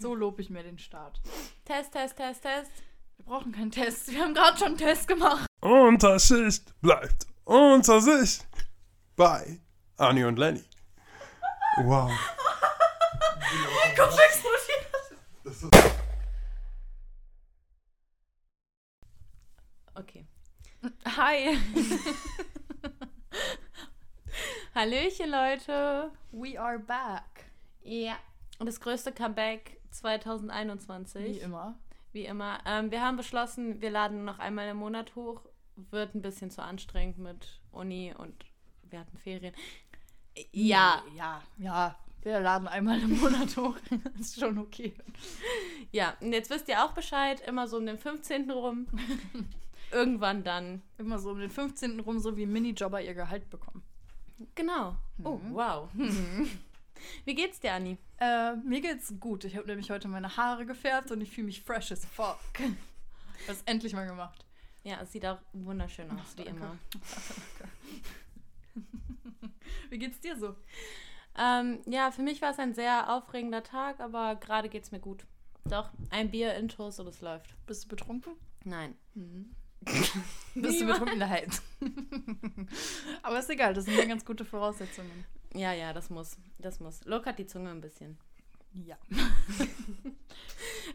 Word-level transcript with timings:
So 0.00 0.14
lobe 0.14 0.42
ich 0.42 0.50
mir 0.50 0.62
den 0.62 0.78
Start. 0.78 1.20
Test, 1.64 1.92
Test, 1.92 2.16
Test, 2.16 2.42
Test. 2.42 2.70
Wir 3.16 3.24
brauchen 3.24 3.52
keinen 3.52 3.70
Test. 3.70 4.12
Wir 4.12 4.22
haben 4.22 4.34
gerade 4.34 4.58
schon 4.58 4.68
einen 4.68 4.78
Test 4.78 5.06
gemacht. 5.08 5.46
Unterschicht 5.60 6.74
bleibt 6.80 7.26
unter 7.44 8.00
sich 8.00 8.40
bei 9.16 9.60
Anni 9.96 10.24
und 10.24 10.38
Lenny. 10.38 10.64
Wow. 11.84 12.10
Kopf 13.96 14.18
explodiert. 14.18 14.84
Okay. 19.94 20.26
Hi. 21.16 21.56
Hallöchen, 24.74 25.30
Leute. 25.30 26.10
We 26.32 26.60
are 26.60 26.78
back. 26.80 27.44
Ja. 27.82 28.16
Und 28.64 28.68
das 28.68 28.80
größte 28.80 29.12
Comeback 29.12 29.78
2021. 29.90 31.22
Wie 31.22 31.38
immer. 31.40 31.78
Wie 32.12 32.24
immer. 32.24 32.60
Ähm, 32.64 32.90
wir 32.90 33.02
haben 33.02 33.18
beschlossen, 33.18 33.82
wir 33.82 33.90
laden 33.90 34.24
noch 34.24 34.38
einmal 34.38 34.68
im 34.68 34.78
Monat 34.78 35.14
hoch. 35.16 35.42
Wird 35.76 36.14
ein 36.14 36.22
bisschen 36.22 36.50
zu 36.50 36.62
anstrengend 36.62 37.18
mit 37.18 37.60
Uni 37.72 38.14
und 38.16 38.46
wir 38.84 39.00
hatten 39.00 39.18
Ferien. 39.18 39.52
Ja, 40.50 41.02
Ja, 41.14 41.42
ja. 41.58 41.94
Wir 42.22 42.40
laden 42.40 42.66
einmal 42.68 43.02
im 43.02 43.20
Monat 43.20 43.54
hoch. 43.58 43.76
ist 44.18 44.40
schon 44.40 44.56
okay. 44.56 44.94
ja. 45.92 46.16
Und 46.22 46.32
jetzt 46.32 46.48
wisst 46.48 46.66
ihr 46.68 46.82
auch 46.82 46.92
Bescheid, 46.92 47.42
immer 47.46 47.68
so 47.68 47.76
um 47.76 47.84
den 47.84 47.98
15. 47.98 48.50
rum. 48.50 48.86
Irgendwann 49.92 50.42
dann. 50.42 50.80
Immer 50.96 51.18
so 51.18 51.32
um 51.32 51.38
den 51.38 51.50
15. 51.50 52.00
rum, 52.00 52.18
so 52.18 52.38
wie 52.38 52.46
Minijobber 52.46 53.02
ihr 53.02 53.12
Gehalt 53.12 53.50
bekommen. 53.50 53.82
Genau. 54.54 54.96
Oh, 55.22 55.38
wow. 55.50 55.90
Wie 57.24 57.34
geht's 57.34 57.60
dir, 57.60 57.74
Anni? 57.74 57.98
Äh, 58.18 58.56
mir 58.56 58.80
geht's 58.80 59.14
gut. 59.20 59.44
Ich 59.44 59.56
habe 59.56 59.66
nämlich 59.66 59.90
heute 59.90 60.08
meine 60.08 60.36
Haare 60.36 60.66
gefärbt 60.66 61.10
und 61.10 61.20
ich 61.20 61.30
fühle 61.30 61.46
mich 61.46 61.62
fresh 61.62 61.92
as 61.92 62.04
fuck. 62.04 62.38
Das 63.46 63.60
endlich 63.66 63.92
mal 63.92 64.06
gemacht. 64.06 64.42
Ja, 64.84 65.02
es 65.02 65.12
sieht 65.12 65.26
auch 65.26 65.38
wunderschön 65.52 66.10
aus, 66.10 66.34
wie 66.36 66.44
danke. 66.44 66.60
immer. 66.60 66.78
Wie 69.90 69.98
geht's 69.98 70.20
dir 70.20 70.38
so? 70.38 70.54
Ähm, 71.36 71.80
ja, 71.86 72.10
für 72.10 72.22
mich 72.22 72.40
war 72.40 72.52
es 72.52 72.58
ein 72.58 72.74
sehr 72.74 73.12
aufregender 73.12 73.62
Tag, 73.62 74.00
aber 74.00 74.36
gerade 74.36 74.68
geht's 74.68 74.92
mir 74.92 75.00
gut. 75.00 75.26
Doch, 75.64 75.90
ein 76.10 76.30
Bier 76.30 76.54
intus 76.54 76.98
und 77.00 77.08
es 77.08 77.20
läuft. 77.20 77.54
Bist 77.66 77.84
du 77.84 77.88
betrunken? 77.88 78.34
Nein. 78.64 78.96
Bist 80.54 80.80
du 80.80 80.86
betrunken? 80.86 81.18
Nein. 81.18 81.50
Aber 83.22 83.38
ist 83.38 83.50
egal, 83.50 83.74
das 83.74 83.84
sind 83.84 83.96
ja 83.96 84.04
ganz 84.04 84.24
gute 84.24 84.44
Voraussetzungen. 84.44 85.24
Ja, 85.54 85.72
ja, 85.72 85.92
das 85.92 86.10
muss. 86.10 86.36
Das 86.58 86.80
muss. 86.80 87.04
Lockert 87.04 87.38
die 87.38 87.46
Zunge 87.46 87.70
ein 87.70 87.80
bisschen. 87.80 88.18
Ja. 88.74 88.96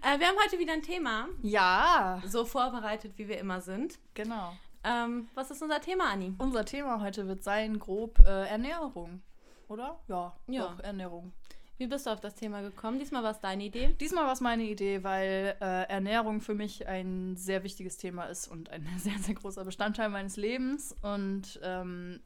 Äh, 0.01 0.19
wir 0.19 0.27
haben 0.27 0.37
heute 0.43 0.57
wieder 0.59 0.73
ein 0.73 0.81
Thema. 0.81 1.27
Ja, 1.41 2.21
So 2.25 2.45
vorbereitet, 2.45 3.13
wie 3.17 3.27
wir 3.27 3.37
immer 3.37 3.59
sind. 3.61 3.99
genau. 4.13 4.53
Ähm, 4.83 5.27
was 5.35 5.51
ist 5.51 5.61
unser 5.61 5.81
Thema, 5.81 6.05
Anni? 6.11 6.33
Unser 6.37 6.63
Thema 6.63 7.01
heute 7.01 7.27
wird 7.27 7.43
sein, 7.43 7.79
grob 7.79 8.17
äh, 8.19 8.47
Ernährung. 8.47 9.21
Oder? 9.67 9.99
Ja, 10.07 10.33
Ja. 10.47 10.61
doch, 10.67 10.79
Ernährung. 10.79 11.33
Wie 11.77 11.87
bist 11.87 12.05
du 12.05 12.11
auf 12.11 12.21
das 12.21 12.35
Thema 12.35 12.61
gekommen? 12.61 12.97
Diesmal 12.97 13.23
war 13.23 13.31
es 13.31 13.39
deine 13.41 13.63
Idee. 13.65 13.93
Diesmal 13.99 14.23
war 14.25 14.31
es 14.33 14.39
meine 14.41 14.63
Idee, 14.63 15.03
weil 15.03 15.57
äh, 15.59 15.83
Ernährung 15.89 16.39
für 16.39 16.53
mich 16.55 16.87
ein 16.87 17.35
sehr 17.35 17.63
wichtiges 17.63 17.97
Thema 17.97 18.25
ist 18.25 18.47
und 18.47 18.69
ein 18.69 18.87
sehr, 18.99 19.17
sehr 19.19 19.35
großer 19.35 19.65
Bestandteil 19.65 20.07
meines 20.09 20.37
Lebens. 20.37 20.95
Und 21.01 21.59
ähm, 21.61 22.21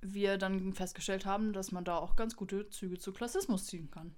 wir 0.00 0.38
dann 0.38 0.72
festgestellt 0.74 1.26
haben, 1.26 1.52
dass 1.52 1.72
man 1.72 1.84
da 1.84 1.96
auch 1.98 2.16
ganz 2.16 2.36
gute 2.36 2.68
Züge 2.70 2.98
zu 2.98 3.12
Klassismus 3.12 3.66
ziehen 3.66 3.90
kann. 3.90 4.14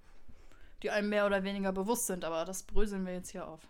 Die 0.83 0.89
einem 0.89 1.09
mehr 1.09 1.25
oder 1.25 1.43
weniger 1.43 1.71
bewusst 1.71 2.07
sind, 2.07 2.25
aber 2.25 2.43
das 2.45 2.63
bröseln 2.63 3.05
wir 3.05 3.13
jetzt 3.13 3.29
hier 3.31 3.47
auf. 3.47 3.61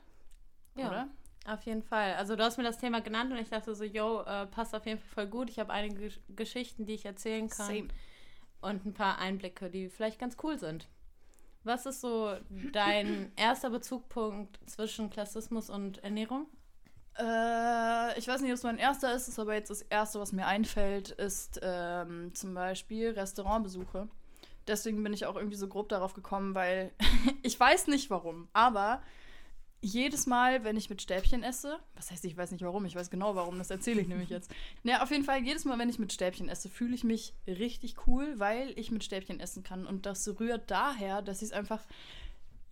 Ja. 0.75 0.87
Oder? 0.89 1.07
Auf 1.45 1.63
jeden 1.63 1.81
Fall. 1.83 2.13
Also 2.15 2.35
du 2.35 2.43
hast 2.43 2.57
mir 2.57 2.63
das 2.63 2.77
Thema 2.77 3.01
genannt 3.01 3.31
und 3.31 3.37
ich 3.39 3.49
dachte 3.49 3.73
so, 3.73 3.83
yo, 3.83 4.21
äh, 4.21 4.45
passt 4.45 4.75
auf 4.75 4.85
jeden 4.85 4.99
Fall 4.99 5.09
voll 5.25 5.27
gut. 5.27 5.49
Ich 5.49 5.59
habe 5.59 5.73
einige 5.73 6.07
Gesch- 6.07 6.19
Geschichten, 6.35 6.85
die 6.85 6.93
ich 6.93 7.05
erzählen 7.05 7.49
kann. 7.49 7.67
Same. 7.67 7.87
Und 8.61 8.85
ein 8.85 8.93
paar 8.93 9.17
Einblicke, 9.17 9.69
die 9.71 9.89
vielleicht 9.89 10.19
ganz 10.19 10.37
cool 10.43 10.59
sind. 10.59 10.87
Was 11.63 11.85
ist 11.85 12.01
so 12.01 12.35
dein 12.71 13.31
erster 13.35 13.71
Bezugpunkt 13.71 14.59
zwischen 14.69 15.09
Klassismus 15.09 15.69
und 15.69 16.03
Ernährung? 16.03 16.45
Äh, 17.17 18.17
ich 18.17 18.27
weiß 18.27 18.41
nicht, 18.41 18.51
ob 18.51 18.57
es 18.57 18.63
mein 18.63 18.77
erster 18.77 19.13
ist, 19.13 19.27
ist 19.27 19.39
aber 19.39 19.53
jetzt 19.53 19.69
das 19.69 19.81
erste, 19.81 20.19
was 20.19 20.31
mir 20.31 20.45
einfällt, 20.45 21.09
ist 21.11 21.59
ähm, 21.61 22.33
zum 22.33 22.53
Beispiel 22.53 23.11
Restaurantbesuche. 23.11 24.07
Deswegen 24.67 25.03
bin 25.03 25.13
ich 25.13 25.25
auch 25.25 25.35
irgendwie 25.35 25.57
so 25.57 25.67
grob 25.67 25.89
darauf 25.89 26.13
gekommen, 26.13 26.55
weil 26.55 26.91
ich 27.43 27.59
weiß 27.59 27.87
nicht 27.87 28.09
warum, 28.09 28.47
aber 28.53 29.01
jedes 29.83 30.27
Mal, 30.27 30.63
wenn 30.63 30.77
ich 30.77 30.91
mit 30.91 31.01
Stäbchen 31.01 31.41
esse, 31.41 31.79
was 31.95 32.11
heißt, 32.11 32.23
ich 32.25 32.37
weiß 32.37 32.51
nicht 32.51 32.63
warum, 32.63 32.85
ich 32.85 32.95
weiß 32.95 33.09
genau 33.09 33.35
warum, 33.35 33.57
das 33.57 33.71
erzähle 33.71 34.01
ich 34.01 34.07
nämlich 34.07 34.29
jetzt. 34.29 34.51
Naja, 34.83 35.01
auf 35.01 35.09
jeden 35.09 35.23
Fall, 35.23 35.43
jedes 35.43 35.65
Mal, 35.65 35.79
wenn 35.79 35.89
ich 35.89 35.97
mit 35.97 36.13
Stäbchen 36.13 36.49
esse, 36.49 36.69
fühle 36.69 36.93
ich 36.93 37.03
mich 37.03 37.33
richtig 37.47 37.95
cool, 38.05 38.35
weil 38.37 38.77
ich 38.77 38.91
mit 38.91 39.03
Stäbchen 39.03 39.39
essen 39.39 39.63
kann. 39.63 39.87
Und 39.87 40.05
das 40.05 40.27
rührt 40.39 40.69
daher, 40.69 41.23
dass 41.23 41.41
ich 41.41 41.49
es 41.49 41.53
einfach 41.53 41.81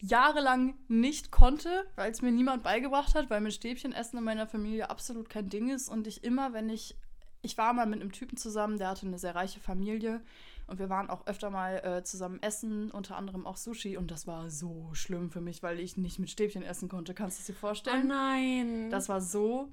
jahrelang 0.02 0.76
nicht 0.88 1.32
konnte, 1.32 1.86
weil 1.96 2.12
es 2.12 2.22
mir 2.22 2.32
niemand 2.32 2.64
beigebracht 2.64 3.16
hat, 3.16 3.30
weil 3.30 3.42
mit 3.42 3.54
Stäbchen 3.54 3.94
essen 3.94 4.18
in 4.18 4.24
meiner 4.24 4.48
Familie 4.48 4.90
absolut 4.90 5.30
kein 5.30 5.50
Ding 5.50 5.70
ist 5.70 5.90
und 5.90 6.08
ich 6.08 6.24
immer, 6.24 6.54
wenn 6.54 6.70
ich 6.70 6.96
ich 7.42 7.58
war 7.58 7.74
mal 7.74 7.86
mit 7.86 8.02
einem 8.02 8.12
Typen 8.12 8.38
zusammen, 8.38 8.78
der 8.78 8.90
hatte 8.90 9.06
eine 9.06 9.18
sehr 9.18 9.36
reiche 9.36 9.59
Familie 9.59 10.22
und 10.68 10.80
wir 10.80 10.90
waren 10.90 11.09
auch 11.09 11.26
öfter 11.26 11.50
mal 11.50 11.78
äh, 11.78 12.04
zusammen 12.04 12.42
essen, 12.42 12.92
unter 12.92 13.16
anderem 13.16 13.46
auch 13.46 13.58
Sushi 13.58 13.98
und 13.98 14.12
das 14.12 14.28
war 14.28 14.50
so 14.50 14.90
schlimm 14.94 15.32
für 15.32 15.42
mich, 15.42 15.64
weil 15.64 15.80
ich 15.80 15.98
nicht 15.98 16.20
mit 16.20 16.30
Stäbchen 16.30 16.64
essen 16.64 16.90
konnte. 16.90 17.14
Kannst 17.14 17.40
du 17.40 17.42
es 17.42 17.48
dir 17.48 17.54
vorstellen? 17.54 18.04
Oh 18.04 18.08
nein. 18.08 18.90
Das 18.90 19.09
war 19.09 19.22
so 19.22 19.70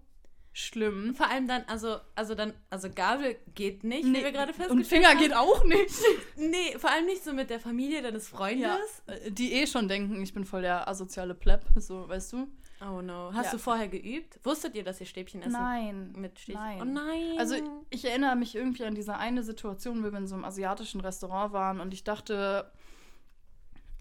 schlimm. 0.56 1.14
Vor 1.14 1.28
allem 1.30 1.46
dann, 1.46 1.64
also, 1.66 1.96
also 2.14 2.34
dann, 2.34 2.54
also 2.70 2.88
Gabel 2.90 3.36
geht 3.54 3.84
nicht, 3.84 4.06
wie 4.06 4.14
wir 4.14 4.32
gerade 4.32 4.52
und 4.52 4.56
festgestellt 4.56 4.86
Finger 4.86 5.08
haben. 5.10 5.18
geht 5.18 5.34
auch 5.34 5.64
nicht. 5.64 5.94
Nee, 6.36 6.78
vor 6.78 6.90
allem 6.90 7.04
nicht 7.06 7.22
so 7.22 7.32
mit 7.34 7.50
der 7.50 7.60
Familie 7.60 8.00
deines 8.00 8.28
Freundes. 8.28 8.62
Ja, 8.62 8.78
äh, 9.14 9.30
die 9.30 9.52
eh 9.52 9.66
schon 9.66 9.86
denken, 9.86 10.22
ich 10.22 10.32
bin 10.32 10.44
voll 10.46 10.62
der 10.62 10.88
asoziale 10.88 11.34
Pleb, 11.34 11.60
so, 11.76 12.08
weißt 12.08 12.32
du? 12.32 12.46
Oh 12.80 13.00
no. 13.02 13.30
Hast 13.34 13.46
Ja. 13.46 13.52
du 13.52 13.58
vorher 13.58 13.88
geübt? 13.88 14.38
Wusstet 14.44 14.74
ihr, 14.76 14.84
dass 14.84 15.00
ihr 15.00 15.06
Stäbchen 15.06 15.40
essen? 15.42 15.52
Nein. 15.52 16.12
Mit 16.16 16.38
Stäbchen? 16.38 16.62
Nein. 16.62 16.80
Oh 16.80 16.84
nein. 16.84 17.38
Also 17.38 17.56
ich 17.90 18.04
erinnere 18.04 18.36
mich 18.36 18.54
irgendwie 18.54 18.84
an 18.84 18.94
diese 18.94 19.16
eine 19.16 19.42
Situation, 19.42 20.02
wo 20.04 20.10
wir 20.12 20.18
in 20.18 20.26
so 20.26 20.34
einem 20.34 20.44
asiatischen 20.44 21.00
Restaurant 21.00 21.52
waren 21.52 21.80
und 21.80 21.92
ich 21.94 22.04
dachte, 22.04 22.70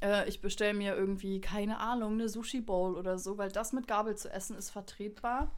äh, 0.01 0.27
ich 0.27 0.41
bestelle 0.41 0.73
mir 0.73 0.95
irgendwie, 0.95 1.39
keine 1.41 1.79
Ahnung, 1.79 2.13
eine 2.13 2.27
Sushi-Bowl 2.27 2.95
oder 2.95 3.17
so, 3.17 3.37
weil 3.37 3.49
das 3.51 3.71
mit 3.73 3.87
Gabel 3.87 4.15
zu 4.15 4.29
essen 4.31 4.57
ist 4.57 4.71
vertretbar. 4.71 5.51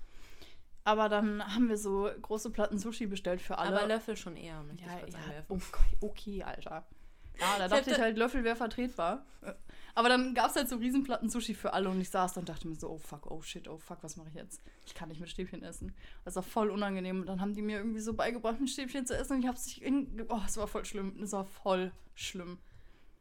Aber 0.88 1.10
dann 1.10 1.46
haben 1.54 1.68
wir 1.68 1.78
so 1.78 2.10
große 2.22 2.50
Platten 2.50 2.80
Sushi 2.80 3.08
bestellt 3.08 3.42
für 3.42 3.58
alle. 3.58 3.78
Aber 3.78 3.88
Löffel 3.90 4.16
schon 4.16 4.38
eher, 4.38 4.64
möchte 4.64 4.86
ja, 4.86 4.94
ich 4.96 5.02
kurz 5.02 5.14
ja, 5.16 5.20
anwerfen. 5.20 5.62
okay, 6.00 6.44
Alter. 6.44 6.88
Ja, 7.38 7.58
da 7.58 7.66
Ich 7.66 7.72
dachte 7.72 7.92
ich 7.92 8.00
halt, 8.00 8.18
Löffel 8.18 8.46
wäre 8.46 8.56
vertretbar. 8.56 9.26
Aber 9.96 10.08
dann 10.08 10.34
gab 10.34 10.50
es 10.50 10.56
halt 10.56 10.70
so 10.70 10.78
Riesenplatten 10.78 11.30
Sushi 11.30 11.56
für 11.56 11.74
alle 11.74 11.90
und 11.90 12.00
ich 12.00 12.10
saß 12.10 12.32
da 12.32 12.40
und 12.40 12.48
dachte 12.48 12.70
mir 12.70 12.76
so, 12.76 12.90
oh 12.90 13.00
fuck, 13.00 13.30
oh 13.30 13.42
shit, 13.42 13.68
oh 13.68 13.78
fuck, 13.80 13.98
was 14.02 14.16
mache 14.16 14.30
ich 14.30 14.36
jetzt? 14.36 14.62
Ich 14.86 14.94
kann 14.94 15.10
nicht 15.10 15.20
mit 15.20 15.30
Stäbchen 15.30 15.62
essen. 15.62 15.94
Das 16.24 16.38
war 16.38 16.44
voll 16.44 16.70
unangenehm. 16.70 17.20
Und 17.20 17.28
dann 17.28 17.42
haben 17.42 17.54
die 17.54 17.62
mir 17.62 17.80
irgendwie 17.80 18.00
so 18.00 18.14
beigebracht, 18.14 18.62
mit 18.62 18.70
Stäbchen 18.70 19.06
zu 19.06 19.14
essen 19.14 19.34
und 19.34 19.40
ich 19.42 19.48
hab's 19.48 19.66
nicht 19.66 19.82
in... 19.82 20.26
Oh, 20.30 20.40
es 20.46 20.56
war 20.56 20.68
voll 20.68 20.86
schlimm. 20.86 21.22
Es 21.22 21.34
war 21.34 21.44
voll 21.44 21.92
schlimm. 22.16 22.60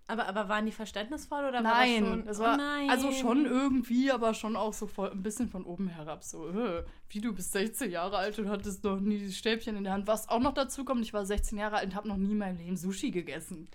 Aber, 0.09 0.28
aber 0.28 0.49
waren 0.49 0.67
die 0.67 0.72
verständnisvoll 0.72 1.47
oder 1.47 1.61
nein, 1.62 2.05
war 2.05 2.11
das 2.11 2.17
schon? 2.17 2.28
es 2.28 2.39
war 2.39 2.55
oh 2.55 2.56
nein. 2.56 2.91
also 2.91 3.11
schon 3.11 3.44
irgendwie, 3.44 4.12
aber 4.12 4.34
schon 4.34 4.55
auch 4.55 4.72
so 4.72 4.87
voll 4.87 5.11
ein 5.11 5.22
bisschen 5.22 5.49
von 5.49 5.65
oben 5.65 5.89
herab. 5.89 6.22
So, 6.22 6.49
äh, 6.49 6.84
wie 7.09 7.21
du 7.21 7.33
bist 7.33 7.50
16 7.53 7.91
Jahre 7.91 8.17
alt 8.19 8.39
und 8.39 8.49
hattest 8.49 8.84
noch 8.84 9.00
nie 9.00 9.19
die 9.19 9.33
Stäbchen 9.33 9.77
in 9.77 9.83
der 9.83 9.93
Hand. 9.93 10.06
Was 10.06 10.28
auch 10.28 10.39
noch 10.39 10.55
dazu 10.55 10.84
kommt, 10.84 11.03
ich 11.03 11.12
war 11.12 11.27
16 11.27 11.59
Jahre 11.59 11.77
alt 11.77 11.87
und 11.87 11.94
habe 11.97 12.06
noch 12.06 12.19
nie 12.19 12.33
in 12.33 12.39
meinem 12.39 12.59
Leben 12.59 12.77
Sushi 12.77 13.11
gegessen. 13.11 13.69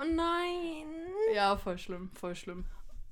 Oh 0.00 0.04
nein. 0.04 0.86
Ja, 1.34 1.56
voll 1.56 1.78
schlimm, 1.78 2.10
voll 2.14 2.36
schlimm. 2.36 2.64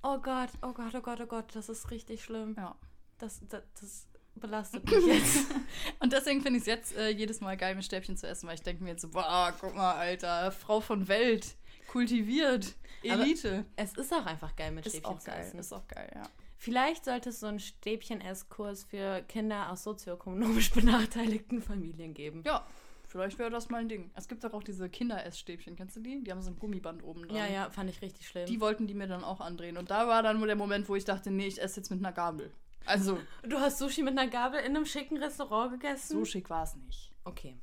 Oh 0.02 0.18
Gott, 0.18 0.50
oh 0.62 0.72
Gott, 0.72 0.94
oh 0.94 1.00
Gott, 1.00 1.20
oh 1.20 1.26
Gott, 1.26 1.54
das 1.54 1.68
ist 1.68 1.90
richtig 1.90 2.22
schlimm. 2.22 2.54
Ja. 2.56 2.76
Das, 3.18 3.40
das, 3.48 3.62
das 3.78 4.06
belastet 4.36 4.88
mich 4.90 5.06
jetzt. 5.06 5.46
Und 5.98 6.12
deswegen 6.12 6.40
finde 6.40 6.58
ich 6.58 6.62
es 6.62 6.66
jetzt 6.66 6.96
äh, 6.96 7.08
jedes 7.10 7.40
Mal 7.40 7.56
geil, 7.56 7.74
mit 7.74 7.84
Stäbchen 7.84 8.16
zu 8.16 8.26
essen, 8.26 8.46
weil 8.46 8.54
ich 8.54 8.62
denke 8.62 8.82
mir 8.82 8.90
jetzt 8.90 9.02
so, 9.02 9.08
boah, 9.08 9.52
guck 9.60 9.74
mal, 9.74 9.94
Alter, 9.94 10.52
Frau 10.52 10.80
von 10.80 11.08
Welt, 11.08 11.56
kultiviert, 11.90 12.76
Aber 13.04 13.22
Elite. 13.22 13.64
es 13.76 13.94
ist 13.96 14.12
auch 14.12 14.24
einfach 14.24 14.54
geil, 14.54 14.70
mit 14.70 14.86
ist 14.86 14.92
Stäbchen 14.92 15.12
auch 15.12 15.18
zu 15.18 15.30
geil, 15.30 15.40
essen. 15.40 15.58
ist 15.58 15.72
auch 15.72 15.86
geil, 15.88 16.10
ja. 16.14 16.22
Vielleicht 16.56 17.04
sollte 17.04 17.30
es 17.30 17.40
so 17.40 17.46
einen 17.46 17.58
Stäbchen-Esskurs 17.58 18.84
für 18.84 19.22
Kinder 19.22 19.72
aus 19.72 19.82
sozioökonomisch 19.82 20.70
benachteiligten 20.74 21.62
Familien 21.62 22.14
geben. 22.14 22.42
Ja, 22.46 22.64
vielleicht 23.08 23.38
wäre 23.38 23.50
das 23.50 23.70
mal 23.70 23.78
ein 23.78 23.88
Ding. 23.88 24.10
Es 24.14 24.28
gibt 24.28 24.44
doch 24.44 24.52
auch 24.52 24.62
diese 24.62 24.88
Kinder-Essstäbchen, 24.88 25.74
kennst 25.74 25.96
du 25.96 26.00
die? 26.00 26.22
Die 26.22 26.30
haben 26.30 26.42
so 26.42 26.50
ein 26.50 26.58
Gummiband 26.58 27.02
oben 27.02 27.26
dran. 27.26 27.36
Ja, 27.36 27.46
ja, 27.46 27.70
fand 27.70 27.90
ich 27.90 28.00
richtig 28.02 28.28
schlimm. 28.28 28.46
Die 28.46 28.60
wollten 28.60 28.86
die 28.86 28.94
mir 28.94 29.08
dann 29.08 29.24
auch 29.24 29.40
andrehen. 29.40 29.76
Und 29.76 29.90
da 29.90 30.06
war 30.06 30.22
dann 30.22 30.36
nur 30.38 30.46
der 30.46 30.56
Moment, 30.56 30.88
wo 30.88 30.94
ich 30.94 31.04
dachte, 31.04 31.30
nee, 31.32 31.46
ich 31.46 31.60
esse 31.60 31.80
jetzt 31.80 31.90
mit 31.90 31.98
einer 31.98 32.12
Gabel. 32.12 32.52
Also, 32.86 33.18
du 33.42 33.58
hast 33.58 33.78
Sushi 33.78 34.02
mit 34.02 34.16
einer 34.16 34.30
Gabel 34.30 34.60
in 34.60 34.76
einem 34.76 34.86
schicken 34.86 35.16
Restaurant 35.16 35.72
gegessen? 35.72 36.18
so 36.18 36.24
schick 36.24 36.50
war 36.50 36.62
es 36.62 36.76
nicht. 36.76 37.10
Okay. 37.24 37.58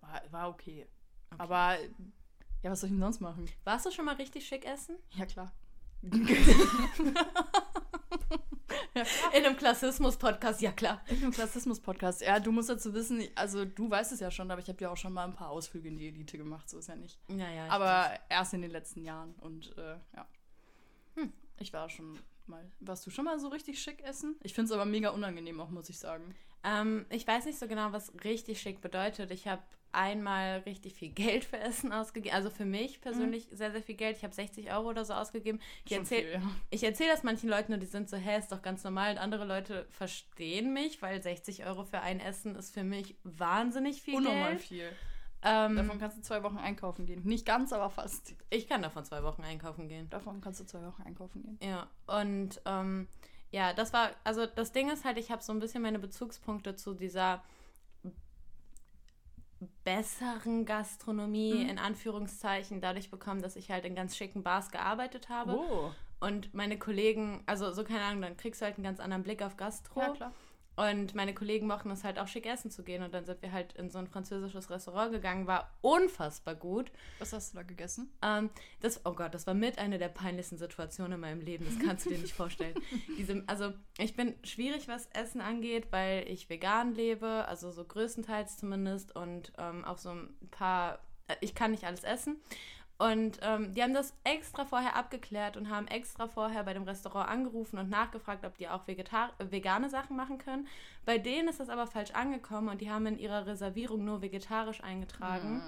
War, 0.00 0.22
war 0.30 0.48
okay. 0.48 0.86
Aber, 1.36 1.76
ja, 2.62 2.70
was 2.70 2.80
soll 2.80 2.88
ich 2.88 2.94
denn 2.94 3.00
sonst 3.00 3.20
machen? 3.20 3.46
Warst 3.64 3.86
du 3.86 3.90
schon 3.90 4.04
mal 4.04 4.16
richtig 4.16 4.46
schick 4.46 4.64
essen? 4.64 4.96
Ja, 5.14 5.26
klar. 5.26 5.52
In 9.32 9.44
einem 9.44 9.56
Klassismus-Podcast, 9.56 10.60
ja 10.60 10.72
klar. 10.72 11.02
In 11.08 11.18
einem 11.18 11.30
Klassismus-Podcast. 11.32 12.20
Ja, 12.22 12.40
du 12.40 12.50
musst 12.50 12.68
dazu 12.68 12.92
wissen, 12.94 13.22
also 13.36 13.64
du 13.64 13.90
weißt 13.90 14.12
es 14.12 14.20
ja 14.20 14.30
schon, 14.30 14.50
aber 14.50 14.60
ich 14.60 14.68
habe 14.68 14.80
ja 14.80 14.90
auch 14.90 14.96
schon 14.96 15.12
mal 15.12 15.24
ein 15.24 15.34
paar 15.34 15.50
Ausflüge 15.50 15.88
in 15.88 15.96
die 15.96 16.08
Elite 16.08 16.36
gemacht, 16.36 16.68
so 16.68 16.78
ist 16.78 16.88
ja 16.88 16.96
nicht. 16.96 17.18
Ja, 17.28 17.48
ja. 17.50 17.68
Aber 17.68 18.10
erst 18.28 18.54
in 18.54 18.62
den 18.62 18.70
letzten 18.70 19.04
Jahren 19.04 19.34
und 19.36 19.76
äh, 19.78 19.96
ja. 20.16 20.26
Hm, 21.14 21.32
ich 21.58 21.72
war 21.72 21.88
schon 21.90 22.18
mal. 22.46 22.70
Warst 22.80 23.06
du 23.06 23.10
schon 23.10 23.24
mal 23.24 23.38
so 23.38 23.48
richtig 23.48 23.80
schick 23.80 24.02
essen? 24.02 24.36
Ich 24.42 24.54
finde 24.54 24.66
es 24.66 24.72
aber 24.72 24.84
mega 24.84 25.10
unangenehm 25.10 25.60
auch, 25.60 25.70
muss 25.70 25.88
ich 25.88 25.98
sagen. 25.98 26.34
Ähm, 26.64 27.06
ich 27.10 27.26
weiß 27.26 27.46
nicht 27.46 27.58
so 27.58 27.68
genau, 27.68 27.92
was 27.92 28.12
richtig 28.24 28.60
schick 28.60 28.80
bedeutet. 28.80 29.30
Ich 29.30 29.46
habe 29.46 29.62
einmal 29.92 30.58
richtig 30.60 30.94
viel 30.94 31.10
Geld 31.10 31.44
für 31.44 31.58
Essen 31.58 31.92
ausgegeben. 31.92 32.34
Also 32.34 32.50
für 32.50 32.64
mich 32.64 33.00
persönlich 33.00 33.48
sehr, 33.50 33.72
sehr 33.72 33.82
viel 33.82 33.94
Geld. 33.94 34.16
Ich 34.16 34.24
habe 34.24 34.34
60 34.34 34.70
Euro 34.72 34.90
oder 34.90 35.04
so 35.04 35.14
ausgegeben. 35.14 35.60
Ich 35.84 35.92
erzähle 35.92 36.34
ja. 36.34 36.42
ich 36.70 36.84
erzähl 36.84 37.08
das 37.08 37.22
manchen 37.22 37.48
Leuten 37.48 37.72
und 37.72 37.80
die 37.80 37.86
sind 37.86 38.08
so, 38.10 38.16
hä, 38.16 38.38
ist 38.38 38.52
doch 38.52 38.62
ganz 38.62 38.84
normal. 38.84 39.12
Und 39.12 39.18
andere 39.18 39.44
Leute 39.44 39.86
verstehen 39.90 40.72
mich, 40.72 41.00
weil 41.00 41.22
60 41.22 41.66
Euro 41.66 41.84
für 41.84 42.00
ein 42.00 42.20
Essen 42.20 42.54
ist 42.54 42.74
für 42.74 42.84
mich 42.84 43.16
wahnsinnig 43.24 44.02
viel 44.02 44.16
Unnormal 44.16 44.50
Geld. 44.50 44.60
viel. 44.60 44.92
Ähm, 45.40 45.76
Davon 45.76 45.98
kannst 46.00 46.18
du 46.18 46.22
zwei 46.22 46.42
Wochen 46.42 46.58
einkaufen 46.58 47.06
gehen. 47.06 47.22
Nicht 47.24 47.46
ganz, 47.46 47.72
aber 47.72 47.90
fast. 47.90 48.34
ich 48.50 48.68
kann 48.68 48.82
davon 48.82 49.04
zwei 49.04 49.22
Wochen 49.22 49.42
einkaufen 49.42 49.88
gehen. 49.88 50.10
Davon 50.10 50.40
kannst 50.40 50.58
du 50.60 50.64
zwei 50.64 50.84
Wochen 50.84 51.02
einkaufen 51.02 51.42
gehen. 51.42 51.58
Ja, 51.62 51.86
und 52.06 52.60
ähm, 52.66 53.06
ja, 53.50 53.72
das 53.72 53.92
war, 53.92 54.10
also 54.24 54.46
das 54.46 54.72
Ding 54.72 54.90
ist 54.90 55.04
halt, 55.04 55.18
ich 55.18 55.30
habe 55.30 55.42
so 55.42 55.52
ein 55.52 55.58
bisschen 55.60 55.82
meine 55.82 55.98
Bezugspunkte 55.98 56.76
zu 56.76 56.94
dieser 56.94 57.42
besseren 59.84 60.64
Gastronomie, 60.66 61.54
Mhm. 61.64 61.70
in 61.70 61.78
Anführungszeichen, 61.78 62.80
dadurch 62.80 63.10
bekommen, 63.10 63.42
dass 63.42 63.56
ich 63.56 63.70
halt 63.70 63.84
in 63.84 63.94
ganz 63.94 64.16
schicken 64.16 64.42
Bars 64.42 64.70
gearbeitet 64.70 65.28
habe. 65.28 65.56
Oh. 65.56 65.90
Und 66.20 66.52
meine 66.54 66.78
Kollegen, 66.78 67.42
also 67.46 67.72
so 67.72 67.84
keine 67.84 68.02
Ahnung, 68.02 68.22
dann 68.22 68.36
kriegst 68.36 68.60
du 68.60 68.66
halt 68.66 68.76
einen 68.76 68.84
ganz 68.84 69.00
anderen 69.00 69.22
Blick 69.22 69.42
auf 69.42 69.56
Gastro. 69.56 70.00
Ja, 70.00 70.08
klar. 70.10 70.32
Und 70.78 71.16
meine 71.16 71.34
Kollegen 71.34 71.66
mochten 71.66 71.90
es 71.90 72.04
halt 72.04 72.20
auch 72.20 72.28
schick 72.28 72.46
essen 72.46 72.70
zu 72.70 72.84
gehen. 72.84 73.02
Und 73.02 73.12
dann 73.12 73.24
sind 73.24 73.42
wir 73.42 73.50
halt 73.50 73.72
in 73.72 73.90
so 73.90 73.98
ein 73.98 74.06
französisches 74.06 74.70
Restaurant 74.70 75.10
gegangen. 75.10 75.48
War 75.48 75.76
unfassbar 75.80 76.54
gut. 76.54 76.92
Was 77.18 77.32
hast 77.32 77.52
du 77.52 77.56
da 77.56 77.64
gegessen? 77.64 78.12
Ähm, 78.22 78.48
das, 78.80 79.04
oh 79.04 79.12
Gott, 79.12 79.34
das 79.34 79.48
war 79.48 79.54
mit 79.54 79.78
einer 79.78 79.98
der 79.98 80.08
peinlichsten 80.08 80.56
Situationen 80.56 81.14
in 81.14 81.20
meinem 81.20 81.40
Leben. 81.40 81.64
Das 81.64 81.84
kannst 81.84 82.06
du 82.06 82.10
dir 82.10 82.18
nicht 82.18 82.32
vorstellen. 82.32 82.76
Diese, 83.18 83.42
also 83.48 83.72
ich 83.98 84.14
bin 84.14 84.36
schwierig, 84.44 84.86
was 84.86 85.06
Essen 85.06 85.40
angeht, 85.40 85.88
weil 85.90 86.28
ich 86.28 86.48
vegan 86.48 86.94
lebe, 86.94 87.44
also 87.48 87.72
so 87.72 87.84
größtenteils 87.84 88.58
zumindest 88.58 89.16
und 89.16 89.52
ähm, 89.58 89.84
auch 89.84 89.98
so 89.98 90.10
ein 90.10 90.28
paar, 90.52 91.00
äh, 91.26 91.34
ich 91.40 91.56
kann 91.56 91.72
nicht 91.72 91.86
alles 91.86 92.04
essen. 92.04 92.36
Und 92.98 93.38
ähm, 93.42 93.72
die 93.74 93.82
haben 93.82 93.94
das 93.94 94.12
extra 94.24 94.64
vorher 94.64 94.96
abgeklärt 94.96 95.56
und 95.56 95.70
haben 95.70 95.86
extra 95.86 96.26
vorher 96.26 96.64
bei 96.64 96.74
dem 96.74 96.82
Restaurant 96.82 97.30
angerufen 97.30 97.78
und 97.78 97.88
nachgefragt, 97.88 98.44
ob 98.44 98.56
die 98.58 98.68
auch 98.68 98.88
Vegetar 98.88 99.32
vegane 99.38 99.88
Sachen 99.88 100.16
machen 100.16 100.38
können. 100.38 100.66
Bei 101.04 101.16
denen 101.16 101.46
ist 101.46 101.60
das 101.60 101.68
aber 101.68 101.86
falsch 101.86 102.10
angekommen 102.10 102.68
und 102.68 102.80
die 102.80 102.90
haben 102.90 103.06
in 103.06 103.18
ihrer 103.18 103.46
Reservierung 103.46 104.04
nur 104.04 104.20
vegetarisch 104.20 104.82
eingetragen. 104.82 105.62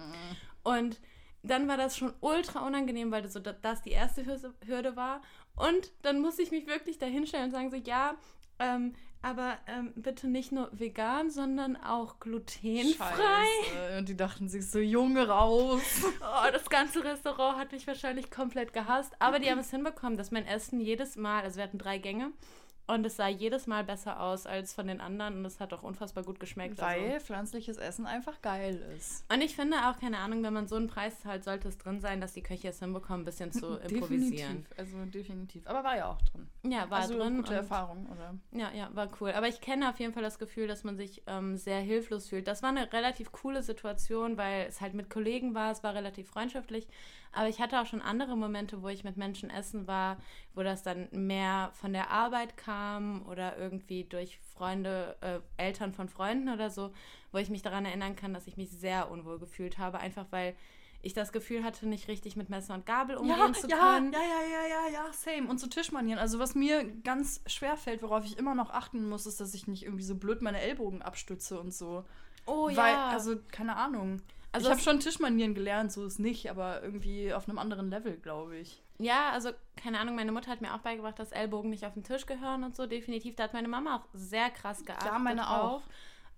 Und 0.64 1.00
dann 1.44 1.68
war 1.68 1.76
das 1.76 1.96
schon 1.96 2.12
ultra 2.20 2.66
unangenehm, 2.66 3.12
weil 3.12 3.22
das, 3.22 3.32
so, 3.32 3.40
das 3.40 3.82
die 3.82 3.92
erste 3.92 4.24
Hürde 4.66 4.96
war. 4.96 5.22
Und 5.54 5.92
dann 6.02 6.20
musste 6.20 6.42
ich 6.42 6.50
mich 6.50 6.66
wirklich 6.66 6.98
da 6.98 7.06
hinstellen 7.06 7.44
und 7.46 7.50
sagen 7.52 7.70
so, 7.70 7.76
ja, 7.76 8.14
ähm, 8.58 8.92
aber 9.22 9.58
ähm, 9.66 9.92
bitte 9.96 10.28
nicht 10.28 10.50
nur 10.50 10.70
vegan, 10.72 11.30
sondern 11.30 11.76
auch 11.76 12.20
glutenfrei. 12.20 13.16
Scheiße. 13.16 13.98
Und 13.98 14.08
die 14.08 14.16
dachten 14.16 14.48
sich 14.48 14.70
so, 14.70 14.78
Junge, 14.78 15.28
raus. 15.28 15.82
Oh, 16.20 16.50
das 16.52 16.68
ganze 16.70 17.04
Restaurant 17.04 17.58
hat 17.58 17.72
mich 17.72 17.86
wahrscheinlich 17.86 18.30
komplett 18.30 18.72
gehasst. 18.72 19.12
Aber 19.18 19.38
die 19.38 19.50
haben 19.50 19.58
es 19.58 19.70
hinbekommen, 19.70 20.16
dass 20.16 20.30
mein 20.30 20.46
Essen 20.46 20.80
jedes 20.80 21.16
Mal, 21.16 21.42
also 21.42 21.56
wir 21.56 21.64
hatten 21.64 21.78
drei 21.78 21.98
Gänge, 21.98 22.32
und 22.94 23.06
es 23.06 23.16
sah 23.16 23.28
jedes 23.28 23.66
Mal 23.66 23.84
besser 23.84 24.20
aus 24.20 24.46
als 24.46 24.74
von 24.74 24.86
den 24.86 25.00
anderen 25.00 25.36
und 25.36 25.44
es 25.44 25.60
hat 25.60 25.72
auch 25.72 25.82
unfassbar 25.82 26.24
gut 26.24 26.40
geschmeckt. 26.40 26.80
also. 26.80 27.02
Weil 27.02 27.20
pflanzliches 27.20 27.76
Essen 27.76 28.06
einfach 28.06 28.40
geil 28.42 28.82
ist. 28.96 29.24
Und 29.32 29.40
ich 29.40 29.54
finde 29.56 29.76
auch, 29.88 29.98
keine 29.98 30.18
Ahnung, 30.18 30.42
wenn 30.42 30.52
man 30.52 30.66
so 30.66 30.76
einen 30.76 30.88
Preis 30.88 31.20
zahlt, 31.20 31.44
sollte 31.44 31.68
es 31.68 31.78
drin 31.78 32.00
sein, 32.00 32.20
dass 32.20 32.32
die 32.32 32.42
Köche 32.42 32.68
es 32.68 32.78
hinbekommen, 32.78 33.22
ein 33.22 33.24
bisschen 33.24 33.52
zu 33.52 33.76
improvisieren. 33.88 34.64
Definitiv. 34.64 34.78
Also 34.78 35.04
definitiv. 35.06 35.66
Aber 35.66 35.84
war 35.84 35.96
ja 35.96 36.10
auch 36.10 36.22
drin. 36.22 36.48
Ja, 36.64 36.90
war 36.90 37.00
also 37.00 37.18
drin. 37.18 37.36
gute 37.36 37.54
Erfahrung, 37.54 38.06
oder? 38.10 38.34
Ja, 38.52 38.70
ja, 38.72 38.90
war 38.94 39.08
cool. 39.20 39.32
Aber 39.32 39.48
ich 39.48 39.60
kenne 39.60 39.88
auf 39.88 39.98
jeden 39.98 40.12
Fall 40.12 40.22
das 40.22 40.38
Gefühl, 40.38 40.66
dass 40.66 40.84
man 40.84 40.96
sich 40.96 41.22
ähm, 41.26 41.56
sehr 41.56 41.80
hilflos 41.80 42.28
fühlt. 42.28 42.48
Das 42.48 42.62
war 42.62 42.70
eine 42.70 42.92
relativ 42.92 43.32
coole 43.32 43.62
Situation, 43.62 44.36
weil 44.36 44.66
es 44.66 44.80
halt 44.80 44.94
mit 44.94 45.10
Kollegen 45.10 45.54
war, 45.54 45.72
es 45.72 45.82
war 45.82 45.94
relativ 45.94 46.28
freundschaftlich. 46.28 46.88
Aber 47.32 47.48
ich 47.48 47.60
hatte 47.60 47.80
auch 47.80 47.86
schon 47.86 48.02
andere 48.02 48.36
Momente, 48.36 48.82
wo 48.82 48.88
ich 48.88 49.04
mit 49.04 49.16
Menschen 49.16 49.50
essen 49.50 49.86
war, 49.86 50.16
wo 50.54 50.62
das 50.62 50.82
dann 50.82 51.08
mehr 51.12 51.70
von 51.74 51.92
der 51.92 52.10
Arbeit 52.10 52.56
kam 52.56 53.24
oder 53.28 53.56
irgendwie 53.56 54.04
durch 54.04 54.38
Freunde, 54.54 55.16
äh, 55.20 55.38
Eltern 55.56 55.92
von 55.92 56.08
Freunden 56.08 56.48
oder 56.48 56.70
so, 56.70 56.92
wo 57.30 57.38
ich 57.38 57.50
mich 57.50 57.62
daran 57.62 57.84
erinnern 57.84 58.16
kann, 58.16 58.34
dass 58.34 58.46
ich 58.48 58.56
mich 58.56 58.70
sehr 58.70 59.10
unwohl 59.10 59.38
gefühlt 59.38 59.78
habe, 59.78 60.00
einfach 60.00 60.26
weil 60.30 60.56
ich 61.02 61.14
das 61.14 61.32
Gefühl 61.32 61.64
hatte, 61.64 61.88
nicht 61.88 62.08
richtig 62.08 62.36
mit 62.36 62.50
Messer 62.50 62.74
und 62.74 62.84
Gabel 62.84 63.16
umgehen 63.16 63.38
Ja, 63.38 63.52
zu 63.52 63.68
ja, 63.68 63.76
können. 63.78 64.12
ja, 64.12 64.18
ja, 64.20 64.42
ja, 64.42 64.66
ja, 64.68 64.92
ja, 64.92 65.12
same. 65.12 65.48
Und 65.48 65.58
so 65.58 65.66
Tischmanieren. 65.66 66.18
Also 66.18 66.38
was 66.38 66.54
mir 66.54 66.84
ganz 67.02 67.40
schwer 67.46 67.76
fällt, 67.76 68.02
worauf 68.02 68.24
ich 68.26 68.38
immer 68.38 68.54
noch 68.54 68.70
achten 68.70 69.08
muss, 69.08 69.24
ist, 69.24 69.40
dass 69.40 69.54
ich 69.54 69.66
nicht 69.66 69.84
irgendwie 69.84 70.04
so 70.04 70.14
blöd 70.16 70.42
meine 70.42 70.60
Ellbogen 70.60 71.00
abstütze 71.00 71.58
und 71.58 71.72
so. 71.72 72.04
Oh 72.44 72.66
Weil, 72.66 72.76
ja. 72.76 73.08
also, 73.08 73.36
keine 73.50 73.76
Ahnung. 73.76 74.20
Also 74.52 74.66
ich 74.66 74.72
habe 74.72 74.82
schon 74.82 75.00
Tischmanieren 75.00 75.54
gelernt, 75.54 75.92
so 75.92 76.04
ist 76.04 76.18
nicht, 76.18 76.50
aber 76.50 76.82
irgendwie 76.82 77.32
auf 77.32 77.48
einem 77.48 77.58
anderen 77.58 77.88
Level, 77.88 78.16
glaube 78.16 78.56
ich. 78.56 78.82
Ja, 78.98 79.30
also 79.30 79.50
keine 79.76 79.98
Ahnung, 80.00 80.16
meine 80.16 80.32
Mutter 80.32 80.50
hat 80.50 80.60
mir 80.60 80.74
auch 80.74 80.80
beigebracht, 80.80 81.18
dass 81.18 81.32
Ellbogen 81.32 81.70
nicht 81.70 81.86
auf 81.86 81.94
den 81.94 82.04
Tisch 82.04 82.26
gehören 82.26 82.64
und 82.64 82.74
so. 82.74 82.86
Definitiv, 82.86 83.36
da 83.36 83.44
hat 83.44 83.52
meine 83.52 83.68
Mama 83.68 83.96
auch 83.96 84.08
sehr 84.12 84.50
krass 84.50 84.84
geachtet. 84.84 85.06
Ja, 85.06 85.18
meine 85.18 85.42
drauf. 85.42 85.82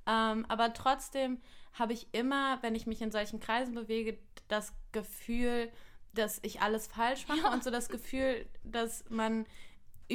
Ähm, 0.07 0.45
aber 0.49 0.73
trotzdem 0.73 1.41
habe 1.75 1.93
ich 1.93 2.07
immer, 2.13 2.59
wenn 2.63 2.75
ich 2.75 2.87
mich 2.87 3.01
in 3.01 3.11
solchen 3.11 3.41
Kreisen 3.41 3.75
bewege, 3.75 4.19
das 4.49 4.75
Gefühl, 4.93 5.71
dass 6.15 6.39
ich 6.43 6.61
alles 6.61 6.87
falsch 6.87 7.27
mache 7.29 7.49
und 7.53 7.65
so 7.65 7.71
das 7.71 7.89
Gefühl, 7.89 8.47
dass 8.65 9.05
man 9.09 9.47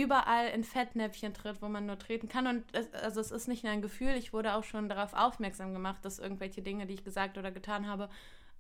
überall 0.02 0.48
in 0.50 0.64
Fettnäpfchen 0.64 1.34
tritt, 1.34 1.62
wo 1.62 1.68
man 1.68 1.86
nur 1.86 1.98
treten 2.00 2.28
kann. 2.30 2.48
Und 2.48 2.64
es, 2.74 2.94
also 2.94 3.20
es 3.20 3.32
ist 3.32 3.48
nicht 3.48 3.64
nur 3.64 3.74
ein 3.74 3.82
Gefühl, 3.82 4.12
ich 4.16 4.34
wurde 4.34 4.54
auch 4.56 4.64
schon 4.64 4.90
darauf 4.90 5.14
aufmerksam 5.14 5.74
gemacht, 5.74 6.04
dass 6.06 6.20
irgendwelche 6.20 6.62
Dinge, 6.62 6.86
die 6.86 6.94
ich 6.96 7.04
gesagt 7.04 7.38
oder 7.38 7.52
getan 7.52 7.88
habe, 7.88 8.10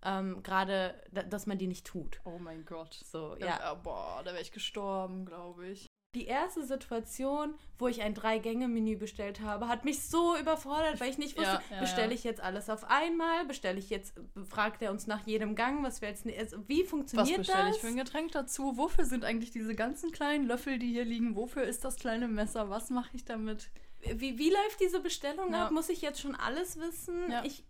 ähm, 0.03 0.43
gerade, 0.43 0.93
da- 1.11 1.23
dass 1.23 1.47
man 1.47 1.57
die 1.57 1.67
nicht 1.67 1.85
tut. 1.85 2.19
Oh 2.23 2.37
mein 2.39 2.65
Gott. 2.65 2.93
So, 2.93 3.35
Ja. 3.39 3.45
ja. 3.59 3.73
boah, 3.73 4.21
da 4.23 4.31
wäre 4.31 4.41
ich 4.41 4.51
gestorben, 4.51 5.25
glaube 5.25 5.67
ich. 5.67 5.87
Die 6.17 6.25
erste 6.25 6.65
Situation, 6.65 7.53
wo 7.77 7.87
ich 7.87 8.01
ein 8.01 8.15
Drei-Gänge-Menü 8.15 8.95
bestellt 8.97 9.39
habe, 9.41 9.67
hat 9.67 9.85
mich 9.85 10.01
so 10.01 10.35
überfordert, 10.35 10.99
weil 10.99 11.11
ich 11.11 11.19
nicht 11.19 11.37
wusste, 11.37 11.51
Ja, 11.51 11.75
ja, 11.75 11.79
bestelle 11.79 12.11
ich 12.11 12.23
jetzt 12.23 12.41
alles 12.41 12.71
auf 12.71 12.85
einmal, 12.85 13.45
bestelle 13.45 13.77
ich 13.77 13.91
jetzt, 13.91 14.15
fragt 14.49 14.81
er 14.81 14.89
uns 14.89 15.05
nach 15.05 15.27
jedem 15.27 15.53
Gang, 15.53 15.83
was 15.83 16.01
wir 16.01 16.09
jetzt, 16.09 16.25
also 16.25 16.57
wie 16.67 16.81
Was 16.81 16.89
funktioniert 16.89 17.37
bestelle 17.37 17.67
das? 17.67 17.75
ich 17.75 17.81
für 17.81 17.87
ein 17.87 17.97
Getränk 17.97 18.31
dazu? 18.31 18.77
Wofür 18.77 19.05
sind 19.05 19.23
eigentlich 19.25 19.51
diese 19.51 19.75
ganzen 19.75 20.11
kleinen 20.11 20.47
Löffel, 20.47 20.79
die 20.79 20.91
hier 20.91 21.05
liegen? 21.05 21.35
Wofür 21.35 21.65
ist 21.65 21.85
das 21.85 21.97
kleine 21.97 22.27
Messer? 22.27 22.71
Was 22.71 22.89
mache 22.89 23.09
ich 23.15 23.23
damit? 23.23 23.69
wie, 24.01 24.39
wie 24.39 24.49
läuft 24.49 24.79
diese 24.81 24.99
Bestellung 24.99 25.51
Ja. 25.53 25.65
ab? 25.67 25.71
Muss 25.71 25.89
ich 25.89 26.01
jetzt 26.01 26.19
schon 26.19 26.33
alles 26.33 26.79
wissen? 26.79 27.31
Ich, 27.43 27.63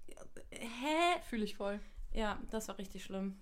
hä? 0.51 1.19
Fühle 1.29 1.43
ich 1.43 1.57
voll. 1.57 1.81
Ja, 2.13 2.39
das 2.49 2.69
war 2.69 2.77
richtig 2.77 3.03
schlimm. 3.03 3.41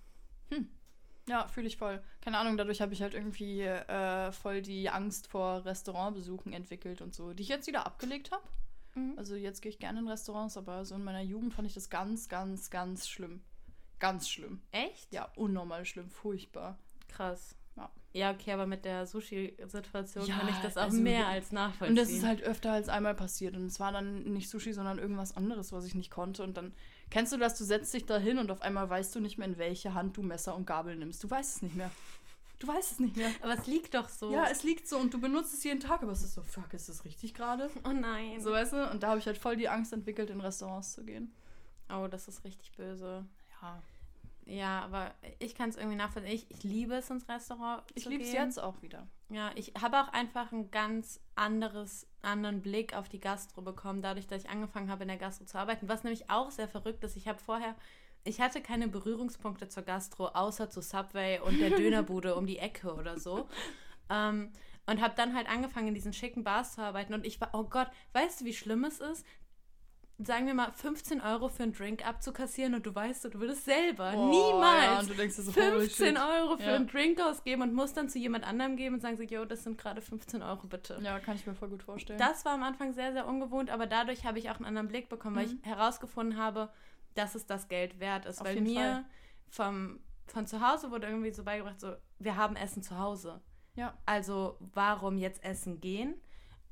Ja, 1.28 1.48
fühle 1.48 1.66
ich 1.66 1.76
voll. 1.76 2.02
Keine 2.20 2.38
Ahnung, 2.38 2.56
dadurch 2.56 2.80
habe 2.80 2.92
ich 2.92 3.02
halt 3.02 3.14
irgendwie 3.14 3.62
äh, 3.62 4.30
voll 4.32 4.62
die 4.62 4.88
Angst 4.90 5.26
vor 5.26 5.64
Restaurantbesuchen 5.64 6.52
entwickelt 6.52 7.02
und 7.02 7.14
so, 7.14 7.32
die 7.32 7.42
ich 7.42 7.48
jetzt 7.48 7.66
wieder 7.66 7.84
abgelegt 7.84 8.30
habe. 8.30 8.44
Mhm. 8.94 9.14
Also 9.16 9.34
jetzt 9.34 9.60
gehe 9.60 9.70
ich 9.70 9.78
gerne 9.78 9.98
in 9.98 10.08
Restaurants, 10.08 10.56
aber 10.56 10.84
so 10.84 10.94
in 10.94 11.04
meiner 11.04 11.22
Jugend 11.22 11.54
fand 11.54 11.66
ich 11.66 11.74
das 11.74 11.90
ganz, 11.90 12.28
ganz, 12.28 12.70
ganz 12.70 13.08
schlimm. 13.08 13.42
Ganz 13.98 14.28
schlimm. 14.28 14.62
Echt? 14.72 15.12
Ja, 15.12 15.30
unnormal 15.36 15.84
schlimm, 15.84 16.10
furchtbar. 16.10 16.78
Krass. 17.08 17.56
Ja. 17.76 17.90
Ja, 18.12 18.30
okay, 18.30 18.52
aber 18.52 18.66
mit 18.66 18.84
der 18.84 19.06
Sushi-Situation 19.06 20.26
Ja, 20.26 20.38
kann 20.38 20.48
ich 20.48 20.56
das 20.56 20.76
auch 20.76 20.84
also 20.84 21.00
mehr 21.00 21.26
als 21.26 21.50
nachvollziehen. 21.50 21.90
Und 21.90 21.96
das 21.96 22.10
ist 22.10 22.24
halt 22.24 22.42
öfter 22.42 22.72
als 22.72 22.88
einmal 22.88 23.14
passiert. 23.14 23.56
Und 23.56 23.66
es 23.66 23.80
war 23.80 23.92
dann 23.92 24.22
nicht 24.32 24.48
Sushi, 24.48 24.72
sondern 24.72 24.98
irgendwas 24.98 25.36
anderes, 25.36 25.72
was 25.72 25.84
ich 25.84 25.94
nicht 25.94 26.10
konnte. 26.10 26.42
Und 26.42 26.56
dann 26.56 26.72
kennst 27.10 27.32
du 27.32 27.36
das, 27.36 27.56
du 27.56 27.64
setzt 27.64 27.92
dich 27.94 28.06
da 28.06 28.18
hin 28.18 28.38
und 28.38 28.50
auf 28.50 28.62
einmal 28.62 28.88
weißt 28.88 29.14
du 29.14 29.20
nicht 29.20 29.38
mehr, 29.38 29.48
in 29.48 29.58
welche 29.58 29.94
Hand 29.94 30.16
du 30.16 30.22
Messer 30.22 30.54
und 30.54 30.66
Gabel 30.66 30.96
nimmst. 30.96 31.22
Du 31.24 31.30
weißt 31.30 31.56
es 31.56 31.62
nicht 31.62 31.76
mehr. 31.76 31.90
Du 32.58 32.66
weißt 32.68 32.92
es 32.92 32.98
nicht 33.00 33.16
mehr. 33.16 33.30
aber 33.42 33.52
es 33.58 33.66
liegt 33.66 33.94
doch 33.94 34.08
so. 34.08 34.32
Ja, 34.32 34.46
es 34.50 34.62
liegt 34.62 34.88
so 34.88 34.96
und 34.98 35.12
du 35.12 35.20
benutzt 35.20 35.52
es 35.52 35.62
jeden 35.62 35.80
Tag, 35.80 36.02
aber 36.02 36.12
es 36.12 36.22
ist 36.22 36.34
so, 36.34 36.42
fuck, 36.42 36.72
ist 36.72 36.88
das 36.88 37.04
richtig 37.04 37.34
gerade? 37.34 37.70
oh 37.84 37.92
nein. 37.92 38.40
So, 38.40 38.50
weißt 38.50 38.72
du? 38.72 38.90
Und 38.90 39.02
da 39.02 39.08
habe 39.08 39.18
ich 39.18 39.26
halt 39.26 39.36
voll 39.38 39.56
die 39.56 39.68
Angst 39.68 39.92
entwickelt, 39.92 40.30
in 40.30 40.40
Restaurants 40.40 40.94
zu 40.94 41.04
gehen. 41.04 41.32
oh, 41.90 42.06
das 42.10 42.28
ist 42.28 42.44
richtig 42.44 42.72
böse. 42.72 43.26
Ja. 43.60 43.82
Ja, 44.46 44.80
aber 44.82 45.12
ich 45.40 45.54
kann 45.56 45.70
es 45.70 45.76
irgendwie 45.76 45.96
nachvollziehen. 45.96 46.32
Ich, 46.32 46.46
ich 46.50 46.62
liebe 46.62 46.94
es, 46.94 47.10
ins 47.10 47.28
Restaurant 47.28 47.82
Ich 47.94 48.04
zu 48.04 48.10
liebe 48.10 48.22
es 48.22 48.30
gehen. 48.30 48.44
jetzt 48.44 48.58
auch 48.62 48.80
wieder. 48.80 49.06
Ja, 49.28 49.50
ich 49.56 49.72
habe 49.80 50.00
auch 50.00 50.08
einfach 50.12 50.52
einen 50.52 50.70
ganz 50.70 51.20
anderes, 51.34 52.06
anderen 52.22 52.62
Blick 52.62 52.94
auf 52.94 53.08
die 53.08 53.18
Gastro 53.18 53.60
bekommen, 53.60 54.00
dadurch, 54.00 54.28
dass 54.28 54.44
ich 54.44 54.50
angefangen 54.50 54.88
habe, 54.88 55.02
in 55.02 55.08
der 55.08 55.16
Gastro 55.16 55.44
zu 55.44 55.58
arbeiten. 55.58 55.88
Was 55.88 56.04
nämlich 56.04 56.30
auch 56.30 56.50
sehr 56.50 56.68
verrückt 56.68 57.02
ist. 57.02 57.16
Ich 57.16 57.26
habe 57.26 57.40
vorher, 57.40 57.74
ich 58.22 58.40
hatte 58.40 58.60
keine 58.60 58.86
Berührungspunkte 58.86 59.68
zur 59.68 59.82
Gastro, 59.82 60.28
außer 60.28 60.70
zu 60.70 60.80
Subway 60.80 61.40
und 61.40 61.58
der 61.58 61.70
Dönerbude 61.76 62.36
um 62.36 62.46
die 62.46 62.58
Ecke 62.58 62.94
oder 62.94 63.18
so. 63.18 63.48
Ähm, 64.10 64.52
und 64.86 65.00
habe 65.00 65.14
dann 65.16 65.34
halt 65.34 65.48
angefangen, 65.48 65.88
in 65.88 65.94
diesen 65.94 66.12
schicken 66.12 66.44
Bars 66.44 66.74
zu 66.74 66.82
arbeiten. 66.82 67.12
Und 67.12 67.26
ich 67.26 67.40
war, 67.40 67.50
oh 67.52 67.64
Gott, 67.64 67.88
weißt 68.12 68.40
du, 68.40 68.44
wie 68.44 68.54
schlimm 68.54 68.84
es 68.84 69.00
ist? 69.00 69.26
Sagen 70.18 70.46
wir 70.46 70.54
mal, 70.54 70.72
15 70.72 71.20
Euro 71.20 71.48
für 71.48 71.64
einen 71.64 71.74
Drink 71.74 72.06
abzukassieren 72.06 72.74
und 72.74 72.86
du 72.86 72.94
weißt, 72.94 73.24
du 73.26 73.34
würdest 73.38 73.66
selber 73.66 74.12
Boah, 74.12 74.28
niemals 74.30 75.08
ja, 75.08 75.28
so, 75.28 75.52
holy 75.54 75.80
15 75.88 76.06
shit. 76.06 76.18
Euro 76.18 76.56
für 76.56 76.62
Ja. 76.70 76.74
einen 76.76 76.86
Drink 76.86 77.20
ausgeben 77.20 77.60
und 77.60 77.74
musst 77.74 77.98
dann 77.98 78.08
zu 78.08 78.18
jemand 78.18 78.44
anderem 78.46 78.76
geben 78.76 78.94
und 78.94 79.00
sagen 79.02 79.18
so, 79.18 79.22
yo, 79.22 79.44
das 79.44 79.64
sind 79.64 79.76
gerade 79.76 80.00
15 80.00 80.42
Euro, 80.42 80.66
bitte. 80.68 80.98
Ja, 81.02 81.20
kann 81.20 81.36
ich 81.36 81.46
mir 81.46 81.54
voll 81.54 81.68
gut 81.68 81.82
vorstellen. 81.82 82.18
Das 82.18 82.46
war 82.46 82.52
am 82.54 82.62
Anfang 82.62 82.94
sehr, 82.94 83.12
sehr 83.12 83.26
ungewohnt, 83.26 83.68
aber 83.68 83.86
dadurch 83.86 84.24
habe 84.24 84.38
ich 84.38 84.48
auch 84.50 84.56
einen 84.56 84.64
anderen 84.64 84.88
Blick 84.88 85.10
bekommen, 85.10 85.36
weil 85.36 85.46
Mhm. 85.48 85.60
ich 85.62 85.68
herausgefunden 85.68 86.38
habe, 86.38 86.70
dass 87.14 87.34
es 87.34 87.44
das 87.44 87.68
Geld 87.68 88.00
wert 88.00 88.24
ist. 88.24 88.40
Auf 88.40 88.46
weil 88.46 88.62
mir 88.62 88.74
Fall. 88.80 89.04
vom, 89.50 90.00
von 90.28 90.46
zu 90.46 90.66
Hause 90.66 90.90
wurde 90.90 91.08
irgendwie 91.08 91.30
so 91.32 91.44
beigebracht, 91.44 91.78
so, 91.78 91.94
wir 92.18 92.36
haben 92.36 92.56
Essen 92.56 92.82
zu 92.82 92.98
Hause. 92.98 93.42
ja. 93.74 93.92
Also 94.06 94.56
warum 94.60 95.18
jetzt 95.18 95.44
essen 95.44 95.78
gehen? 95.82 96.14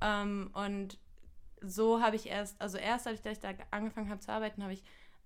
Ähm, 0.01 0.51
und 0.55 0.99
so 1.61 2.01
habe 2.01 2.17
ich 2.17 2.27
erst, 2.27 2.61
also 2.61 2.79
erst 2.79 3.07
als 3.07 3.25
ich 3.25 3.39
da 3.41 3.51
angefangen 3.71 4.09
habe 4.11 4.21
zu 4.21 4.31
arbeiten, 4.33 4.63
habe 4.63 4.73
ich 4.73 4.83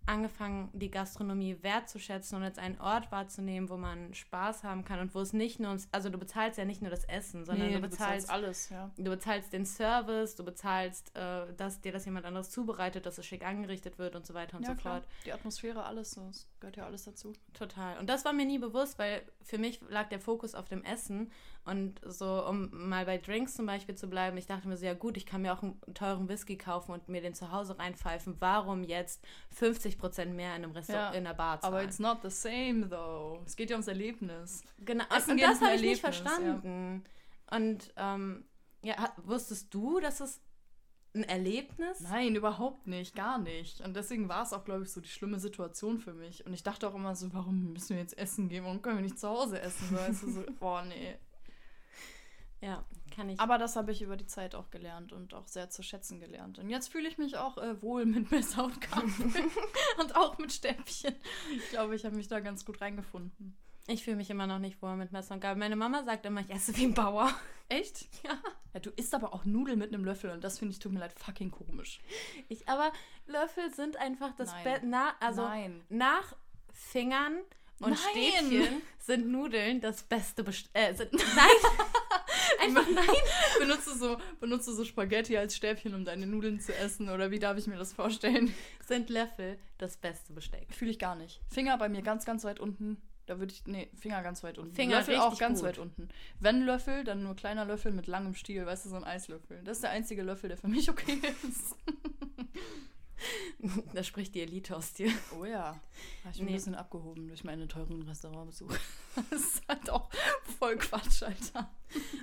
angefangen, 0.07 0.71
die 0.73 0.91
Gastronomie 0.91 1.59
wertzuschätzen 1.63 2.39
und 2.39 2.43
als 2.43 2.57
einen 2.57 2.81
Ort 2.81 3.13
wahrzunehmen, 3.13 3.69
wo 3.69 3.77
man 3.77 4.15
Spaß 4.15 4.65
haben 4.65 4.83
kann 4.87 5.01
und 5.01 5.15
wo 5.15 5.21
es 5.21 5.35
nicht 5.35 5.61
nur, 5.61 5.69
ums- 5.73 5.87
also 5.93 6.09
du 6.09 6.17
bezahlst 6.17 6.57
ja 6.57 6.65
nicht 6.65 6.81
nur 6.81 6.91
das 6.91 7.05
Essen, 7.05 7.45
sondern 7.45 7.69
Nee, 7.69 7.75
du 7.75 7.81
bezahlst 7.83 8.31
alles, 8.31 8.71
ja. 8.71 8.91
Du 8.97 9.11
bezahlst 9.11 9.53
den 9.53 9.67
Service, 9.67 10.35
du 10.35 10.45
bezahlst, 10.45 11.15
äh, 11.15 11.53
dass 11.59 11.83
dir 11.83 11.93
das 11.93 12.07
jemand 12.07 12.25
anderes 12.25 12.49
zubereitet, 12.51 13.05
dass 13.05 13.19
es 13.19 13.27
schick 13.27 13.45
angerichtet 13.45 13.99
wird 13.99 14.17
und 14.17 14.27
so 14.27 14.33
weiter 14.33 14.57
und 14.57 14.63
ja, 14.63 14.71
so 14.75 14.81
klar. 14.81 14.95
fort. 15.03 15.09
Die 15.27 15.33
Atmosphäre, 15.33 15.85
alles, 15.85 16.13
so, 16.13 16.27
das 16.27 16.47
gehört 16.61 16.77
ja 16.79 16.87
alles 16.87 17.05
dazu. 17.05 17.35
Total. 17.53 17.99
Und 17.99 18.09
das 18.09 18.25
war 18.25 18.33
mir 18.33 18.47
nie 18.47 18.59
bewusst, 18.59 18.99
weil 18.99 19.21
für 19.43 19.59
mich 19.59 19.79
lag 19.91 20.09
der 20.09 20.21
Fokus 20.21 20.55
auf 20.55 20.69
dem 20.71 20.85
Essen. 20.85 21.31
Und 21.69 22.01
so, 22.03 22.47
um 22.47 22.71
mal 22.73 23.05
bei 23.05 23.19
Drinks 23.19 23.55
zum 23.55 23.67
Beispiel 23.67 23.95
zu 23.95 24.09
bleiben, 24.09 24.39
ich 24.39 24.47
dachte 24.47 24.67
mir 24.67 24.79
so, 24.79 24.87
ja 24.87 24.95
gut, 24.95 25.19
ich 25.19 25.27
kann 25.27 25.43
mir 25.43 25.53
auch 25.53 25.63
einen 25.63 25.79
teuren 25.93 26.27
Whisky 26.27 26.57
kaufen 26.57 26.93
und 26.93 27.11
mir 27.11 27.21
den 27.21 27.35
zu 27.35 27.53
Hause 27.53 27.79
reinpfeifen. 27.79 28.37
Warum 28.39 28.85
jetzt 28.85 29.23
50% 29.55 30.27
mehr 30.27 30.57
in 30.57 30.65
einem 30.65 30.73
Restaurant, 30.73 31.13
Ja, 31.13 31.19
in 31.19 31.27
einer 31.27 31.35
Bar 31.35 31.61
zahlen? 31.61 31.75
Aber 31.75 31.85
it's 31.85 31.99
not 31.99 32.21
the 32.23 32.31
same, 32.31 32.89
though. 32.89 33.43
Es 33.45 33.55
geht 33.55 33.69
ja 33.69 33.77
ums 33.77 33.87
Erlebnis. 33.87 34.63
Genau, 34.79 35.05
Essen 35.15 35.33
und 35.33 35.43
das 35.43 35.61
habe 35.61 35.75
ich 35.75 35.83
nicht 35.83 36.03
Erlebnis, 36.03 36.03
ja. 36.03 36.31
verstanden. 36.31 37.05
Und 37.51 37.93
ähm, 37.97 38.45
ja, 38.83 39.13
wusstest 39.25 39.75
du, 39.75 40.01
dass 40.01 40.21
es 40.21 40.41
ein 41.15 41.25
Erlebnis? 41.25 42.01
Nein, 42.01 42.35
überhaupt 42.35 42.87
nicht, 42.87 43.15
gar 43.15 43.39
nicht. 43.39 43.83
Und 43.83 43.95
deswegen 43.95 44.31
war 44.31 44.43
es 44.43 44.55
auch, 44.55 44.65
glaube 44.65 44.85
ich, 44.85 44.91
so 44.91 45.01
die 45.01 45.09
schlimme 45.09 45.39
Situation 45.39 45.99
für 45.99 46.15
mich. 46.15 46.47
Und 46.47 46.55
ich 46.55 46.63
dachte 46.63 46.89
auch 46.89 46.95
immer 46.95 47.15
so, 47.15 47.33
warum 47.35 47.73
müssen 47.73 47.91
wir 47.91 47.99
jetzt 47.99 48.17
essen 48.17 48.49
gehen? 48.49 48.65
Warum 48.65 48.83
können 48.83 48.97
wir 48.97 49.03
nicht 49.03 49.19
zu 49.19 49.29
Hause 49.29 49.61
essen? 49.61 49.95
Weißt 49.95 50.23
du, 50.23 50.31
so, 50.31 50.45
boah, 50.61 50.83
nee. 50.85 51.19
Ja, 52.61 52.85
kann 53.15 53.29
ich. 53.29 53.39
Aber 53.41 53.59
das 53.59 53.77
habe 53.77 53.93
ich 53.93 54.03
über 54.03 54.17
die 54.17 54.27
Zeit 54.27 54.55
auch 54.55 54.71
gelernt 54.71 55.13
und 55.13 55.35
auch 55.35 55.47
sehr 55.47 55.71
zu 55.71 55.83
schätzen 55.83 56.21
gelernt. 56.21 56.59
Und 56.59 56.71
jetzt 56.71 56.89
fühle 56.89 57.09
ich 57.09 57.19
mich 57.19 57.37
auch 57.37 57.59
äh, 57.59 57.81
wohl 57.83 58.05
mit 58.05 58.31
Messer 58.33 58.65
und 58.65 58.81
Gabel 58.81 59.11
und 60.01 60.17
auch 60.17 60.39
mit 60.39 60.53
Stäbchen. 60.53 61.15
Ich 61.57 61.69
glaube, 61.71 61.95
ich 61.95 62.05
habe 62.05 62.17
mich 62.17 62.29
da 62.29 62.41
ganz 62.41 62.65
gut 62.65 62.81
reingefunden. 62.81 63.57
Ich 63.87 64.05
fühle 64.05 64.17
mich 64.17 64.29
immer 64.29 64.47
noch 64.47 64.59
nicht 64.59 64.83
wohl 64.83 64.97
mit 64.97 65.13
Messer 65.13 65.35
und 65.35 65.41
Gabel. 65.41 65.59
Meine 65.59 65.77
Mama 65.77 66.03
sagt 66.05 66.27
immer, 66.27 66.41
ich 66.43 66.51
esse 66.51 66.77
wie 66.77 66.85
ein 66.85 66.95
Bauer. 66.95 67.31
Echt? 67.69 68.09
Ja. 68.25 68.39
Ja, 68.75 68.81
du 68.81 68.91
isst 68.91 69.15
aber 69.15 69.33
auch 69.33 69.47
Nudeln 69.47 69.79
mit 69.79 69.95
einem 69.95 70.05
Löffel 70.05 70.31
und 70.31 70.45
das 70.45 70.59
finde 70.59 70.73
ich, 70.73 70.79
tut 70.79 70.93
mir 70.93 71.01
leid, 71.01 71.19
fucking 71.19 71.51
komisch. 71.51 72.01
Ich, 72.49 72.69
aber 72.69 72.93
Löffel 73.27 73.73
sind 73.73 73.97
einfach 73.97 74.35
das. 74.37 74.53
Beste. 74.63 74.87
Na, 74.87 75.15
also 75.21 75.41
Nein. 75.41 75.83
nach 75.89 76.37
Fingern 76.75 77.39
und 77.81 77.91
Nein. 77.91 77.99
Stäbchen 77.99 78.83
sind 78.99 79.29
Nudeln 79.29 79.81
das 79.81 80.03
beste 80.03 80.45
Best 80.45 80.69
äh, 80.73 80.95
sind, 80.95 81.13
Nein! 81.13 81.23
einfach 82.61 82.87
nein! 82.93 83.05
Benutzt 83.59 83.87
du, 83.87 83.95
so, 83.95 84.17
benutzt 84.41 84.69
du 84.69 84.73
so 84.73 84.85
Spaghetti 84.85 85.37
als 85.37 85.57
Stäbchen, 85.57 85.95
um 85.95 86.05
deine 86.05 86.27
Nudeln 86.27 86.61
zu 86.61 86.75
essen? 86.75 87.09
Oder 87.09 87.31
wie 87.31 87.39
darf 87.39 87.57
ich 87.59 87.67
mir 87.67 87.77
das 87.77 87.93
vorstellen? 87.93 88.53
Sind 88.87 89.11
Löffel 89.11 89.59
das 89.79 89.97
beste 89.97 90.33
Besteck. 90.33 90.75
Fühle 90.75 90.91
ich 90.91 90.99
gar 90.99 91.15
nicht. 91.15 91.41
Finger 91.49 91.79
bei 91.79 91.89
mir 91.89 92.03
ganz, 92.03 92.25
ganz 92.25 92.45
weit 92.45 92.61
unten. 92.61 93.01
Da 93.27 93.39
würde 93.39 93.53
ich. 93.53 93.67
Nee, 93.67 93.91
Finger 93.95 94.23
ganz 94.23 94.43
weit 94.43 94.59
unten. 94.59 94.75
Finger 94.75 94.99
Löffel 94.99 95.17
auch 95.17 95.39
ganz 95.39 95.61
gut. 95.61 95.69
weit 95.69 95.79
unten. 95.79 96.09
Wenn 96.41 96.63
Löffel, 96.63 97.05
dann 97.05 97.23
nur 97.23 97.37
kleiner 97.37 97.65
Löffel 97.65 97.93
mit 97.93 98.07
langem 98.07 98.35
Stiel, 98.35 98.65
weißt 98.65 98.87
du, 98.87 98.89
so 98.89 98.97
ein 98.97 99.05
Eislöffel. 99.05 99.61
Das 99.65 99.79
ist 99.79 99.83
der 99.83 99.91
einzige 99.91 100.23
Löffel, 100.23 100.49
der 100.49 100.57
für 100.57 100.69
mich 100.69 100.89
okay 100.91 101.21
ist. 101.47 101.77
Da 103.95 104.03
spricht 104.03 104.35
die 104.35 104.41
Elite 104.43 104.77
aus 104.77 104.93
dir. 104.95 105.11
Oh 105.39 105.45
ja. 105.45 105.81
Hab 106.25 106.33
ich 106.33 106.39
bin 106.39 106.47
Nee. 106.47 106.53
ein 106.53 106.57
bisschen 106.57 106.75
abgehoben 106.75 107.29
durch 107.29 107.45
meine 107.45 107.67
teuren 107.69 108.03
Restaurantbesuche. 108.03 108.79
Das 109.31 109.41
ist 109.41 109.63
halt 109.69 109.91
auch 109.91 110.09
voll 110.61 110.77
Quatsch, 110.77 111.25
Alter. 111.25 111.69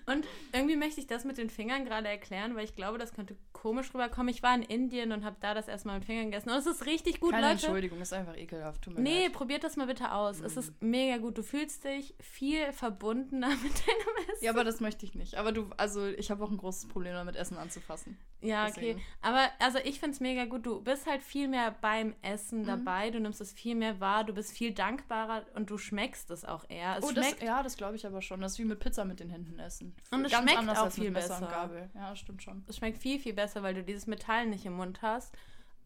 Und 0.05 0.25
irgendwie 0.53 0.77
möchte 0.77 1.01
ich 1.01 1.07
das 1.07 1.25
mit 1.25 1.37
den 1.37 1.49
Fingern 1.49 1.83
gerade 1.83 2.07
erklären, 2.07 2.55
weil 2.55 2.63
ich 2.63 2.75
glaube, 2.77 2.97
das 2.97 3.11
könnte 3.13 3.35
komisch 3.51 3.93
rüberkommen. 3.93 4.29
Ich 4.33 4.41
war 4.43 4.55
in 4.55 4.61
Indien 4.61 5.11
und 5.11 5.25
habe 5.25 5.35
da 5.41 5.53
das 5.53 5.67
erstmal 5.67 5.95
mit 5.97 6.05
Fingern 6.05 6.25
gegessen. 6.31 6.51
Und 6.51 6.55
es 6.57 6.65
ist 6.67 6.85
richtig 6.85 7.19
gut, 7.19 7.31
Keine 7.31 7.47
Leute. 7.49 7.65
Entschuldigung, 7.65 7.99
ist 7.99 8.13
einfach 8.13 8.37
ekelhaft. 8.37 8.83
Tut 8.83 8.93
mir 8.95 9.01
Nee, 9.01 9.23
leid. 9.23 9.33
probiert 9.33 9.65
das 9.65 9.75
mal 9.75 9.87
bitte 9.87 10.13
aus. 10.13 10.39
Es 10.39 10.53
Mhm. 10.53 10.59
ist 10.61 10.73
mega 10.81 11.17
gut. 11.17 11.37
Du 11.37 11.43
fühlst 11.43 11.83
dich 11.83 12.15
viel 12.21 12.71
verbundener 12.71 13.49
mit 13.63 13.73
deinem 13.87 14.29
Essen. 14.29 14.45
Ja, 14.45 14.51
aber 14.51 14.63
das 14.63 14.79
möchte 14.79 15.05
ich 15.05 15.15
nicht. 15.15 15.35
Aber 15.35 15.51
du, 15.51 15.67
also 15.75 16.05
ich 16.07 16.31
habe 16.31 16.45
auch 16.45 16.51
ein 16.51 16.57
großes 16.57 16.87
Problem 16.87 17.13
damit, 17.13 17.35
Essen 17.35 17.57
anzufassen. 17.57 18.17
Ja, 18.39 18.67
Deswegen. 18.67 18.99
okay. 18.99 19.05
Aber 19.21 19.49
also 19.59 19.79
ich 19.79 19.99
finde 19.99 20.13
es 20.13 20.21
mega 20.21 20.45
gut. 20.45 20.65
Du 20.65 20.84
bist 20.85 21.05
halt 21.05 21.21
viel 21.21 21.49
mehr 21.49 21.71
beim 21.71 22.15
Essen 22.21 22.61
Mhm. 22.61 22.67
dabei. 22.67 23.11
Du 23.11 23.19
nimmst 23.19 23.41
es 23.41 23.51
viel 23.51 23.75
mehr 23.75 23.99
wahr. 23.99 24.23
Du 24.23 24.33
bist 24.33 24.53
viel 24.53 24.73
dankbarer 24.73 25.45
und 25.55 25.69
du 25.69 25.77
schmeckst 25.77 26.31
es 26.31 26.45
auch 26.45 26.63
eher. 26.69 26.97
Es 26.97 27.03
oh, 27.03 27.11
das, 27.11 27.35
ja, 27.41 27.61
das 27.61 27.75
glaube 27.75 27.97
ich 27.97 28.05
aber 28.05 28.21
schon. 28.21 28.39
Das 28.39 28.53
ist 28.53 28.59
wie 28.59 28.65
mit 28.65 28.79
Pizza 28.79 29.03
mit 29.03 29.19
den 29.19 29.29
Händen 29.29 29.59
essen. 29.59 29.93
Und 30.11 30.23
es 30.23 30.31
schmeckt 30.31 30.69
auch 30.69 30.91
viel 30.91 31.11
besser. 31.11 31.41
Gabel. 31.41 31.89
Ja, 31.93 32.15
stimmt 32.15 32.41
schon. 32.41 32.63
Es 32.67 32.77
schmeckt 32.77 32.99
viel, 32.99 33.19
viel 33.19 33.33
besser, 33.33 33.61
weil 33.63 33.73
du 33.73 33.83
dieses 33.83 34.07
Metall 34.07 34.45
nicht 34.47 34.65
im 34.65 34.73
Mund 34.77 35.01
hast. 35.01 35.35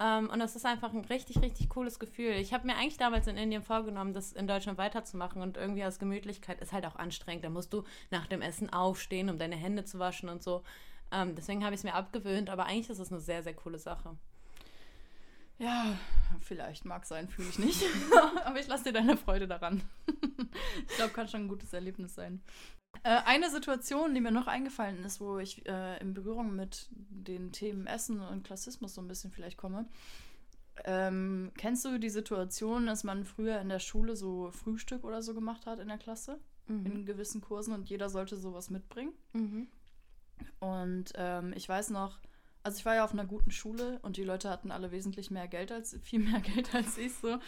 Ähm, 0.01 0.29
und 0.29 0.39
das 0.39 0.55
ist 0.55 0.65
einfach 0.65 0.93
ein 0.93 1.03
richtig, 1.05 1.41
richtig 1.41 1.69
cooles 1.69 1.99
Gefühl. 1.99 2.31
Ich 2.33 2.53
habe 2.53 2.67
mir 2.67 2.75
eigentlich 2.77 2.97
damals 2.97 3.27
in 3.27 3.35
Indien 3.35 3.63
vorgenommen, 3.63 4.13
das 4.13 4.31
in 4.31 4.47
Deutschland 4.47 4.77
weiterzumachen. 4.77 5.41
Und 5.41 5.57
irgendwie 5.57 5.83
aus 5.83 5.99
Gemütlichkeit 5.99 6.61
ist 6.61 6.71
halt 6.71 6.85
auch 6.85 6.95
anstrengend. 6.95 7.43
Da 7.43 7.49
musst 7.49 7.73
du 7.73 7.83
nach 8.11 8.27
dem 8.27 8.41
Essen 8.41 8.71
aufstehen, 8.71 9.29
um 9.29 9.37
deine 9.37 9.55
Hände 9.57 9.83
zu 9.83 9.99
waschen 9.99 10.29
und 10.29 10.41
so. 10.43 10.63
Ähm, 11.11 11.35
deswegen 11.35 11.65
habe 11.65 11.73
ich 11.73 11.79
es 11.79 11.83
mir 11.83 11.95
abgewöhnt. 11.95 12.49
Aber 12.49 12.65
eigentlich 12.65 12.89
ist 12.89 12.99
es 12.99 13.11
eine 13.11 13.19
sehr, 13.19 13.43
sehr 13.43 13.53
coole 13.55 13.77
Sache. 13.79 14.15
Ja, 15.59 15.97
vielleicht 16.41 16.85
mag 16.85 17.05
sein, 17.05 17.27
fühle 17.27 17.49
ich 17.49 17.59
nicht. 17.59 17.83
aber 18.45 18.59
ich 18.59 18.67
lasse 18.67 18.85
dir 18.85 18.93
deine 18.93 19.17
Freude 19.17 19.47
daran. 19.47 19.81
ich 20.87 20.95
glaube, 20.95 21.13
kann 21.13 21.27
schon 21.27 21.41
ein 21.41 21.47
gutes 21.47 21.73
Erlebnis 21.73 22.15
sein. 22.15 22.41
Äh, 23.03 23.19
eine 23.25 23.51
Situation, 23.51 24.15
die 24.15 24.21
mir 24.21 24.31
noch 24.31 24.47
eingefallen 24.47 25.03
ist, 25.03 25.21
wo 25.21 25.37
ich 25.37 25.67
äh, 25.67 25.99
in 25.99 26.13
Berührung 26.13 26.55
mit 26.55 26.87
den 26.91 27.51
Themen 27.51 27.87
Essen 27.87 28.21
und 28.21 28.43
Klassismus 28.43 28.95
so 28.95 29.01
ein 29.01 29.07
bisschen 29.07 29.31
vielleicht 29.31 29.57
komme. 29.57 29.85
Ähm, 30.85 31.51
kennst 31.57 31.83
du 31.83 31.99
die 31.99 32.09
Situation, 32.09 32.87
dass 32.87 33.03
man 33.03 33.25
früher 33.25 33.59
in 33.59 33.67
der 33.67 33.79
Schule 33.79 34.15
so 34.15 34.49
Frühstück 34.51 35.03
oder 35.03 35.21
so 35.21 35.33
gemacht 35.33 35.65
hat 35.65 35.79
in 35.79 35.89
der 35.89 35.97
Klasse? 35.97 36.39
In 36.67 37.03
gewissen 37.03 37.41
Kursen 37.41 37.73
und 37.73 37.89
jeder 37.89 38.09
sollte 38.09 38.37
sowas 38.37 38.69
mitbringen? 38.69 39.13
Mhm. 39.33 39.67
Und 40.59 41.11
ähm, 41.15 41.51
ich 41.55 41.67
weiß 41.67 41.89
noch, 41.89 42.19
also 42.63 42.77
ich 42.77 42.85
war 42.85 42.95
ja 42.95 43.03
auf 43.03 43.13
einer 43.13 43.25
guten 43.25 43.51
Schule 43.51 43.99
und 44.01 44.17
die 44.17 44.23
Leute 44.23 44.49
hatten 44.49 44.71
alle 44.71 44.91
wesentlich 44.91 45.31
mehr 45.31 45.47
Geld 45.47 45.71
als, 45.71 45.97
viel 46.03 46.19
mehr 46.19 46.41
Geld 46.41 46.73
als 46.73 46.97
ich 46.97 47.13
so. 47.13 47.39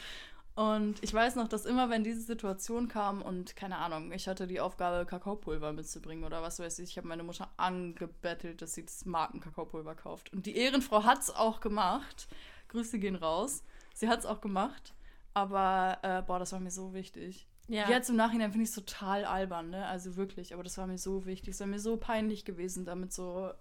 Und 0.54 1.02
ich 1.02 1.14
weiß 1.14 1.36
noch, 1.38 1.48
dass 1.48 1.66
immer, 1.66 1.90
wenn 1.90 2.04
diese 2.04 2.22
Situation 2.22 2.90
kam 2.90 3.22
und 3.22 3.56
keine 3.56 3.78
Ahnung, 3.78 4.12
ich 4.12 4.28
hatte 4.28 4.48
die 4.48 4.60
Aufgabe, 4.60 5.06
Kakaopulver 5.06 5.72
mitzubringen 5.72 6.26
oder 6.26 6.42
was 6.42 6.60
weiß 6.60 6.80
ich, 6.80 6.92
ich 6.92 6.98
habe 6.98 7.08
meine 7.08 7.24
Mutter 7.24 7.50
angebettelt, 7.56 8.62
dass 8.62 8.74
sie 8.74 8.86
das 8.86 9.06
Marken-Kakaopulver 9.06 9.96
kauft. 9.96 10.34
Und 10.34 10.46
die 10.46 10.58
Ehrenfrau 10.58 11.06
hat 11.06 11.22
es 11.22 11.30
auch 11.30 11.62
gemacht. 11.62 12.28
Grüße 12.68 13.00
gehen 13.00 13.16
raus. 13.16 13.64
Sie 13.94 14.10
hat 14.10 14.20
es 14.20 14.26
auch 14.26 14.42
gemacht. 14.42 14.94
Aber, 15.34 16.00
äh, 16.02 16.22
boah, 16.22 16.40
das 16.40 16.52
war 16.52 16.60
mir 16.60 16.72
so 16.72 16.94
wichtig. 16.94 17.48
Ja. 17.68 17.90
Jetzt 17.90 18.10
im 18.10 18.16
Nachhinein 18.18 18.52
finde 18.52 18.64
ich 18.64 18.70
es 18.70 18.76
total 18.76 19.24
albern, 19.24 19.70
ne? 19.70 19.86
Also 19.86 20.16
wirklich, 20.18 20.54
aber 20.54 20.64
das 20.64 20.78
war 20.78 20.88
mir 20.88 20.98
so 20.98 21.26
wichtig. 21.26 21.54
Es 21.54 21.60
war 21.62 21.68
mir 21.68 21.80
so 21.80 21.96
peinlich 21.96 22.44
gewesen, 22.44 22.86
damit 22.86 23.14
so 23.14 23.52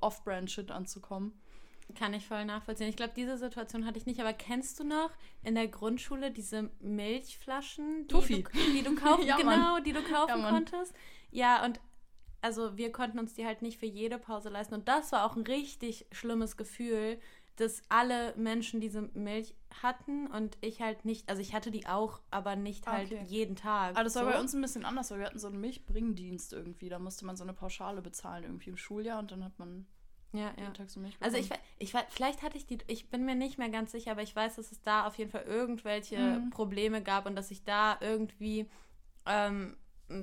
Off-Brand-Shit 0.00 0.70
anzukommen. 0.70 1.32
Kann 1.94 2.14
ich 2.14 2.26
voll 2.26 2.44
nachvollziehen. 2.46 2.88
Ich 2.88 2.96
glaube, 2.96 3.12
diese 3.14 3.36
Situation 3.36 3.84
hatte 3.86 3.98
ich 3.98 4.06
nicht. 4.06 4.18
Aber 4.20 4.32
kennst 4.32 4.80
du 4.80 4.84
noch 4.84 5.10
in 5.42 5.54
der 5.54 5.68
Grundschule 5.68 6.30
diese 6.30 6.70
Milchflaschen, 6.80 8.08
die, 8.08 8.08
Tuffy. 8.08 8.42
du, 8.42 8.50
die 8.72 8.82
du 8.82 8.94
kaufen, 8.94 9.22
Ja, 9.26 9.36
genau, 9.36 9.78
die 9.80 9.92
du 9.92 10.02
kaufen 10.02 10.40
Ja, 10.40 10.50
konntest? 10.50 10.94
Ja, 11.30 11.64
und 11.64 11.80
also 12.40 12.76
wir 12.76 12.90
konnten 12.90 13.18
uns 13.18 13.34
die 13.34 13.46
halt 13.46 13.62
nicht 13.62 13.78
für 13.78 13.86
jede 13.86 14.18
Pause 14.18 14.48
leisten. 14.48 14.74
Und 14.74 14.88
das 14.88 15.12
war 15.12 15.24
auch 15.24 15.36
ein 15.36 15.42
richtig 15.44 16.06
schlimmes 16.10 16.56
Gefühl, 16.56 17.18
dass 17.56 17.82
alle 17.88 18.34
Menschen 18.36 18.80
diese 18.80 19.02
Milch 19.02 19.54
hatten 19.82 20.26
und 20.26 20.56
ich 20.60 20.80
halt 20.82 21.04
nicht. 21.04 21.28
Also 21.28 21.40
ich 21.40 21.54
hatte 21.54 21.70
die 21.70 21.86
auch, 21.86 22.20
aber 22.30 22.56
nicht 22.56 22.86
Ah, 22.88 22.92
halt 22.92 23.12
okay. 23.12 23.24
jeden 23.28 23.56
Tag. 23.56 23.94
Aber 23.94 24.04
das 24.04 24.14
war 24.16 24.24
so. 24.24 24.30
bei 24.30 24.40
uns 24.40 24.54
ein 24.54 24.60
bisschen 24.62 24.84
anders, 24.84 25.10
weil 25.10 25.18
wir 25.20 25.26
hatten 25.26 25.38
so 25.38 25.46
einen 25.48 25.60
Milchbringdienst 25.60 26.52
irgendwie. 26.52 26.88
Da 26.88 26.98
musste 26.98 27.24
man 27.26 27.36
so 27.36 27.44
eine 27.44 27.52
Pauschale 27.52 28.02
bezahlen 28.02 28.44
irgendwie 28.44 28.70
im 28.70 28.76
Schuljahr 28.76 29.18
und 29.20 29.30
dann 29.30 29.44
hat 29.44 29.58
man 29.58 29.86
Ja, 30.32 30.52
ja. 30.56 30.62
jeden 30.62 30.74
Tag 30.74 30.90
so 30.90 30.98
Milch 31.00 31.16
Also 31.20 31.36
ich, 31.36 31.48
ich, 31.78 31.92
vielleicht 32.10 32.42
hatte 32.42 32.56
ich 32.56 32.66
die, 32.66 32.78
ich 32.88 33.08
bin 33.10 33.24
mir 33.24 33.36
nicht 33.36 33.56
mehr 33.58 33.68
ganz 33.70 33.92
sicher, 33.92 34.10
aber 34.12 34.22
ich 34.22 34.34
weiß, 34.34 34.56
dass 34.56 34.72
es 34.72 34.80
da 34.82 35.06
auf 35.06 35.16
jeden 35.16 35.30
Fall 35.30 35.42
irgendwelche 35.44 36.40
Mhm. 36.44 36.50
Probleme 36.50 37.02
gab 37.02 37.26
und 37.26 37.36
dass 37.36 37.50
ich 37.52 37.62
da 37.64 37.98
irgendwie 38.00 38.68
ähm, 39.26 39.76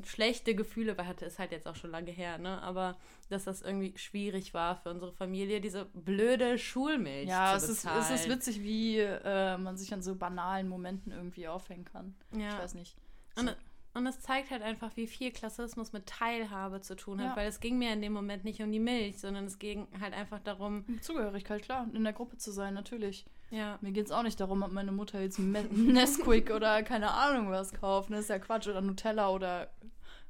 schlechte 0.04 0.56
Gefühle 0.56 0.98
weil 0.98 1.08
hatte, 1.08 1.26
ist 1.26 1.40
halt 1.40 1.52
jetzt 1.52 1.68
auch 1.68 1.76
schon 1.76 1.92
lange 1.92 2.12
her, 2.12 2.38
ne? 2.38 2.62
Aber 2.62 2.98
dass 3.30 3.46
das 3.46 3.62
irgendwie 3.62 3.98
schwierig 3.98 4.54
war 4.54 4.76
für 4.76 4.90
unsere 4.90 5.12
Familie, 5.12 5.60
diese 5.62 5.86
blöde 5.94 6.58
Schulmilch 6.58 7.28
Ja, 7.30 7.58
zu 7.58 7.66
es 7.66 7.70
ist, 7.72 7.86
es 7.86 8.10
ist 8.12 8.30
witzig, 8.30 8.62
wie 8.62 9.00
äh, 9.00 9.58
man 9.58 9.78
sich 9.78 9.94
an 9.94 10.02
so 10.02 10.16
banalen 10.16 10.68
Momenten 10.70 11.12
irgendwie 11.12 11.48
aufhängen 11.48 11.86
kann. 11.86 12.16
Ja. 12.36 12.50
Ich 12.56 12.60
weiß 12.60 12.74
nicht. 12.76 12.96
Und, 13.38 13.56
und 13.94 14.06
es 14.08 14.20
zeigt 14.22 14.52
halt 14.52 14.62
einfach, 14.62 14.96
wie 14.96 15.08
viel 15.08 15.32
Klassismus 15.32 15.94
mit 15.94 16.06
Teilhabe 16.06 16.82
zu 16.82 16.96
tun 16.96 17.20
hat, 17.20 17.32
Ja. 17.32 17.36
weil 17.36 17.48
es 17.48 17.60
ging 17.60 17.78
mir 17.78 17.92
in 17.92 18.02
dem 18.02 18.14
Moment 18.14 18.44
nicht 18.44 18.62
um 18.62 18.72
die 18.72 18.80
Milch, 18.80 19.20
sondern 19.20 19.46
es 19.46 19.58
ging 19.60 19.88
halt 20.00 20.14
einfach 20.14 20.40
darum, 20.40 20.86
Zugehörigkeit, 21.02 21.64
klar, 21.64 21.88
in 21.94 22.04
der 22.04 22.14
Gruppe 22.14 22.38
zu 22.38 22.52
sein, 22.52 22.74
natürlich. 22.74 23.26
Ja, 23.51 23.77
Mir 23.81 23.91
geht 23.91 24.05
es 24.05 24.12
auch 24.12 24.24
nicht 24.24 24.39
darum, 24.39 24.63
ob 24.63 24.72
meine 24.72 24.91
Mutter 24.91 25.22
jetzt 25.22 25.38
Nesquik 25.39 26.51
oder 26.51 26.84
keine 26.84 27.12
Ahnung 27.12 27.51
was 27.51 27.74
kauft. 27.74 28.10
Das 28.10 28.22
ist 28.22 28.29
ja 28.29 28.39
Quatsch. 28.39 28.67
Oder 28.67 28.81
Nutella 28.81 29.29
oder 29.29 29.70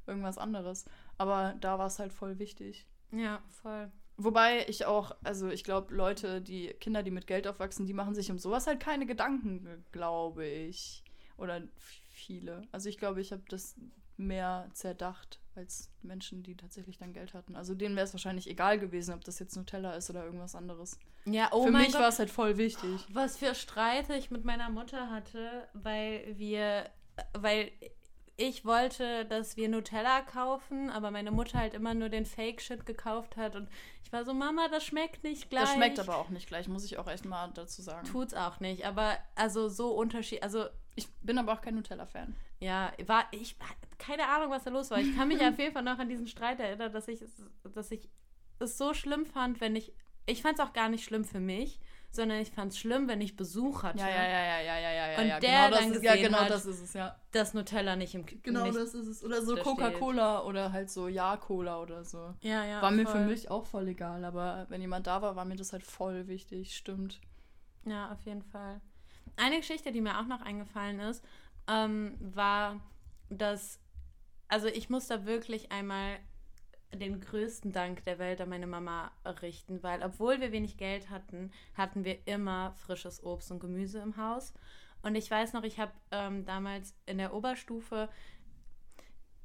irgendwas 0.06 0.38
anderes. 0.38 0.84
Aber 1.18 1.54
da 1.60 1.78
war 1.78 1.86
es 1.86 1.98
halt 1.98 2.12
voll 2.12 2.38
wichtig. 2.38 2.86
ja, 3.12 3.40
voll. 3.62 3.90
Wobei 4.18 4.66
ich 4.68 4.84
auch, 4.84 5.16
also 5.24 5.48
ich 5.48 5.64
glaube, 5.64 5.94
Leute, 5.94 6.42
die 6.42 6.68
Kinder, 6.80 7.02
die 7.02 7.10
mit 7.10 7.26
Geld 7.26 7.46
aufwachsen, 7.46 7.86
die 7.86 7.94
machen 7.94 8.14
sich 8.14 8.30
um 8.30 8.38
sowas 8.38 8.66
halt 8.66 8.78
keine 8.78 9.06
Gedanken, 9.06 9.84
glaube 9.90 10.46
ich. 10.46 11.02
Oder 11.38 11.62
viele. 11.78 12.62
Also 12.72 12.88
ich 12.88 12.98
glaube, 12.98 13.20
ich 13.20 13.32
habe 13.32 13.42
das 13.48 13.74
mehr 14.16 14.68
zerdacht 14.74 15.40
als 15.54 15.90
Menschen, 16.02 16.42
die 16.42 16.56
tatsächlich 16.56 16.98
dann 16.98 17.12
Geld 17.12 17.34
hatten. 17.34 17.56
Also 17.56 17.74
denen 17.74 17.96
wäre 17.96 18.04
es 18.04 18.12
wahrscheinlich 18.12 18.48
egal 18.48 18.78
gewesen, 18.78 19.14
ob 19.14 19.24
das 19.24 19.38
jetzt 19.38 19.56
Nutella 19.56 19.94
ist 19.94 20.10
oder 20.10 20.24
irgendwas 20.24 20.54
anderes. 20.54 20.98
Ja, 21.24 21.48
oh 21.52 21.64
Für 21.64 21.70
mein 21.70 21.82
mich 21.82 21.94
war 21.94 22.08
es 22.08 22.18
halt 22.18 22.30
voll 22.30 22.56
wichtig. 22.56 23.06
Was 23.12 23.36
für 23.36 23.54
Streite 23.54 24.14
ich 24.14 24.30
mit 24.30 24.44
meiner 24.44 24.70
Mutter 24.70 25.10
hatte, 25.10 25.68
weil 25.72 26.34
wir, 26.36 26.88
weil 27.34 27.70
ich 28.36 28.64
wollte, 28.64 29.24
dass 29.26 29.56
wir 29.56 29.68
Nutella 29.68 30.22
kaufen, 30.22 30.90
aber 30.90 31.10
meine 31.10 31.30
Mutter 31.30 31.58
halt 31.58 31.74
immer 31.74 31.94
nur 31.94 32.08
den 32.08 32.26
Fake-Shit 32.26 32.86
gekauft 32.86 33.36
hat 33.36 33.54
und 33.56 33.68
ich 34.02 34.12
war 34.12 34.24
so, 34.24 34.34
Mama, 34.34 34.68
das 34.68 34.84
schmeckt 34.84 35.22
nicht 35.22 35.48
gleich. 35.48 35.64
Das 35.64 35.74
schmeckt 35.74 36.00
aber 36.00 36.16
auch 36.16 36.28
nicht 36.28 36.48
gleich, 36.48 36.66
muss 36.68 36.84
ich 36.84 36.98
auch 36.98 37.06
echt 37.06 37.24
mal 37.24 37.50
dazu 37.54 37.82
sagen. 37.82 38.06
Tut's 38.06 38.34
auch 38.34 38.60
nicht, 38.60 38.84
aber 38.84 39.16
also 39.36 39.68
so 39.68 39.90
Unterschied, 39.90 40.42
also 40.42 40.66
Ich 40.96 41.08
bin 41.20 41.38
aber 41.38 41.52
auch 41.52 41.60
kein 41.60 41.74
Nutella-Fan. 41.74 42.34
ja, 42.60 42.92
war 43.06 43.26
ich 43.30 43.56
keine 43.98 44.26
Ahnung, 44.28 44.50
was 44.50 44.64
da 44.64 44.70
los 44.70 44.90
war. 44.90 44.98
Ich 44.98 45.14
kann 45.16 45.28
mich 45.28 45.40
auf 45.46 45.58
jeden 45.58 45.72
Fall 45.72 45.82
noch 45.82 45.98
an 45.98 46.08
diesen 46.08 46.26
Streit 46.26 46.58
erinnern, 46.58 46.92
dass 46.92 47.06
ich 47.08 47.20
dass 47.62 47.90
ich 47.90 48.08
es 48.58 48.78
so 48.78 48.94
schlimm 48.94 49.26
fand, 49.26 49.60
wenn 49.60 49.76
ich 49.76 49.92
ich 50.26 50.42
fand 50.42 50.58
es 50.58 50.64
auch 50.64 50.72
gar 50.72 50.88
nicht 50.88 51.04
schlimm 51.04 51.24
für 51.24 51.40
mich, 51.40 51.80
sondern 52.12 52.40
ich 52.40 52.50
fand 52.50 52.72
es 52.72 52.78
schlimm, 52.78 53.08
wenn 53.08 53.22
ich 53.22 53.36
Besuch 53.36 53.82
hatte, 53.82 53.98
Ja, 53.98 54.08
ja, 54.08 54.22
ja, 54.22 54.60
ja, 54.60 54.60
ja, 54.60 54.78
ja, 54.78 55.12
ja. 55.12 55.18
Und 55.20 55.28
ja. 55.28 55.40
der 55.40 55.50
genau 55.50 55.70
das 55.70 55.80
dann 55.80 55.92
ist, 55.92 56.02
Ja, 56.02 56.12
gesehen 56.12 56.26
genau 56.26 56.38
hat, 56.38 56.50
das 56.50 56.66
ist 56.66 56.80
es, 56.82 56.92
ja. 56.92 57.16
dass 57.32 57.54
Nutella 57.54 57.96
nicht 57.96 58.14
im 58.14 58.26
Genau 58.26 58.64
nicht, 58.64 58.76
das 58.76 58.94
ist 58.94 59.06
es. 59.06 59.24
Oder 59.24 59.42
so 59.42 59.56
Coca-Cola 59.56 60.42
oder 60.44 60.72
halt 60.72 60.90
so 60.90 61.08
Ja-Cola 61.08 61.80
oder 61.80 62.04
so. 62.04 62.34
Ja, 62.42 62.64
ja. 62.64 62.82
war 62.82 62.90
mir 62.90 63.06
voll. 63.06 63.12
für 63.12 63.26
mich 63.26 63.50
auch 63.50 63.64
voll 63.64 63.88
egal, 63.88 64.24
aber 64.24 64.66
wenn 64.68 64.82
jemand 64.82 65.06
da 65.06 65.22
war, 65.22 65.36
war 65.36 65.46
mir 65.46 65.56
das 65.56 65.72
halt 65.72 65.84
voll 65.84 66.28
wichtig, 66.28 66.76
stimmt. 66.76 67.18
Ja, 67.86 68.12
auf 68.12 68.20
jeden 68.26 68.42
Fall. 68.42 68.80
Eine 69.36 69.56
Geschichte, 69.56 69.90
die 69.90 70.02
mir 70.02 70.20
auch 70.20 70.26
noch 70.26 70.42
eingefallen 70.42 71.00
ist, 71.00 71.24
ähm, 71.66 72.18
war, 72.20 72.78
dass, 73.30 73.80
also 74.48 74.66
ich 74.66 74.90
muss 74.90 75.06
da 75.06 75.24
wirklich 75.24 75.72
einmal 75.72 76.18
den 76.94 77.20
größten 77.20 77.72
Dank 77.72 78.04
der 78.04 78.18
Welt 78.18 78.40
an 78.40 78.48
meine 78.48 78.66
Mama 78.66 79.10
richten, 79.42 79.82
weil 79.82 80.02
obwohl 80.02 80.40
wir 80.40 80.52
wenig 80.52 80.76
Geld 80.76 81.10
hatten, 81.10 81.50
hatten 81.74 82.04
wir 82.04 82.26
immer 82.26 82.72
frisches 82.72 83.22
Obst 83.22 83.50
und 83.50 83.60
Gemüse 83.60 84.00
im 84.00 84.16
Haus. 84.16 84.52
Und 85.02 85.14
ich 85.14 85.30
weiß 85.30 85.52
noch, 85.52 85.64
ich 85.64 85.78
habe 85.78 85.92
ähm, 86.10 86.44
damals 86.44 86.94
in 87.06 87.18
der 87.18 87.34
Oberstufe 87.34 88.08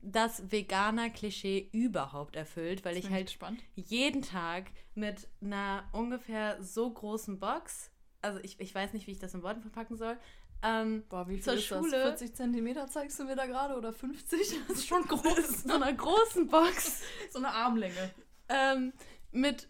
das 0.01 0.51
Veganer-Klischee 0.51 1.69
überhaupt 1.71 2.35
erfüllt, 2.35 2.85
weil 2.85 2.95
Jetzt 2.95 3.05
ich 3.05 3.11
halt 3.11 3.27
gespannt. 3.27 3.63
jeden 3.75 4.21
Tag 4.21 4.71
mit 4.93 5.27
einer 5.41 5.89
ungefähr 5.91 6.61
so 6.61 6.89
großen 6.91 7.39
Box, 7.39 7.91
also 8.21 8.39
ich, 8.43 8.59
ich 8.59 8.73
weiß 8.73 8.93
nicht, 8.93 9.07
wie 9.07 9.11
ich 9.11 9.19
das 9.19 9.33
in 9.33 9.43
Worten 9.43 9.61
verpacken 9.61 9.97
soll, 9.97 10.17
ähm, 10.63 11.03
Boah, 11.09 11.27
wie 11.27 11.39
Zur 11.39 11.53
viel 11.53 11.59
ist 11.61 11.67
Schule- 11.67 11.91
das? 11.91 12.19
40 12.19 12.35
Zentimeter 12.35 12.87
zeigst 12.87 13.19
du 13.19 13.23
mir 13.25 13.35
da 13.35 13.45
gerade 13.45 13.75
oder 13.75 13.93
50? 13.93 14.59
Das 14.67 14.77
ist 14.77 14.87
schon 14.87 15.03
groß. 15.03 15.63
so 15.63 15.73
einer 15.73 15.93
großen 15.93 16.47
Box 16.47 17.01
so 17.31 17.39
eine 17.39 17.49
Armlänge. 17.49 18.11
ähm, 18.49 18.93
mit 19.31 19.67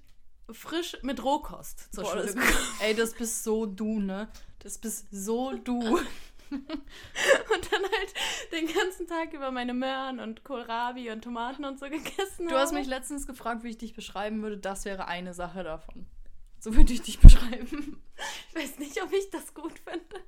frisch, 0.52 0.98
mit 1.02 1.24
Rohkost 1.24 1.94
zur 1.94 2.04
Boah, 2.06 2.12
Schule 2.12 2.26
das, 2.34 2.36
ey, 2.82 2.96
das 2.96 3.14
bist 3.14 3.44
so 3.44 3.66
du, 3.66 4.00
ne? 4.00 4.30
Das 4.60 4.78
bist 4.78 5.08
so 5.12 5.54
du. 5.54 6.00
Und 6.50 7.72
dann 7.72 7.82
halt 7.84 8.14
den 8.54 8.74
ganzen 8.74 9.06
Tag 9.08 9.34
über 9.34 9.52
meine 9.52 9.74
Möhren 9.74 10.22
und 10.22 10.46
Kohlrabi 10.46 11.12
und 11.12 11.22
Tomaten 11.22 11.66
und 11.66 11.78
so 11.78 11.90
gegessen 11.90 12.48
Du 12.48 12.56
hast 12.56 12.70
habe. 12.70 12.80
mich 12.80 12.88
letztens 12.88 13.28
gefragt, 13.28 13.64
wie 13.64 13.70
ich 13.72 13.78
dich 13.78 13.94
beschreiben 13.94 14.42
würde. 14.42 14.58
Das 14.58 14.86
wäre 14.86 15.08
eine 15.10 15.34
Sache 15.34 15.64
davon. 15.64 16.08
So 16.60 16.74
würde 16.76 16.94
ich 16.94 17.02
dich 17.02 17.20
beschreiben. 17.20 18.02
Ich 18.50 18.56
weiß 18.56 18.80
nicht, 18.80 19.02
ob 19.04 19.12
ich 19.12 19.30
das 19.30 19.54
gut 19.54 19.74
finde. 19.80 20.24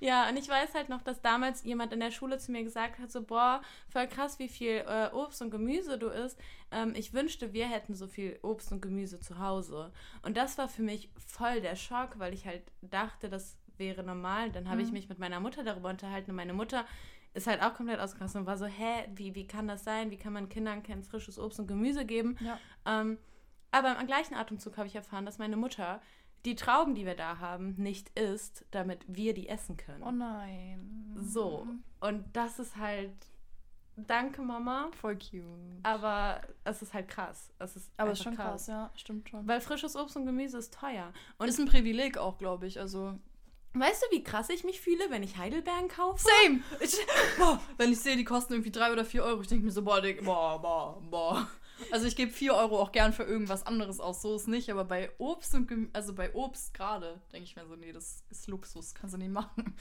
Ja, 0.00 0.28
und 0.28 0.36
ich 0.36 0.48
weiß 0.48 0.74
halt 0.74 0.88
noch, 0.88 1.02
dass 1.02 1.20
damals 1.20 1.62
jemand 1.62 1.92
in 1.92 2.00
der 2.00 2.10
Schule 2.10 2.38
zu 2.38 2.50
mir 2.50 2.64
gesagt 2.64 2.98
hat, 2.98 3.12
so, 3.12 3.22
boah, 3.22 3.62
voll 3.88 4.08
krass, 4.08 4.38
wie 4.40 4.48
viel 4.48 4.84
äh, 4.86 5.10
Obst 5.12 5.40
und 5.42 5.50
Gemüse 5.50 5.96
du 5.98 6.08
isst. 6.08 6.38
Ähm, 6.72 6.92
ich 6.96 7.12
wünschte, 7.12 7.52
wir 7.52 7.66
hätten 7.66 7.94
so 7.94 8.06
viel 8.08 8.38
Obst 8.42 8.72
und 8.72 8.80
Gemüse 8.82 9.20
zu 9.20 9.38
Hause. 9.38 9.92
Und 10.22 10.36
das 10.36 10.58
war 10.58 10.68
für 10.68 10.82
mich 10.82 11.08
voll 11.26 11.60
der 11.60 11.76
Schock, 11.76 12.18
weil 12.18 12.34
ich 12.34 12.46
halt 12.46 12.62
dachte, 12.80 13.28
das 13.28 13.56
wäre 13.76 14.02
normal. 14.02 14.50
Dann 14.50 14.68
habe 14.68 14.82
ich 14.82 14.88
Mhm. 14.88 14.94
mich 14.94 15.08
mit 15.08 15.18
meiner 15.20 15.38
Mutter 15.40 15.62
darüber 15.62 15.90
unterhalten 15.90 16.30
und 16.30 16.36
meine 16.36 16.52
Mutter 16.54 16.84
ist 17.34 17.46
halt 17.46 17.62
auch 17.62 17.74
komplett 17.74 18.00
ausgerastet 18.00 18.40
und 18.40 18.46
war 18.46 18.58
so, 18.58 18.66
hä, 18.66 19.08
wie, 19.14 19.34
wie 19.34 19.46
kann 19.46 19.66
das 19.68 19.84
sein? 19.84 20.10
Wie 20.10 20.18
kann 20.18 20.32
man 20.34 20.48
Kindern 20.48 20.82
kein 20.82 21.02
frisches 21.02 21.38
Obst 21.38 21.60
und 21.60 21.66
Gemüse 21.68 22.04
geben? 22.04 22.36
Ja. 22.40 22.58
Ähm, 22.84 23.18
aber 23.70 23.98
im 23.98 24.06
gleichen 24.06 24.34
Atemzug 24.34 24.76
habe 24.76 24.86
ich 24.88 24.96
erfahren, 24.96 25.24
dass 25.24 25.38
meine 25.38 25.56
Mutter 25.56 26.02
die 26.44 26.56
Trauben, 26.56 26.94
die 26.94 27.06
wir 27.06 27.14
da 27.14 27.38
haben, 27.38 27.74
nicht 27.76 28.08
isst, 28.18 28.64
damit 28.70 29.04
wir 29.06 29.32
die 29.34 29.48
essen 29.48 29.76
können. 29.76 30.02
Oh 30.02 30.10
nein. 30.10 31.16
so. 31.20 31.66
Und 32.00 32.24
das 32.32 32.58
ist 32.58 32.76
halt. 32.76 33.12
Danke, 33.96 34.40
Mama. 34.40 34.88
Voll 35.00 35.16
cute. 35.18 35.44
Aber 35.82 36.40
es 36.64 36.80
ist 36.80 36.94
halt 36.94 37.08
krass. 37.08 37.52
Es 37.58 37.76
ist 37.76 37.92
Aber 37.98 38.12
ist 38.12 38.20
einfach 38.26 38.30
schon 38.30 38.36
krass. 38.36 38.66
ja, 38.66 38.90
stimmt 38.96 39.28
schon. 39.28 39.46
Weil 39.46 39.60
frisches 39.60 39.96
Obst 39.96 40.16
und 40.16 40.24
Gemüse 40.24 40.56
ist 40.58 40.72
teuer. 40.72 41.12
Und 41.38 41.48
ist 41.48 41.60
ein 41.60 41.66
Privileg 41.66 42.16
auch, 42.16 42.38
glaube 42.38 42.66
ich. 42.66 42.80
Also. 42.80 43.18
weißt 43.74 44.02
du, 44.02 44.16
wie 44.16 44.24
krass 44.24 44.48
ich 44.48 44.64
mich 44.64 44.80
fühle, 44.80 45.10
wenn 45.10 45.22
ich 45.22 45.36
Heidelbeeren 45.36 45.88
kaufe? 45.88 46.24
Same! 46.42 46.60
Ich, 46.80 46.96
boah, 47.38 47.60
wenn 47.76 47.92
ich 47.92 48.00
sehe, 48.00 48.16
die 48.16 48.24
kosten 48.24 48.54
irgendwie 48.54 48.72
drei 48.72 48.92
oder 48.92 49.04
vier 49.04 49.24
Euro, 49.24 49.42
ich 49.42 49.48
denke 49.48 49.66
mir 49.66 49.70
so, 49.70 49.82
boah, 49.82 50.00
Dick, 50.00 50.24
boah, 50.24 50.60
boah, 50.60 50.98
boah. 51.10 51.46
Also 51.90 52.06
ich 52.06 52.16
gebe 52.16 52.30
vier 52.30 52.54
Euro 52.54 52.80
auch 52.80 52.92
gern 52.92 53.12
für 53.12 53.24
irgendwas 53.24 53.66
anderes 53.66 54.00
aus, 54.00 54.22
so 54.22 54.36
ist 54.36 54.48
nicht, 54.48 54.70
aber 54.70 54.84
bei 54.84 55.10
Obst 55.18 55.54
und 55.54 55.68
Gemü 55.68 55.88
also 55.92 56.14
bei 56.14 56.34
Obst 56.34 56.74
gerade, 56.74 57.20
denke 57.32 57.44
ich 57.44 57.56
mir 57.56 57.66
so, 57.66 57.76
nee, 57.76 57.92
das 57.92 58.24
ist 58.30 58.46
Luxus, 58.46 58.94
kannst 58.94 59.14
du 59.14 59.18
nicht 59.18 59.32
machen. 59.32 59.74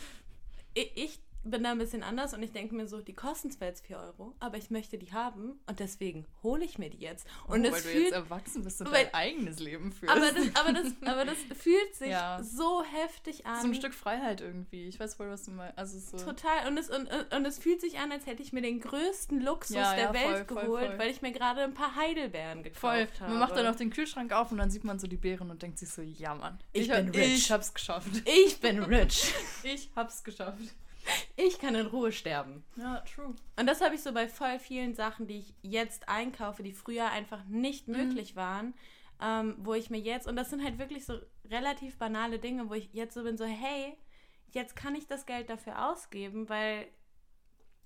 Ich, 0.73 0.91
ich 0.95 1.19
bin 1.43 1.63
da 1.63 1.71
ein 1.71 1.77
bisschen 1.80 2.04
anders 2.04 2.34
und 2.34 2.43
ich 2.43 2.51
denke 2.51 2.75
mir 2.75 2.88
so, 2.88 3.01
die 3.01 3.13
kosten 3.15 3.49
zwar 3.51 3.67
jetzt 3.69 3.86
4 3.86 3.97
Euro, 3.97 4.36
aber 4.39 4.58
ich 4.58 4.69
möchte 4.69 4.97
die 4.97 5.12
haben 5.12 5.60
und 5.67 5.80
deswegen 5.80 6.25
hole 6.43 6.63
ich 6.63 6.77
mir 6.77 6.89
die 6.89 6.99
jetzt. 6.99 7.25
Und 7.47 7.62
oh, 7.62 7.67
es 7.67 7.71
weil 7.73 7.82
du 7.82 7.88
fühlt 7.88 8.04
jetzt 8.06 8.13
erwachsen 8.13 8.63
bist 8.63 8.80
und 8.82 8.91
weil- 8.91 9.06
dein 9.06 9.13
eigenes 9.13 9.60
Leben 9.60 9.91
führst. 9.91 10.13
aber 10.15 10.32
das, 10.32 10.56
aber, 10.56 10.73
das, 10.73 10.93
aber 11.04 11.25
das 11.25 11.38
fühlt 11.58 11.95
sich 11.95 12.10
Ja. 12.10 12.41
so 12.43 12.84
heftig 12.84 13.45
an. 13.45 13.62
so 13.62 13.67
ein 13.67 13.75
Stück 13.75 13.93
Freiheit 13.93 14.41
irgendwie. 14.41 14.88
Ich 14.88 14.99
weiß 14.99 15.15
voll, 15.15 15.30
was 15.32 15.43
du 15.45 15.51
meinst. 15.51 15.77
Also 15.77 15.97
so. 15.99 16.23
Total. 16.23 16.67
Und 16.67 16.77
es, 16.77 16.89
und, 16.89 17.08
und 17.34 17.45
es 17.45 17.58
fühlt 17.60 17.82
sich 17.82 17.97
an, 17.99 18.12
als 18.12 18.25
hätte 18.27 18.43
ich 18.43 18.54
mir 18.54 18.62
den 18.62 18.80
größten 18.80 19.41
Luxus 19.41 19.75
Ja, 19.75 19.95
der 19.95 20.04
ja, 20.04 20.13
voll, 20.13 20.34
Welt 20.34 20.47
voll, 20.47 20.62
geholt, 20.63 20.86
voll. 20.89 20.99
weil 20.99 21.10
ich 21.12 21.21
mir 21.21 21.32
gerade 21.32 21.63
ein 21.63 21.73
paar 21.73 21.95
Heidelbeeren 21.95 22.63
gekauft 22.63 22.80
Voll. 22.82 23.08
habe. 23.19 23.32
Man 23.32 23.39
macht 23.39 23.56
dann 23.56 23.65
auch 23.67 23.75
den 23.75 23.89
Kühlschrank 23.89 24.32
auf 24.32 24.51
und 24.51 24.58
dann 24.60 24.69
sieht 24.69 24.84
man 24.84 24.99
so 24.99 25.08
die 25.08 25.17
Beeren 25.17 25.49
und 25.49 25.62
denkt 25.62 25.80
sich 25.80 25.89
so, 25.89 26.01
ja 26.01 26.36
Mann. 26.36 26.60
Ich 26.73 26.89
hab- 26.91 26.97
bin 26.97 27.10
rich. 27.10 27.34
Ich 27.34 27.51
hab's 27.51 27.73
geschafft. 27.73 28.10
Ich 28.25 28.60
bin 28.60 28.84
rich. 28.84 29.34
Ich 29.63 29.89
hab's 29.95 30.23
geschafft. 30.23 30.62
Ich 31.35 31.59
kann 31.59 31.75
in 31.75 31.87
Ruhe 31.87 32.11
sterben. 32.11 32.63
Ja, 32.75 32.99
true. 33.01 33.35
Und 33.57 33.67
das 33.67 33.81
habe 33.81 33.95
ich 33.95 34.01
so 34.03 34.13
bei 34.13 34.27
voll 34.27 34.59
vielen 34.59 34.93
Sachen, 34.93 35.27
die 35.27 35.39
ich 35.39 35.53
jetzt 35.61 36.07
einkaufe, 36.09 36.61
die 36.63 36.73
früher 36.73 37.09
einfach 37.11 37.43
nicht 37.45 37.87
Mhm. 37.87 37.97
möglich 37.97 38.35
waren, 38.35 38.73
ähm, 39.21 39.55
wo 39.59 39.73
ich 39.73 39.89
mir 39.89 39.99
jetzt, 39.99 40.27
und 40.27 40.35
das 40.35 40.49
sind 40.49 40.63
halt 40.63 40.77
wirklich 40.77 41.05
so 41.05 41.19
relativ 41.49 41.97
banale 41.97 42.39
Dinge, 42.39 42.69
wo 42.69 42.73
ich 42.73 42.93
jetzt 42.93 43.13
so 43.13 43.23
bin, 43.23 43.37
so, 43.37 43.45
hey, 43.45 43.97
jetzt 44.51 44.75
kann 44.75 44.95
ich 44.95 45.07
das 45.07 45.25
Geld 45.25 45.49
dafür 45.49 45.89
ausgeben, 45.89 46.49
weil 46.49 46.87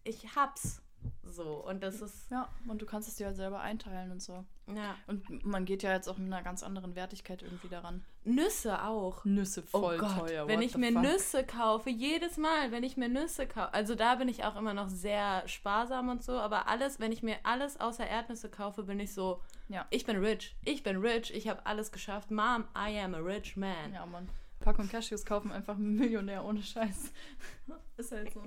ich 0.04 0.36
hab's 0.36 0.82
so. 1.24 1.64
Und 1.66 1.82
das 1.84 2.02
ist, 2.02 2.30
Ja, 2.32 2.50
und 2.68 2.82
du 2.82 2.86
kannst 2.86 3.08
es 3.08 3.16
dir 3.16 3.28
halt 3.28 3.36
selber 3.36 3.60
einteilen 3.62 4.12
und 4.12 4.22
so. 4.22 4.46
ja. 4.68 4.96
Und 5.08 5.46
man 5.46 5.66
geht 5.66 5.84
ja 5.84 5.92
jetzt 5.94 6.08
auch 6.08 6.18
mit 6.18 6.32
einer 6.32 6.42
ganz 6.44 6.64
anderen 6.64 6.96
Wertigkeit 6.96 7.42
irgendwie 7.42 7.68
daran. 7.70 8.04
Nüsse 8.24 8.84
auch. 8.84 9.24
Nüsse 9.26 9.62
voll 9.64 9.96
oh 9.96 10.00
Gott, 10.00 10.28
teuer. 10.30 10.48
wenn 10.48 10.62
ich 10.62 10.76
mir 10.78 10.92
fuck? 10.92 11.02
Nüsse 11.04 11.44
kaufe, 11.44 11.90
jedes 11.90 12.38
Mal, 12.38 12.72
wenn 12.72 12.84
ich 12.84 12.98
mir 12.98 13.10
Nüsse 13.10 13.46
kaufe, 13.48 13.74
also 13.74 13.96
da 13.96 14.16
bin 14.16 14.28
ich 14.28 14.44
auch 14.44 14.56
immer 14.56 14.74
noch 14.74 14.90
sehr 14.90 15.48
sparsam 15.48 16.10
und 16.10 16.24
so, 16.24 16.34
aber 16.40 16.68
alles, 16.68 17.00
wenn 17.00 17.12
ich 17.12 17.22
mir 17.24 17.38
alles 17.44 17.80
außer 17.80 18.06
Erdnüsse 18.08 18.50
kaufe, 18.50 18.84
bin 18.84 19.00
ich 19.00 19.14
so, 19.14 19.42
Ja. 19.70 19.86
ich 19.92 20.06
bin 20.06 20.18
rich, 20.18 20.56
ich 20.66 20.84
bin 20.84 20.98
rich, 20.98 21.34
ich 21.34 21.48
habe 21.48 21.66
alles 21.66 21.92
geschafft. 21.92 22.32
Mom, 22.32 22.66
I 22.76 23.00
am 23.00 23.14
a 23.14 23.20
rich 23.20 23.56
man. 23.58 23.94
Ja, 23.94 24.06
Mann. 24.06 24.28
Packung 24.60 24.90
Cashews 24.90 25.26
kaufen, 25.26 25.52
einfach 25.52 25.78
ein 25.78 25.96
Millionär 25.96 26.44
ohne 26.44 26.62
Scheiß. 26.62 27.12
ist 27.98 28.12
halt 28.12 28.34
so. 28.34 28.44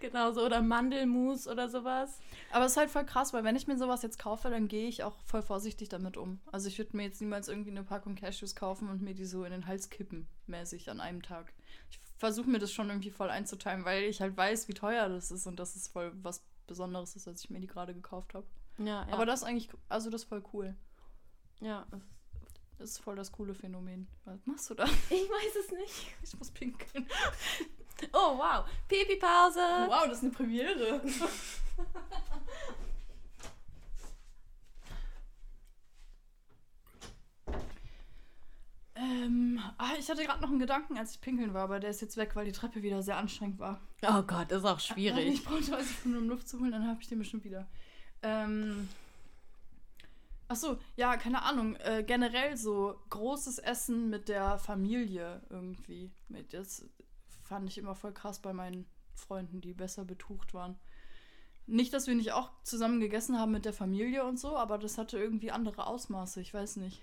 Genau 0.00 0.32
so. 0.32 0.44
Oder 0.44 0.60
Mandelmus 0.60 1.46
oder 1.46 1.68
sowas. 1.68 2.18
Aber 2.50 2.64
es 2.64 2.72
ist 2.72 2.78
halt 2.78 2.90
voll 2.90 3.04
krass, 3.04 3.32
weil 3.32 3.44
wenn 3.44 3.56
ich 3.56 3.66
mir 3.66 3.78
sowas 3.78 4.02
jetzt 4.02 4.18
kaufe, 4.18 4.50
dann 4.50 4.68
gehe 4.68 4.88
ich 4.88 5.04
auch 5.04 5.16
voll 5.24 5.42
vorsichtig 5.42 5.88
damit 5.88 6.16
um. 6.16 6.40
Also 6.50 6.68
ich 6.68 6.78
würde 6.78 6.96
mir 6.96 7.04
jetzt 7.04 7.20
niemals 7.20 7.48
irgendwie 7.48 7.70
eine 7.70 7.84
Packung 7.84 8.14
Cashews 8.16 8.54
kaufen 8.54 8.88
und 8.88 9.02
mir 9.02 9.14
die 9.14 9.24
so 9.24 9.44
in 9.44 9.52
den 9.52 9.66
Hals 9.66 9.88
kippen, 9.88 10.26
mäßig 10.46 10.90
an 10.90 11.00
einem 11.00 11.22
Tag. 11.22 11.52
Ich 11.90 12.00
versuche 12.18 12.50
mir 12.50 12.58
das 12.58 12.72
schon 12.72 12.88
irgendwie 12.88 13.10
voll 13.10 13.30
einzuteilen, 13.30 13.84
weil 13.84 14.04
ich 14.04 14.20
halt 14.20 14.36
weiß, 14.36 14.68
wie 14.68 14.74
teuer 14.74 15.08
das 15.08 15.30
ist 15.30 15.46
und 15.46 15.58
dass 15.58 15.76
es 15.76 15.88
voll 15.88 16.12
was 16.22 16.44
Besonderes 16.66 17.16
ist, 17.16 17.28
als 17.28 17.44
ich 17.44 17.50
mir 17.50 17.60
die 17.60 17.66
gerade 17.66 17.94
gekauft 17.94 18.34
habe. 18.34 18.46
Ja, 18.78 19.06
ja. 19.06 19.12
Aber 19.12 19.26
das 19.26 19.40
ist 19.40 19.46
eigentlich, 19.46 19.68
also 19.88 20.10
das 20.10 20.22
ist 20.22 20.28
voll 20.28 20.42
cool. 20.52 20.74
ja. 21.60 21.86
Das 21.90 22.00
ist 22.82 22.98
voll 22.98 23.16
das 23.16 23.32
coole 23.32 23.54
Phänomen. 23.54 24.06
Was 24.24 24.44
machst 24.46 24.70
du 24.70 24.74
da? 24.74 24.84
Ich 24.84 25.28
weiß 25.28 25.56
es 25.64 25.70
nicht. 25.72 26.14
Ich 26.22 26.38
muss 26.38 26.50
pinkeln. 26.50 27.06
Oh, 28.12 28.36
wow. 28.36 28.64
Pipi-Pause. 28.88 29.60
Wow, 29.86 30.06
das 30.08 30.18
ist 30.18 30.24
eine 30.24 30.32
Premiere. 30.32 31.00
ähm, 38.96 39.60
ah, 39.78 39.92
ich 39.98 40.08
hatte 40.10 40.24
gerade 40.24 40.40
noch 40.40 40.50
einen 40.50 40.58
Gedanken, 40.58 40.98
als 40.98 41.12
ich 41.12 41.20
pinkeln 41.20 41.54
war, 41.54 41.62
aber 41.64 41.80
der 41.80 41.90
ist 41.90 42.00
jetzt 42.00 42.16
weg, 42.16 42.34
weil 42.34 42.44
die 42.44 42.52
Treppe 42.52 42.82
wieder 42.82 43.02
sehr 43.02 43.16
anstrengend 43.16 43.58
war. 43.58 43.80
Oh 44.06 44.22
Gott, 44.22 44.50
ist 44.52 44.64
auch 44.64 44.78
Ich 44.78 44.86
schwierig. 44.86 45.44
brauchte 45.44 45.72
was 45.72 46.04
nur 46.04 46.18
um 46.20 46.28
Luft 46.28 46.48
zu 46.48 46.58
holen, 46.60 46.72
dann 46.72 46.86
habe 46.86 47.00
ich 47.00 47.08
den 47.08 47.18
bestimmt 47.18 47.44
wieder. 47.44 47.68
Ähm, 48.22 48.88
ach 50.52 50.56
so, 50.56 50.78
ja, 50.96 51.16
keine 51.16 51.42
Ahnung. 51.42 51.76
Äh, 51.76 52.04
generell 52.06 52.56
so 52.56 53.00
großes 53.10 53.58
Essen 53.58 54.10
mit 54.10 54.28
der 54.28 54.58
Familie 54.58 55.42
irgendwie. 55.48 56.12
Das 56.50 56.84
fand 57.42 57.68
ich 57.68 57.78
immer 57.78 57.94
voll 57.94 58.12
krass 58.12 58.40
bei 58.40 58.52
meinen 58.52 58.86
Freunden, 59.14 59.60
die 59.60 59.72
besser 59.72 60.04
betucht 60.04 60.52
waren. 60.52 60.78
Nicht, 61.66 61.94
dass 61.94 62.06
wir 62.06 62.14
nicht 62.14 62.32
auch 62.32 62.50
zusammen 62.64 63.00
gegessen 63.00 63.38
haben 63.38 63.52
mit 63.52 63.64
der 63.64 63.72
Familie 63.72 64.24
und 64.24 64.38
so, 64.38 64.56
aber 64.56 64.78
das 64.78 64.98
hatte 64.98 65.18
irgendwie 65.18 65.50
andere 65.50 65.86
Ausmaße. 65.86 66.40
Ich 66.40 66.52
weiß 66.52 66.76
nicht. 66.76 67.00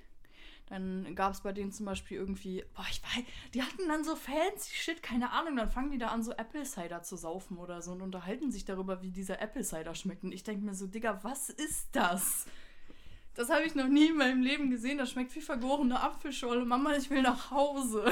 Dann 0.67 1.15
gab 1.15 1.33
es 1.33 1.41
bei 1.41 1.51
denen 1.51 1.71
zum 1.71 1.87
Beispiel 1.87 2.17
irgendwie, 2.17 2.63
boah, 2.75 2.85
ich 2.91 3.01
weiß, 3.01 3.23
die 3.55 3.63
hatten 3.63 3.87
dann 3.87 4.03
so 4.03 4.15
fancy 4.15 4.75
Shit, 4.75 5.01
keine 5.01 5.31
Ahnung, 5.31 5.55
dann 5.55 5.71
fangen 5.71 5.89
die 5.89 5.97
da 5.97 6.09
an, 6.09 6.21
so 6.21 6.31
Apple 6.33 6.63
Cider 6.63 7.01
zu 7.01 7.15
saufen 7.15 7.57
oder 7.57 7.81
so 7.81 7.93
und 7.93 8.03
unterhalten 8.03 8.51
sich 8.51 8.65
darüber, 8.65 9.01
wie 9.01 9.09
dieser 9.09 9.41
Apple 9.41 9.63
Cider 9.63 9.95
schmeckt. 9.95 10.23
Und 10.23 10.31
ich 10.31 10.43
denke 10.43 10.63
mir 10.63 10.75
so, 10.75 10.85
Digga, 10.85 11.23
was 11.23 11.49
ist 11.49 11.87
das? 11.93 12.45
Das 13.35 13.49
habe 13.49 13.63
ich 13.63 13.75
noch 13.75 13.87
nie 13.87 14.07
in 14.07 14.17
meinem 14.17 14.41
Leben 14.41 14.69
gesehen. 14.69 14.97
Das 14.97 15.11
schmeckt 15.11 15.35
wie 15.35 15.41
vergorene 15.41 16.01
Apfelschorle. 16.01 16.65
Mama, 16.65 16.95
ich 16.95 17.09
will 17.09 17.21
nach 17.21 17.51
Hause. 17.51 18.11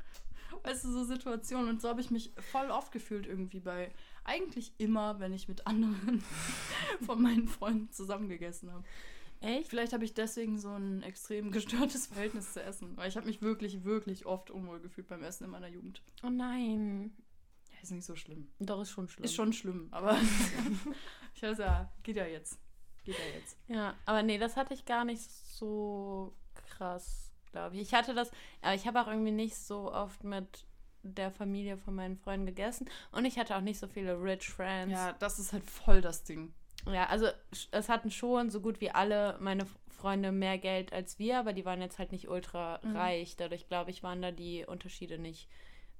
Weißt 0.62 0.84
du, 0.84 0.92
so 0.92 1.04
Situationen. 1.04 1.68
Und 1.68 1.80
so 1.80 1.88
habe 1.88 2.00
ich 2.00 2.10
mich 2.10 2.32
voll 2.52 2.70
oft 2.70 2.92
gefühlt 2.92 3.26
irgendwie 3.26 3.60
bei, 3.60 3.92
eigentlich 4.24 4.72
immer, 4.78 5.18
wenn 5.18 5.32
ich 5.32 5.48
mit 5.48 5.66
anderen 5.66 6.22
von 7.06 7.20
meinen 7.20 7.48
Freunden 7.48 7.90
zusammengegessen 7.90 8.70
habe. 8.70 8.84
Echt? 9.40 9.68
Vielleicht 9.68 9.94
habe 9.94 10.04
ich 10.04 10.12
deswegen 10.12 10.58
so 10.58 10.68
ein 10.68 11.02
extrem 11.02 11.50
gestörtes 11.50 12.06
Verhältnis 12.08 12.52
zu 12.52 12.62
Essen. 12.62 12.96
Weil 12.96 13.08
ich 13.08 13.16
habe 13.16 13.26
mich 13.26 13.40
wirklich, 13.40 13.84
wirklich 13.84 14.26
oft 14.26 14.50
unwohl 14.50 14.80
gefühlt 14.80 15.08
beim 15.08 15.22
Essen 15.22 15.44
in 15.44 15.50
meiner 15.50 15.68
Jugend. 15.68 16.02
Oh 16.22 16.28
nein. 16.28 17.12
Ja, 17.72 17.78
ist 17.82 17.90
nicht 17.90 18.04
so 18.04 18.16
schlimm. 18.16 18.48
Doch, 18.58 18.82
ist 18.82 18.90
schon 18.90 19.08
schlimm. 19.08 19.24
Ist 19.24 19.34
schon 19.34 19.52
schlimm, 19.52 19.88
aber 19.90 20.18
ich 21.34 21.42
weiß 21.42 21.58
ja, 21.58 21.90
geht 22.02 22.16
ja 22.16 22.26
jetzt. 22.26 22.58
Ja 23.18 23.24
jetzt. 23.34 23.56
Ja, 23.68 23.94
aber 24.06 24.22
nee, 24.22 24.38
das 24.38 24.56
hatte 24.56 24.74
ich 24.74 24.84
gar 24.84 25.04
nicht 25.04 25.22
so 25.22 26.34
krass, 26.68 27.30
glaube 27.52 27.76
ich. 27.76 27.82
Ich 27.82 27.94
hatte 27.94 28.14
das, 28.14 28.30
aber 28.62 28.74
ich 28.74 28.86
habe 28.86 29.00
auch 29.00 29.06
irgendwie 29.08 29.30
nicht 29.32 29.56
so 29.56 29.92
oft 29.92 30.24
mit 30.24 30.66
der 31.02 31.30
Familie 31.30 31.76
von 31.78 31.94
meinen 31.94 32.16
Freunden 32.16 32.46
gegessen 32.46 32.88
und 33.12 33.24
ich 33.24 33.38
hatte 33.38 33.56
auch 33.56 33.60
nicht 33.62 33.78
so 33.78 33.86
viele 33.86 34.20
Rich 34.22 34.48
Friends. 34.50 34.92
Ja, 34.92 35.12
das 35.14 35.38
ist 35.38 35.52
halt 35.52 35.64
voll 35.64 36.00
das 36.02 36.24
Ding. 36.24 36.52
Ja, 36.86 37.06
also 37.06 37.26
es 37.72 37.88
hatten 37.88 38.10
schon 38.10 38.50
so 38.50 38.60
gut 38.60 38.80
wie 38.80 38.90
alle 38.90 39.36
meine 39.40 39.66
Freunde 39.88 40.32
mehr 40.32 40.56
Geld 40.58 40.92
als 40.94 41.18
wir, 41.18 41.38
aber 41.38 41.52
die 41.52 41.64
waren 41.66 41.80
jetzt 41.82 41.98
halt 41.98 42.10
nicht 42.12 42.28
ultra 42.28 42.80
Mhm. 42.82 42.96
reich. 42.96 43.36
Dadurch, 43.36 43.66
glaube 43.68 43.90
ich, 43.90 44.02
waren 44.02 44.22
da 44.22 44.30
die 44.30 44.64
Unterschiede 44.66 45.18
nicht 45.18 45.48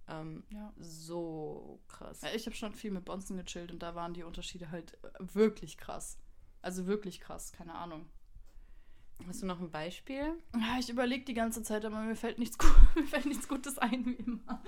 ähm, 0.08 0.42
Ja. 0.50 0.72
so 0.78 1.80
krass. 1.88 2.22
Ja, 2.22 2.28
ich 2.34 2.46
habe 2.46 2.56
schon 2.56 2.74
viel 2.74 2.90
mit 2.90 3.04
Bonzen 3.04 3.36
gechillt 3.36 3.70
und 3.72 3.82
da 3.82 3.94
waren 3.94 4.14
die 4.14 4.22
Unterschiede 4.24 4.70
halt 4.70 4.94
äh, 5.04 5.08
wirklich 5.34 5.76
krass. 5.76 6.18
Also 6.62 6.86
wirklich 6.86 7.20
krass, 7.20 7.52
keine 7.52 7.74
Ahnung. 7.74 8.06
Hast 9.26 9.42
du 9.42 9.46
noch 9.46 9.60
ein 9.60 9.70
Beispiel? 9.70 10.34
Ja, 10.54 10.78
ich 10.78 10.88
überlege 10.88 11.24
die 11.24 11.34
ganze 11.34 11.62
Zeit, 11.62 11.84
aber 11.84 12.00
mir 12.00 12.16
fällt 12.16 12.38
nichts, 12.38 12.56
mir 12.94 13.06
fällt 13.06 13.26
nichts 13.26 13.48
Gutes 13.48 13.78
ein, 13.78 14.06
wie 14.06 14.14
immer. 14.14 14.62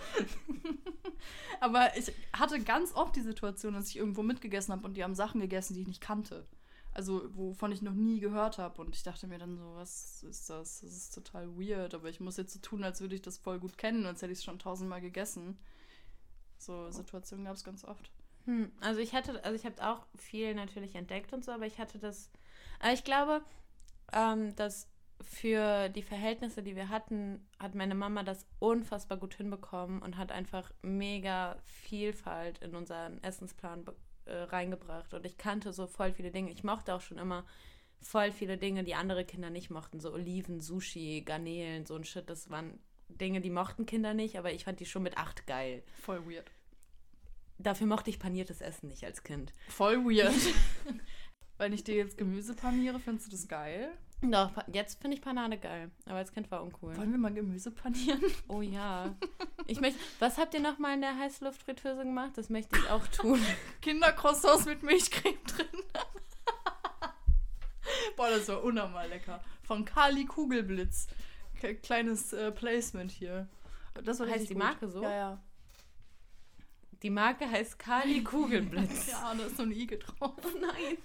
aber 1.61 1.97
ich 1.97 2.13
hatte 2.33 2.61
ganz 2.63 2.95
oft 2.95 3.17
die 3.17 3.23
Situation, 3.23 3.75
dass 3.75 3.89
ich 3.89 3.97
irgendwo 3.97 4.23
mitgegessen 4.23 4.73
habe 4.73 4.87
und 4.87 4.97
die 4.97 5.05
haben 5.05 5.15
Sachen 5.15 5.41
gegessen, 5.41 5.75
die 5.75 5.81
ich 5.81 5.89
nicht 5.89 6.01
kannte. 6.01 6.47
Also, 6.95 7.23
wovon 7.35 7.73
ich 7.73 7.81
noch 7.81 7.95
nie 7.95 8.21
gehört 8.21 8.59
habe. 8.59 8.83
Und 8.83 8.95
ich 8.95 9.03
dachte 9.03 9.27
mir 9.27 9.39
dann 9.39 9.57
so, 9.57 9.75
was 9.77 10.23
ist 10.25 10.51
das? 10.51 10.81
Das 10.81 10.93
ist 10.93 11.15
total 11.15 11.49
weird. 11.59 11.95
Aber 11.95 12.11
ich 12.11 12.21
muss 12.21 12.37
jetzt 12.37 12.53
so 12.53 12.59
tun, 12.61 12.85
als 12.85 13.01
würde 13.01 13.15
ich 13.15 13.23
das 13.23 13.39
voll 13.39 13.59
gut 13.59 13.79
kennen, 13.79 14.05
als 14.05 14.21
hätte 14.21 14.33
ich 14.33 14.39
es 14.39 14.45
schon 14.45 14.59
tausendmal 14.59 15.01
gegessen. 15.01 15.59
So 16.59 16.91
Situationen 16.91 17.47
gab 17.47 17.57
es 17.57 17.65
ganz 17.65 17.85
oft. 17.85 18.11
Hm, 18.47 18.73
also 18.81 19.01
ich 19.01 19.15
hatte, 19.15 19.45
also 19.45 19.55
ich 19.55 19.65
habe 19.65 19.87
auch 19.87 20.07
viel 20.17 20.55
natürlich 20.55 20.95
entdeckt 20.95 21.33
und 21.33 21.45
so, 21.45 21.53
aber 21.53 21.67
ich 21.67 21.79
hatte 21.79 21.99
das, 21.99 22.31
aber 22.81 22.93
ich 22.93 23.05
glaube, 23.05 23.43
ähm, 24.13 24.55
dass 24.57 24.89
für 25.23 25.89
die 25.89 26.03
Verhältnisse, 26.03 26.63
die 26.63 26.77
wir 26.77 26.89
hatten, 26.89 27.47
hat 27.59 27.75
meine 27.75 27.95
Mama 27.95 28.23
das 28.23 28.47
unfassbar 28.59 29.19
gut 29.19 29.35
hinbekommen 29.35 30.03
und 30.03 30.17
hat 30.17 30.33
einfach 30.33 30.73
mega 30.83 31.57
Vielfalt 31.65 32.59
in 32.59 32.75
unseren 32.75 33.23
Essensplan 33.23 33.85
äh, 34.25 34.35
reingebracht. 34.35 35.15
Und 35.15 35.25
ich 35.25 35.39
kannte 35.39 35.73
so 35.73 35.87
voll 35.87 36.13
viele 36.13 36.31
Dinge. 36.31 36.51
Ich 36.51 36.65
mochte 36.65 36.95
auch 36.95 37.01
schon 37.01 37.19
immer 37.19 37.45
voll 38.01 38.33
viele 38.33 38.59
Dinge, 38.59 38.85
die 38.85 38.95
andere 38.95 39.25
Kinder 39.25 39.51
nicht 39.51 39.71
mochten. 39.71 40.01
So 40.01 40.13
Oliven, 40.13 40.61
Sushi, 40.61 41.23
Garnelen, 41.25 41.87
so 41.87 41.95
ein 41.97 42.05
Shit. 42.05 42.29
Das 42.29 42.51
waren 42.51 42.81
Dinge, 43.09 43.41
die 43.41 43.51
mochten 43.51 43.87
Kinder 43.87 44.15
nicht, 44.15 44.39
aber 44.39 44.53
ich 44.53 44.65
fand 44.65 44.81
die 44.81 44.87
schon 44.87 45.03
mit 45.03 45.17
acht 45.17 45.47
geil. 45.47 45.83
Voll 46.01 46.27
weird. 46.27 46.51
Dafür 47.63 47.87
mochte 47.87 48.11
ich 48.11 48.19
paniertes 48.19 48.61
Essen 48.61 48.89
nicht 48.89 49.05
als 49.05 49.23
Kind. 49.23 49.53
Voll 49.69 50.05
weird. 50.05 50.35
Wenn 51.59 51.73
ich 51.73 51.85
dir 51.85 51.95
jetzt 51.95 52.19
Gemüse 52.19 52.55
paniere, 52.55 52.99
findest 52.99 53.29
du 53.29 53.31
das 53.31 53.47
geil? 53.47 53.93
Doch, 54.23 54.51
jetzt 54.73 55.01
finde 55.01 55.17
ich 55.17 55.23
Panade 55.23 55.59
geil. 55.59 55.91
Aber 56.07 56.17
als 56.17 56.33
Kind 56.33 56.51
war 56.51 56.63
uncool. 56.63 56.97
Wollen 56.97 57.11
wir 57.11 57.19
mal 57.19 57.33
Gemüse 57.35 57.71
panieren? 57.73 58.21
Oh 58.49 58.63
ja. 58.63 59.15
Ich 59.67 59.81
möchte. 59.81 59.99
Was 60.21 60.39
habt 60.39 60.55
ihr 60.55 60.61
noch 60.61 60.79
mal 60.79 60.95
in 60.95 61.01
der 61.01 61.19
Heißluftfritteuse 61.19 62.05
gemacht? 62.05 62.33
Das 62.37 62.49
möchte 62.49 62.77
ich 62.77 62.89
auch 62.89 63.07
tun. 63.09 63.41
Kindercroissants 63.81 64.67
mit 64.67 64.83
Milchcreme 64.83 65.39
drin. 65.47 65.67
Boah, 68.17 68.31
das 68.31 68.49
war 68.49 68.63
unnormal 68.63 69.09
lecker. 69.09 69.43
Von 69.63 69.85
Kali 69.85 70.25
Kugelblitz. 70.25 71.09
Kleines 71.83 72.33
äh, 72.33 72.51
Placement 72.53 73.11
hier. 73.11 73.49
Das 74.05 74.21
war 74.21 74.29
Heißt 74.29 74.49
die 74.51 74.55
gut. 74.55 74.63
Marke 74.63 74.89
so? 74.89 75.03
Ja, 75.03 75.13
ja. 75.13 75.43
Die 77.03 77.11
Marke 77.11 77.51
heißt 77.51 77.79
Kali 77.79 78.23
Kugelblitz. 78.25 79.11
Ja, 79.11 79.35
da 79.35 79.45
ist 79.45 79.57
so 79.57 79.65
ein 79.65 79.73
Igel 79.73 79.99
drauf. 79.99 80.35
Oh 80.45 80.59
nein. 80.61 80.99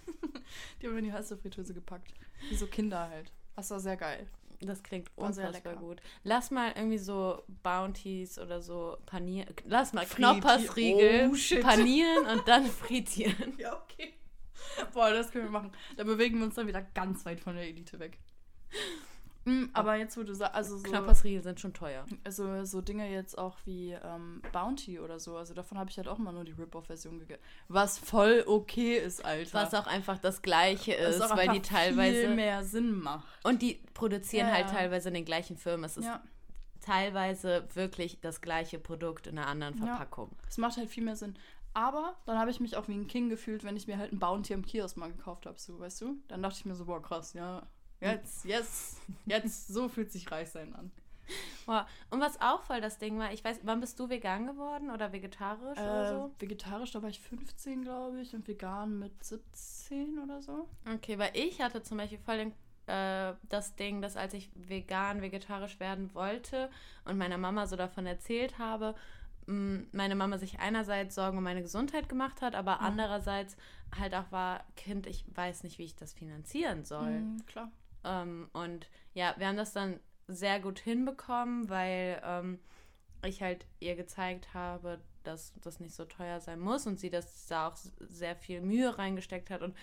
Die 0.82 0.88
haben 0.88 0.94
wir 0.94 1.00
in 1.00 1.06
die 1.06 1.14
heiße 1.14 1.38
Fritteuse 1.38 1.74
gepackt. 1.74 2.14
Wie 2.50 2.56
so 2.56 2.68
Kinder 2.68 3.10
halt. 3.10 3.32
Das 3.56 3.72
war 3.72 3.80
sehr 3.80 3.98
geil. 3.98 4.28
Das 4.60 4.82
klingt 4.82 5.16
War 5.18 5.34
sehr 5.34 5.48
unfassbar 5.48 5.76
gut. 5.76 6.02
Lass 6.24 6.50
mal 6.50 6.74
irgendwie 6.76 6.98
so 6.98 7.44
Bounties 7.62 8.40
oder 8.40 8.62
so 8.62 8.98
panieren. 9.06 9.54
Lass 9.66 9.94
mal 9.94 10.06
Knoppersriegel 10.06 11.32
Oh, 11.32 11.62
panieren 11.62 12.26
und 12.32 12.48
dann 12.48 12.66
frittieren. 12.66 13.54
Ja, 13.60 13.80
okay. 13.84 14.14
Boah, 14.94 15.12
das 15.12 15.32
können 15.32 15.46
wir 15.46 15.52
machen. 15.52 15.72
Da 15.96 16.04
bewegen 16.04 16.40
wir 16.40 16.46
uns 16.46 16.56
dann 16.56 16.68
wieder 16.68 16.82
ganz 16.82 17.26
weit 17.26 17.40
von 17.40 17.56
der 17.56 17.66
Elite 17.66 18.00
weg. 18.00 18.20
Mm, 19.50 19.70
aber 19.74 19.96
jetzt, 19.96 20.18
wo 20.18 20.24
du 20.24 20.34
sagst, 20.36 20.56
also 20.56 20.78
so, 20.78 20.84
Knoppersriegel 20.84 21.42
sind 21.42 21.60
schon 21.60 21.74
teuer. 21.74 22.06
also 22.26 22.66
so 22.66 22.82
Dinge 22.82 23.10
jetzt 23.10 23.38
auch 23.38 23.56
wie 23.66 23.92
ähm, 23.94 24.42
Bounty 24.52 25.00
oder 25.00 25.20
so, 25.20 25.38
also 25.38 25.54
davon 25.54 25.78
habe 25.78 25.90
ich 25.90 25.98
halt 25.98 26.08
auch 26.10 26.18
mal 26.18 26.34
nur 26.34 26.44
die 26.44 26.52
Rip-Off-Version 26.52 27.20
gegessen. 27.20 27.42
Was 27.70 27.98
voll 27.98 28.44
okay 28.46 28.98
ist, 28.98 29.24
Alter. 29.24 29.54
Was 29.64 29.74
auch 29.74 29.88
einfach 29.88 30.18
das 30.18 30.42
Gleiche 30.42 30.94
ist, 30.94 31.22
auch 31.22 31.38
weil 31.38 31.48
die 31.50 31.62
teilweise. 31.62 32.28
viel 32.28 32.36
mehr 32.36 32.64
Sinn 32.66 32.92
macht. 33.00 33.26
Und 33.44 33.62
die 33.62 33.82
produzieren 33.94 34.48
Ja, 34.50 34.54
halt 34.54 34.68
ja. 34.68 34.74
teilweise 34.74 35.08
in 35.08 35.14
den 35.14 35.26
gleichen 35.26 35.56
Firmen. 35.58 35.86
Es 35.86 35.96
ist 35.98 36.06
Ja, 36.06 36.22
teilweise 36.82 37.68
wirklich 37.74 38.20
das 38.22 38.42
gleiche 38.42 38.80
Produkt 38.80 39.28
in 39.28 39.38
einer 39.38 39.48
anderen 39.48 39.78
Ja. 39.78 39.86
Verpackung. 39.96 40.32
es 40.50 40.58
macht 40.58 40.78
halt 40.78 40.90
viel 40.90 41.04
mehr 41.04 41.16
Sinn. 41.16 41.36
Aber 41.74 42.16
dann 42.26 42.40
habe 42.40 42.50
ich 42.50 42.60
mich 42.60 42.76
auch 42.76 42.88
wie 42.88 42.96
ein 42.96 43.08
King 43.08 43.30
gefühlt, 43.30 43.64
wenn 43.64 43.78
ich 43.78 43.88
mir 43.88 43.98
halt 43.98 44.12
ein 44.12 44.20
Bounty 44.20 44.54
am 44.54 44.66
Kiosk 44.66 44.98
mal 44.98 45.12
gekauft 45.12 45.46
habe, 45.46 45.60
so, 45.60 45.80
weißt 45.80 46.02
du? 46.02 46.16
Dann 46.28 46.42
dachte 46.42 46.58
ich 46.60 46.66
mir 46.66 46.74
so, 46.76 46.86
boah, 46.86 47.02
krass, 47.02 47.34
ja. 47.34 47.62
Jetzt, 48.00 48.46
jetzt, 48.46 48.98
jetzt, 49.26 49.68
so 49.68 49.90
fühlt 49.90 50.12
sich 50.12 50.30
reich 50.32 50.50
sein 50.50 50.74
an. 50.76 50.92
Boah. 51.66 51.86
Und 52.10 52.22
was 52.22 52.40
auch 52.40 52.64
voll 52.64 52.80
das 52.80 52.98
Ding 53.00 53.20
war, 53.20 53.34
ich 53.34 53.44
weiß, 53.44 53.60
wann 53.64 53.82
bist 53.82 54.00
du 54.00 54.08
vegan 54.10 54.48
geworden 54.48 54.90
oder 54.92 55.12
vegetarisch 55.12 55.78
oder 55.80 56.04
Äh, 56.04 56.08
so? 56.08 56.32
vegetarisch, 56.40 56.92
da 56.92 57.02
war 57.02 57.10
ich 57.10 57.20
15, 57.20 57.82
glaube 57.82 58.22
ich, 58.22 58.34
und 58.34 58.48
vegan 58.48 59.00
mit 59.00 59.24
17 59.24 60.20
oder 60.20 60.42
so. 60.42 60.70
Okay, 60.96 61.18
weil 61.20 61.32
ich 61.34 61.62
hatte 61.62 61.84
zum 61.84 61.98
Beispiel 61.98 62.20
voll 62.20 62.38
den 62.38 62.54
äh, 62.86 63.34
das 63.50 63.76
Ding, 63.76 64.02
dass 64.02 64.16
als 64.16 64.34
ich 64.34 64.50
vegan, 64.56 65.22
vegetarisch 65.22 65.80
werden 65.82 66.14
wollte 66.14 66.70
und 67.04 67.18
meiner 67.18 67.38
Mama 67.38 67.68
so 67.68 67.76
davon 67.76 68.06
erzählt 68.06 68.58
habe, 68.60 68.96
mh, 69.48 69.88
meine 69.92 70.16
Mama 70.16 70.38
sich 70.38 70.60
einerseits 70.62 71.16
Sorgen 71.16 71.38
um 71.38 71.44
meine 71.44 71.62
Gesundheit 71.62 72.08
gemacht 72.08 72.42
hat, 72.42 72.56
aber 72.56 72.80
andererseits 72.80 73.58
halt 74.00 74.16
auch 74.16 74.32
war, 74.32 74.64
Kind, 74.78 75.06
ich 75.08 75.26
weiß 75.36 75.64
nicht, 75.64 75.78
wie 75.80 75.84
ich 75.84 75.98
das 75.98 76.14
finanzieren 76.14 76.86
soll. 76.86 77.12
Mhm, 77.12 77.46
klar. 77.46 77.70
Ähm, 78.08 78.50
und 78.54 78.90
ja, 79.14 79.36
wir 79.38 79.48
haben 79.48 79.58
das 79.58 79.74
dann 79.74 80.00
sehr 80.28 80.60
gut 80.60 80.80
hinbekommen, 80.80 81.70
weil 81.70 82.22
ähm, 82.24 82.60
ich 83.24 83.42
halt 83.42 83.66
ihr 83.80 83.96
gezeigt 83.96 84.54
habe, 84.54 85.00
dass 85.24 85.54
das 85.62 85.80
nicht 85.80 85.94
so 85.94 86.06
teuer 86.06 86.40
sein 86.40 86.60
muss 86.60 86.88
und 86.88 87.00
sie 87.00 87.10
das 87.10 87.48
da 87.48 87.68
auch 87.68 87.76
sehr 87.76 88.36
viel 88.36 88.62
Mühe 88.62 88.98
reingesteckt 88.98 89.50
hat. 89.50 89.62
Und 89.62 89.76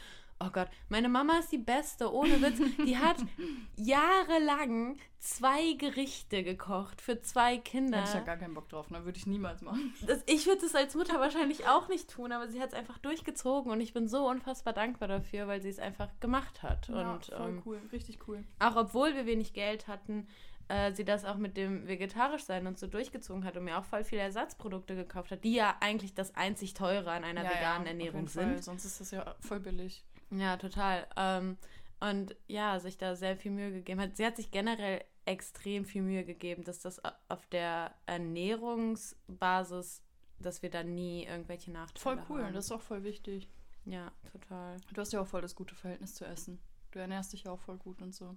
oh 0.45 0.51
Gott, 0.53 0.69
meine 0.89 1.09
Mama 1.09 1.39
ist 1.39 1.53
die 1.53 1.59
Beste, 1.59 2.13
ohne 2.13 2.41
Witz. 2.43 2.61
Die 2.85 2.97
hat 2.97 3.17
jahrelang 3.77 4.97
zwei 5.19 5.73
Gerichte 5.73 6.43
gekocht 6.43 7.01
für 7.01 7.21
zwei 7.23 7.57
Kinder. 7.59 7.99
Hätte 7.99 8.09
ich 8.11 8.15
ja 8.15 8.21
gar 8.21 8.37
keinen 8.37 8.55
Bock 8.55 8.69
drauf, 8.69 8.91
ne? 8.91 9.05
Würde 9.05 9.19
ich 9.19 9.27
niemals 9.27 9.63
machen. 9.63 9.95
Das, 10.07 10.23
ich 10.27 10.47
würde 10.47 10.67
es 10.67 10.75
als 10.75 10.95
Mutter 10.95 11.19
wahrscheinlich 11.19 11.67
auch 11.67 11.89
nicht 11.89 12.11
tun, 12.11 12.33
aber 12.33 12.49
sie 12.49 12.61
hat 12.61 12.69
es 12.69 12.75
einfach 12.75 12.99
durchgezogen 12.99 13.73
und 13.73 13.81
ich 13.81 13.93
bin 13.93 14.09
so 14.09 14.29
unfassbar 14.29 14.73
dankbar 14.73 15.09
dafür, 15.09 15.49
weil 15.49 15.63
sie 15.63 15.71
es 15.71 15.79
einfach 15.79 16.11
gemacht 16.21 16.63
hat. 16.63 16.89
und 16.91 17.27
voll 17.27 17.49
ähm, 17.49 17.63
cool, 17.65 17.81
richtig 17.93 18.19
cool. 18.29 18.45
auch 18.59 18.77
obwohl 18.77 19.15
wir 19.15 19.27
wenig 19.27 19.55
Geld 19.55 19.89
hatten, 19.89 20.27
äh, 20.69 20.93
sie 20.93 21.05
das 21.05 21.25
auch 21.25 21.37
mit 21.37 21.57
dem 21.57 21.87
vegetarisch 21.87 22.45
sein 22.45 22.67
und 22.67 22.79
so 22.79 22.87
durchgezogen 22.87 23.45
hat 23.45 23.57
und 23.57 23.65
mir 23.65 23.79
auch 23.79 23.85
voll 23.85 24.05
viele 24.05 24.23
Ersatzprodukte 24.23 24.95
gekauft 24.95 25.31
hat, 25.31 25.45
die 25.45 25.55
ja 25.55 25.77
eigentlich 25.81 26.15
das 26.15 26.35
einzig 26.35 26.75
teure 26.75 27.11
an 27.11 27.25
einer 27.25 27.45
Ja, 27.45 27.51
veganen 27.51 27.85
ja, 27.85 27.91
Ernährung 27.91 28.21
jeden 28.21 28.29
Fall, 28.29 28.49
sind. 28.49 28.65
Sonst 28.65 28.85
ist 28.85 29.01
das 29.01 29.11
ja 29.11 29.35
voll 29.41 29.61
billig. 29.61 30.05
Ja, 30.31 30.57
total. 30.57 31.07
Ähm, 31.17 31.57
und 32.01 32.37
ja, 32.49 32.79
sich 32.81 32.99
da 32.99 33.15
sehr 33.17 33.37
viel 33.37 33.51
Mühe 33.51 33.73
gegeben 33.73 34.01
hat. 34.01 34.17
Sie 34.17 34.27
hat 34.27 34.37
sich 34.37 34.51
generell 34.51 35.03
extrem 35.27 35.85
viel 35.85 36.03
Mühe 36.03 36.25
gegeben, 36.25 36.65
dass 36.65 36.81
das 36.81 37.01
auf 37.29 37.47
der 37.47 37.95
Ernährungsbasis, 38.07 40.03
dass 40.39 40.63
wir 40.63 40.71
da 40.71 40.83
nie 40.83 41.25
irgendwelche 41.25 41.71
Nachteile 41.71 42.01
Voll 42.01 42.19
cool, 42.29 42.45
haben. 42.45 42.53
das 42.55 42.67
ist 42.67 42.73
auch 42.73 42.81
voll 42.83 43.05
wichtig. 43.05 43.49
ja, 43.87 44.13
total. 44.31 44.77
Du 44.93 45.01
hast 45.01 45.13
ja 45.13 45.21
auch 45.21 45.27
voll 45.27 45.41
das 45.43 45.55
gute 45.55 45.75
Verhältnis 45.75 46.15
zu 46.15 46.25
Essen. 46.27 46.59
Du 46.91 46.99
ernährst 46.99 47.33
dich 47.33 47.45
ja 47.45 47.53
auch 47.53 47.61
voll 47.61 47.77
gut 47.79 48.03
und 48.03 48.15
so. 48.15 48.37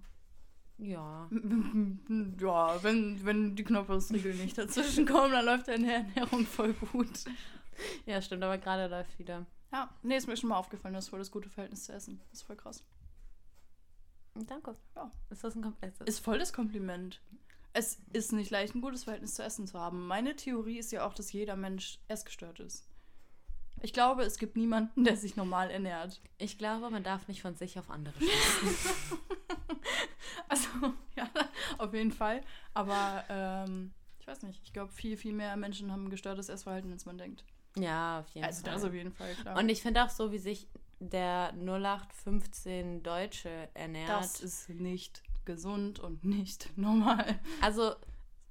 Ja. 0.78 1.28
Ja, 2.40 2.82
wenn, 2.82 3.24
wenn 3.24 3.56
die 3.56 3.64
Knoppers-Riegel 3.64 4.34
nicht 4.34 4.56
dazwischen 4.56 5.06
kommen, 5.06 5.32
dann 5.32 5.44
läuft 5.44 5.68
deine 5.68 5.92
Ernährung 5.92 6.46
voll 6.46 6.72
gut. 6.72 7.24
Ja, 8.06 8.22
stimmt, 8.22 8.42
aber 8.44 8.58
gerade 8.58 8.86
läuft 8.86 9.18
wieder. 9.18 9.44
Ja, 9.72 9.94
nee, 10.02 10.16
ist 10.16 10.26
mir 10.26 10.36
schon 10.36 10.48
mal 10.48 10.56
aufgefallen, 10.56 10.94
du 10.94 10.98
hast 10.98 11.08
voll 11.08 11.18
das 11.18 11.30
gute 11.30 11.48
Verhältnis 11.48 11.84
zu 11.84 11.92
Essen. 11.92 12.20
Das 12.30 12.40
ist 12.40 12.46
voll 12.46 12.56
krass. 12.56 12.84
Danke. 14.34 14.74
Ja. 14.94 15.10
Ist 15.30 15.44
das 15.44 15.54
ein 15.54 15.62
Komplett? 15.62 16.00
Ist 16.02 16.20
voll 16.20 16.38
das 16.38 16.52
Kompliment. 16.52 17.20
Es 17.72 18.00
ist 18.12 18.32
nicht 18.32 18.50
leicht, 18.50 18.74
ein 18.74 18.80
gutes 18.80 19.04
Verhältnis 19.04 19.34
zu 19.34 19.42
Essen 19.42 19.66
zu 19.66 19.78
haben. 19.78 20.06
Meine 20.06 20.36
Theorie 20.36 20.78
ist 20.78 20.90
ja 20.92 21.06
auch, 21.06 21.14
dass 21.14 21.32
jeder 21.32 21.56
Mensch 21.56 21.98
essgestört 22.08 22.60
ist. 22.60 22.88
Ich 23.82 23.92
glaube, 23.92 24.22
es 24.22 24.38
gibt 24.38 24.56
niemanden, 24.56 25.04
der 25.04 25.16
sich 25.16 25.36
normal 25.36 25.70
ernährt. 25.70 26.20
Ich 26.38 26.58
glaube, 26.58 26.90
man 26.90 27.04
darf 27.04 27.28
nicht 27.28 27.42
von 27.42 27.54
sich 27.54 27.78
auf 27.78 27.90
andere 27.90 28.14
schließen. 28.18 28.94
Also, 30.50 30.68
ja, 31.14 31.28
auf 31.76 31.92
jeden 31.92 32.10
Fall. 32.10 32.42
Aber 32.72 33.24
ähm, 33.28 33.92
ich 34.18 34.26
weiß 34.26 34.42
nicht, 34.42 34.62
ich 34.64 34.72
glaube, 34.72 34.92
viel, 34.92 35.16
viel 35.18 35.34
mehr 35.34 35.56
Menschen 35.56 35.92
haben 35.92 36.08
gestörtes 36.08 36.48
Essverhalten, 36.48 36.90
als 36.90 37.04
man 37.04 37.18
denkt. 37.18 37.44
Ja, 37.76 38.20
auf 38.20 38.28
jeden 38.30 38.46
Also 38.46 38.62
Fall. 38.64 38.74
das 38.74 38.84
auf 38.84 38.94
jeden 38.94 39.12
Fall, 39.12 39.34
klar. 39.34 39.56
Und 39.58 39.68
ich 39.68 39.82
finde 39.82 40.04
auch 40.04 40.10
so, 40.10 40.32
wie 40.32 40.38
sich 40.38 40.68
der 41.00 41.52
0815 41.54 43.02
Deutsche 43.02 43.68
ernährt. 43.74 44.08
das 44.08 44.40
ist 44.40 44.68
nicht 44.70 45.22
gesund 45.44 45.98
und 46.00 46.24
nicht 46.24 46.70
normal. 46.76 47.38
also, 47.60 47.94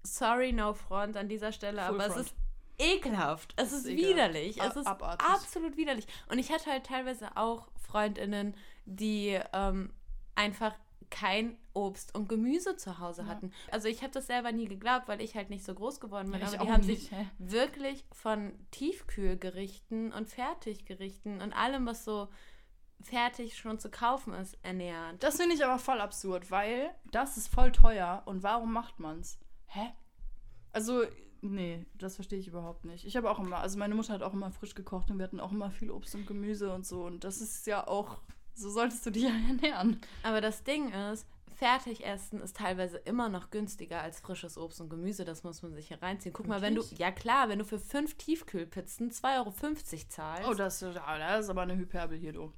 sorry, 0.03 0.51
no 0.53 0.73
front 0.73 1.17
an 1.17 1.27
dieser 1.27 1.51
Stelle, 1.51 1.81
Full 1.85 1.95
aber 2.01 2.03
front. 2.13 2.19
es 2.21 2.27
ist 2.27 2.35
ekelhaft. 2.79 3.53
Es 3.57 3.71
ist, 3.73 3.85
ist 3.85 3.97
widerlich. 3.97 4.61
Es 4.61 4.75
ist 4.75 4.87
abartig. 4.87 5.27
absolut 5.27 5.77
widerlich. 5.77 6.07
Und 6.29 6.39
ich 6.39 6.51
hatte 6.51 6.69
halt 6.71 6.85
teilweise 6.85 7.35
auch 7.35 7.67
Freundinnen, 7.87 8.55
die 8.85 9.39
ähm, 9.53 9.91
einfach 10.35 10.73
kein 11.09 11.57
Obst 11.77 12.15
und 12.15 12.27
Gemüse 12.27 12.75
zu 12.75 12.97
Hause 12.99 13.21
Ja. 13.21 13.27
hatten. 13.27 13.51
Also 13.71 13.87
ich 13.87 14.01
habe 14.01 14.11
das 14.11 14.27
selber 14.27 14.51
nie 14.51 14.67
geglaubt, 14.67 15.07
weil 15.07 15.21
ich 15.21 15.35
halt 15.35 15.49
nicht 15.49 15.63
so 15.63 15.73
groß 15.75 15.99
geworden 15.99 16.31
bin. 16.31 16.41
Ja, 16.41 16.47
aber 16.47 16.57
die 16.57 16.71
haben 16.71 16.85
nicht, 16.85 17.01
sich 17.09 17.11
hä? 17.11 17.27
wirklich 17.37 18.03
von 18.11 18.53
Tiefkühlgerichten 18.71 20.11
und 20.13 20.27
Fertiggerichten 20.29 21.41
und 21.41 21.53
allem, 21.53 21.85
was 21.85 22.03
so 22.05 22.27
fertig 23.01 23.57
schon 23.57 23.79
zu 23.79 23.89
kaufen 23.91 24.33
ist, 24.33 24.57
ernährt. 24.63 25.21
Das 25.23 25.37
finde 25.37 25.55
ich 25.55 25.63
aber 25.63 25.79
voll 25.79 26.01
absurd, 26.01 26.49
weil 26.51 26.89
das 27.11 27.37
ist 27.37 27.47
voll 27.47 27.71
teuer 27.71 28.23
und 28.25 28.43
warum 28.43 28.73
macht 28.73 28.99
man's? 28.99 29.37
Hä? 29.67 29.91
Also, 30.73 31.03
nee, 31.41 31.85
das 31.95 32.15
verstehe 32.15 32.39
ich 32.39 32.47
überhaupt 32.47 32.85
nicht. 32.85 33.05
Ich 33.05 33.15
habe 33.15 33.29
auch 33.29 33.39
immer, 33.39 33.57
also 33.59 33.77
meine 33.77 33.93
Mutter 33.95 34.13
hat 34.13 34.23
auch 34.23 34.33
immer 34.33 34.51
frisch 34.51 34.73
gekocht 34.75 35.11
und 35.11 35.17
wir 35.19 35.23
hatten 35.25 35.39
auch 35.39 35.51
immer 35.51 35.69
viel 35.71 35.91
Obst 35.91 36.15
und 36.15 36.25
Gemüse 36.25 36.73
und 36.73 36.85
so 36.85 37.03
und 37.05 37.23
das 37.23 37.39
ist 37.41 37.67
ja 37.67 37.87
auch, 37.87 38.17
so 38.55 38.69
solltest 38.71 39.05
du 39.05 39.11
dich 39.11 39.23
ja 39.23 39.29
ernähren. 39.47 40.01
Aber 40.23 40.41
das 40.41 40.63
Ding 40.63 40.91
ist, 40.91 41.27
Fertigessen 41.57 42.39
ist 42.39 42.57
teilweise 42.57 42.97
immer 42.97 43.29
noch 43.29 43.49
günstiger 43.49 44.01
als 44.01 44.19
frisches 44.19 44.59
Obst 44.59 44.79
und 44.79 44.89
Gemüse. 44.89 45.25
Das 45.25 45.43
muss 45.43 45.63
man 45.63 45.73
sich 45.73 45.87
hier 45.87 45.99
reinziehen. 46.03 46.31
Guck 46.31 46.45
mal, 46.47 46.61
wenn 46.61 46.75
du, 46.75 46.83
Wirklich? 46.83 46.99
ja 46.99 47.11
klar, 47.11 47.49
wenn 47.49 47.57
du 47.57 47.65
für 47.65 47.79
fünf 47.79 48.15
Tiefkühlpizzen 48.15 49.09
2,50 49.09 49.37
Euro 49.37 49.53
zahlst. 50.07 50.47
Oh, 50.47 50.53
das, 50.53 50.81
ja, 50.81 51.17
das 51.17 51.45
ist 51.45 51.49
aber 51.49 51.63
eine 51.63 51.75
Hyperbel 51.75 52.15
hier, 52.15 52.33
du. 52.33 52.53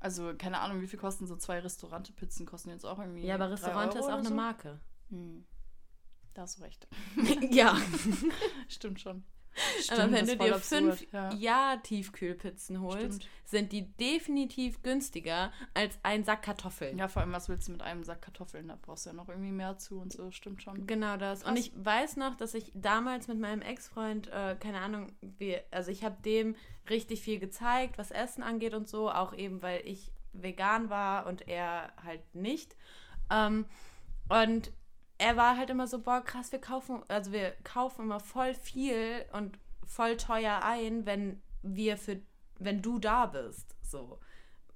Also, 0.00 0.34
keine 0.36 0.60
Ahnung, 0.60 0.82
wie 0.82 0.86
viel 0.86 0.98
kosten 0.98 1.26
so 1.26 1.36
zwei 1.36 1.60
Restaurante-Pizzen? 1.60 2.44
Kosten 2.44 2.68
jetzt 2.68 2.84
auch 2.84 2.98
irgendwie. 2.98 3.24
ja, 3.24 3.36
aber 3.36 3.46
drei 3.46 3.52
Restaurant 3.52 3.94
Euro 3.94 4.04
ist 4.04 4.12
auch 4.12 4.18
eine 4.18 4.28
so? 4.28 4.34
Marke. 4.34 4.80
Hm. 5.08 5.46
Da 6.34 6.42
hast 6.42 6.58
du 6.58 6.62
recht. 6.62 6.88
ja. 7.50 7.74
Stimmt 8.68 9.00
schon. 9.00 9.24
aber 9.90 10.12
wenn 10.12 10.26
du 10.26 10.36
dir 10.36 10.54
absurd, 10.54 10.96
fünf 10.98 11.12
ja. 11.12 11.32
Ja-Tiefkühlpizzen 11.34 12.80
holst, 12.80 13.22
Stimmt. 13.22 13.28
sind 13.44 13.72
die 13.72 13.90
definitiv 13.96 14.82
günstiger 14.82 15.52
als 15.74 15.98
ein 16.02 16.24
Sack 16.24 16.42
Kartoffeln. 16.42 16.98
Ja, 16.98 17.08
vor 17.08 17.22
allem, 17.22 17.32
was 17.32 17.48
willst 17.48 17.68
du 17.68 17.72
mit 17.72 17.82
einem 17.82 18.04
Sack 18.04 18.22
Kartoffeln? 18.22 18.68
Da 18.68 18.78
brauchst 18.80 19.06
du 19.06 19.10
ja 19.10 19.16
noch 19.16 19.28
irgendwie 19.28 19.52
mehr 19.52 19.78
zu 19.78 20.00
und 20.00 20.12
so. 20.12 20.30
Stimmt 20.30 20.62
schon. 20.62 20.86
Genau 20.86 21.16
das. 21.16 21.42
Und 21.42 21.54
Krass. 21.54 21.66
ich 21.66 21.72
weiß 21.76 22.16
noch, 22.16 22.36
dass 22.36 22.54
ich 22.54 22.70
damals 22.74 23.28
mit 23.28 23.38
meinem 23.38 23.62
Ex-Freund, 23.62 24.28
äh, 24.28 24.56
keine 24.58 24.80
Ahnung, 24.80 25.12
wir, 25.20 25.62
also 25.70 25.90
ich 25.90 26.04
habe 26.04 26.16
dem 26.22 26.56
richtig 26.88 27.20
viel 27.20 27.38
gezeigt, 27.38 27.98
was 27.98 28.10
Essen 28.10 28.42
angeht 28.42 28.74
und 28.74 28.88
so, 28.88 29.10
auch 29.10 29.34
eben, 29.34 29.62
weil 29.62 29.82
ich 29.86 30.12
vegan 30.32 30.90
war 30.90 31.26
und 31.26 31.48
er 31.48 31.92
halt 32.02 32.34
nicht. 32.34 32.76
Ähm, 33.30 33.66
und 34.28 34.72
er 35.20 35.36
war 35.36 35.56
halt 35.56 35.68
immer 35.70 35.86
so, 35.86 35.98
boah, 36.00 36.22
krass, 36.22 36.50
wir 36.50 36.60
kaufen, 36.60 37.02
also 37.08 37.30
wir 37.32 37.52
kaufen 37.62 38.06
immer 38.06 38.20
voll 38.20 38.54
viel 38.54 39.24
und 39.32 39.58
voll 39.86 40.16
teuer 40.16 40.60
ein, 40.64 41.04
wenn 41.04 41.42
wir 41.62 41.96
für, 41.98 42.20
wenn 42.58 42.80
du 42.80 42.98
da 42.98 43.26
bist. 43.26 43.76
So. 43.82 44.18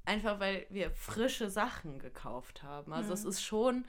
Einfach 0.05 0.39
weil 0.41 0.67
wir 0.69 0.91
frische 0.91 1.49
Sachen 1.49 1.99
gekauft 1.99 2.63
haben. 2.63 2.93
Also 2.93 3.09
Mhm. 3.09 3.15
es 3.15 3.25
ist 3.25 3.43
schon, 3.43 3.85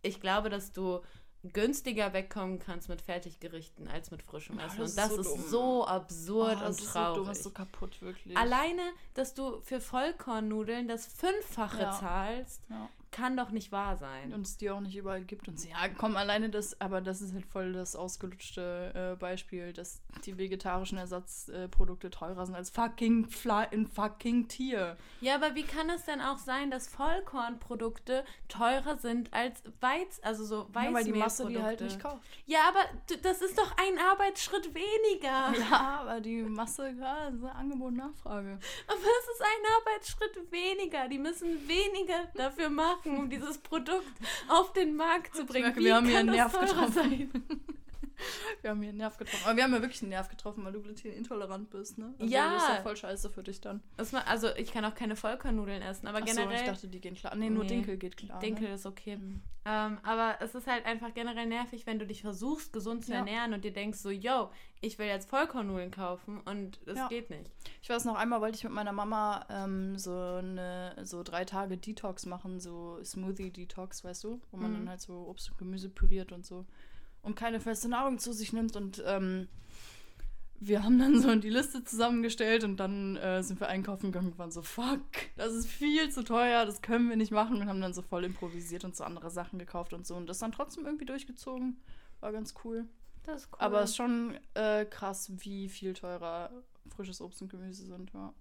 ich 0.00 0.18
glaube, 0.20 0.48
dass 0.48 0.72
du 0.72 1.02
günstiger 1.42 2.12
wegkommen 2.14 2.58
kannst 2.58 2.88
mit 2.88 3.02
Fertiggerichten 3.02 3.88
als 3.88 4.10
mit 4.10 4.22
frischem 4.22 4.58
Ja, 4.58 4.66
Essen. 4.66 4.78
das 4.78 4.90
Und 4.92 4.96
das 4.96 5.10
ist 5.10 5.24
so 5.26 5.34
ist 5.34 5.50
so 5.50 5.86
absurd 5.86 6.58
Oh, 6.62 6.66
und 6.66 6.72
so 6.72 6.86
traurig. 6.90 7.14
dumm, 7.16 7.26
das 7.26 7.38
ist 7.38 7.44
so 7.44 7.50
kaputt, 7.50 8.00
wirklich. 8.00 8.38
Alleine, 8.38 8.82
dass 9.14 9.34
du 9.34 9.60
für 9.60 9.80
Vollkornnudeln 9.80 10.88
das 10.88 11.04
Fünffache 11.06 11.82
Ja. 11.82 11.90
zahlst, 12.00 12.62
Ja. 12.70 12.88
Kann 13.12 13.36
doch 13.36 13.50
nicht 13.50 13.70
wahr 13.70 13.96
sein. 13.96 14.32
Und 14.32 14.46
es 14.46 14.56
die 14.56 14.70
auch 14.70 14.80
nicht 14.80 14.96
überall 14.96 15.22
gibt. 15.22 15.46
Und 15.46 15.62
ja, 15.64 15.88
komm, 15.96 16.16
alleine 16.16 16.50
das, 16.50 16.80
aber 16.80 17.00
das 17.00 17.20
ist 17.20 17.34
halt 17.34 17.46
voll 17.46 17.72
das 17.72 17.94
ausgelutschte 17.94 19.12
äh, 19.12 19.16
Beispiel, 19.16 19.72
dass 19.72 20.00
die 20.24 20.36
vegetarischen 20.38 20.98
Ersatzprodukte 20.98 22.10
teurer 22.10 22.46
sind 22.46 22.54
als 22.54 22.70
fucking 22.70 23.28
Fla 23.28 23.64
in 23.64 23.86
fucking 23.86 24.48
Tier. 24.48 24.96
Ja, 25.20 25.36
aber 25.36 25.54
wie 25.54 25.62
kann 25.62 25.90
es 25.90 26.04
denn 26.04 26.20
auch 26.20 26.38
sein, 26.38 26.70
dass 26.70 26.88
Vollkornprodukte 26.88 28.24
teurer 28.48 28.96
sind 28.96 29.32
als 29.32 29.62
Weiz, 29.80 30.20
also 30.22 30.44
so 30.44 30.68
Weißmehlprodukte? 30.72 30.88
Ja, 30.88 30.94
weil 30.94 31.04
die 31.04 31.12
Masse 31.12 31.46
die 31.46 31.62
halt 31.62 31.80
nicht 31.80 32.00
kauft. 32.00 32.22
Ja, 32.46 32.60
aber 32.68 32.80
das 33.22 33.42
ist 33.42 33.58
doch 33.58 33.76
ein 33.76 33.98
Arbeitsschritt 33.98 34.74
weniger. 34.74 35.52
Ja, 35.72 36.00
aber 36.00 36.20
die 36.20 36.42
Masse, 36.42 36.90
ja, 36.98 37.28
ist 37.28 37.44
Angebot 37.44 37.88
und 37.88 37.96
Nachfrage. 37.96 38.58
Aber 38.86 38.96
es 38.96 39.34
ist 39.34 39.42
ein 39.42 39.64
Arbeitsschritt 39.78 40.50
weniger. 40.50 41.08
Die 41.08 41.18
müssen 41.18 41.68
weniger 41.68 42.26
dafür 42.34 42.68
machen, 42.68 43.01
um 43.04 43.28
dieses 43.30 43.58
Produkt 43.58 44.06
auf 44.48 44.72
den 44.72 44.96
Markt 44.96 45.34
zu 45.34 45.44
bringen. 45.44 45.64
merke, 45.66 45.80
Wie 45.80 45.84
wir 45.84 45.96
haben 45.96 46.06
hier 46.06 46.18
einen 46.18 46.30
Nerv 46.30 46.52
getroffen. 46.58 46.92
sein? 46.92 47.30
Wir 48.60 48.70
haben 48.70 48.80
hier 48.80 48.90
einen 48.90 48.98
Nerv 48.98 49.16
getroffen. 49.16 49.42
Aber 49.44 49.56
wir 49.56 49.64
haben 49.64 49.72
ja 49.74 49.82
wirklich 49.82 50.02
einen 50.02 50.10
Nerv 50.10 50.28
getroffen, 50.28 50.64
weil 50.64 50.72
du 50.72 50.80
glutenintolerant 50.82 51.70
bist, 51.70 51.98
ne? 51.98 52.14
Also 52.18 52.32
Ja. 52.32 52.52
Das 52.54 52.62
ist 52.62 52.68
ja 52.68 52.82
voll 52.82 52.96
scheiße 52.96 53.30
für 53.30 53.42
dich 53.42 53.60
dann. 53.60 53.82
Also 54.26 54.48
ich 54.56 54.72
kann 54.72 54.84
auch 54.84 54.94
keine 54.94 55.16
Vollkornnudeln 55.16 55.82
essen, 55.82 56.06
aber 56.06 56.18
Ach 56.22 56.28
so, 56.28 56.34
generell 56.34 56.60
ich 56.60 56.66
dachte, 56.66 56.88
die 56.88 57.00
gehen 57.00 57.14
klar. 57.14 57.34
Nee, 57.34 57.50
nur 57.50 57.64
Nee. 57.64 57.68
Dinkel 57.70 57.96
geht 57.96 58.16
klar. 58.16 58.38
Dinkel 58.40 58.68
Ne? 58.68 58.74
ist 58.74 58.86
okay. 58.86 59.16
Mhm. 59.16 59.40
Ähm, 59.64 59.98
aber 60.02 60.36
es 60.40 60.56
ist 60.56 60.66
halt 60.66 60.84
einfach 60.86 61.14
generell 61.14 61.46
nervig, 61.46 61.86
wenn 61.86 62.00
du 62.00 62.06
dich 62.06 62.22
versuchst, 62.22 62.72
gesund 62.72 63.04
zu 63.04 63.12
Ja. 63.12 63.18
ernähren 63.18 63.54
und 63.54 63.64
dir 63.64 63.72
denkst 63.72 63.98
so, 64.00 64.10
yo, 64.10 64.50
ich 64.80 64.98
will 64.98 65.06
jetzt 65.06 65.28
Vollkornnudeln 65.30 65.92
kaufen 65.92 66.40
und 66.40 66.80
es 66.86 66.98
Ja. 66.98 67.06
geht 67.08 67.30
nicht. 67.30 67.48
Ich 67.80 67.88
weiß 67.88 68.04
noch, 68.06 68.16
einmal 68.16 68.40
wollte 68.40 68.56
ich 68.56 68.64
mit 68.64 68.72
meiner 68.72 68.90
Mama 68.92 69.46
ähm, 69.50 69.96
so 69.98 70.12
eine 70.12 70.96
so 71.04 71.22
drei 71.22 71.44
Tage 71.44 71.76
Detox 71.76 72.26
machen, 72.26 72.58
so 72.58 72.98
Smoothie-Detox, 73.04 74.02
weißt 74.04 74.24
du? 74.24 74.40
Wo 74.50 74.56
man 74.56 74.70
Mhm. 74.72 74.76
dann 74.78 74.88
halt 74.90 75.00
so 75.00 75.26
Obst 75.28 75.50
und 75.50 75.58
Gemüse 75.58 75.88
püriert 75.88 76.32
und 76.32 76.44
so. 76.44 76.66
Und 77.22 77.36
keine 77.36 77.60
feste 77.60 77.88
Nahrung 77.88 78.18
zu 78.18 78.32
sich 78.32 78.52
nimmt. 78.52 78.76
Und 78.76 79.02
ähm, 79.06 79.48
wir 80.58 80.82
haben 80.82 80.98
dann 80.98 81.20
so 81.20 81.34
die 81.34 81.50
Liste 81.50 81.84
zusammengestellt 81.84 82.64
und 82.64 82.76
dann 82.78 83.16
äh, 83.16 83.42
sind 83.42 83.60
wir 83.60 83.68
einkaufen 83.68 84.12
gegangen 84.12 84.32
und 84.32 84.38
waren 84.38 84.50
so, 84.50 84.62
fuck, 84.62 85.00
das 85.36 85.52
ist 85.52 85.68
viel 85.68 86.10
zu 86.10 86.24
teuer, 86.24 86.66
das 86.66 86.82
können 86.82 87.08
wir 87.08 87.16
nicht 87.16 87.32
machen. 87.32 87.60
Und 87.60 87.68
haben 87.68 87.80
dann 87.80 87.94
so 87.94 88.02
voll 88.02 88.24
improvisiert 88.24 88.84
und 88.84 88.96
so 88.96 89.04
andere 89.04 89.30
Sachen 89.30 89.58
gekauft 89.58 89.92
und 89.92 90.06
so. 90.06 90.14
Und 90.14 90.28
das 90.28 90.38
dann 90.38 90.52
trotzdem 90.52 90.84
irgendwie 90.84 91.06
durchgezogen. 91.06 91.80
War 92.20 92.32
ganz 92.32 92.54
cool. 92.64 92.86
Das 93.24 93.42
ist 93.42 93.52
cool. 93.52 93.58
Aber 93.60 93.82
es 93.82 93.90
ist 93.90 93.96
schon 93.96 94.38
äh, 94.54 94.84
krass, 94.84 95.30
wie 95.38 95.68
viel 95.68 95.94
teurer 95.94 96.50
frisches 96.90 97.20
Obst 97.20 97.42
und 97.42 97.48
Gemüse 97.48 97.86
sind, 97.86 98.12
ja. 98.12 98.34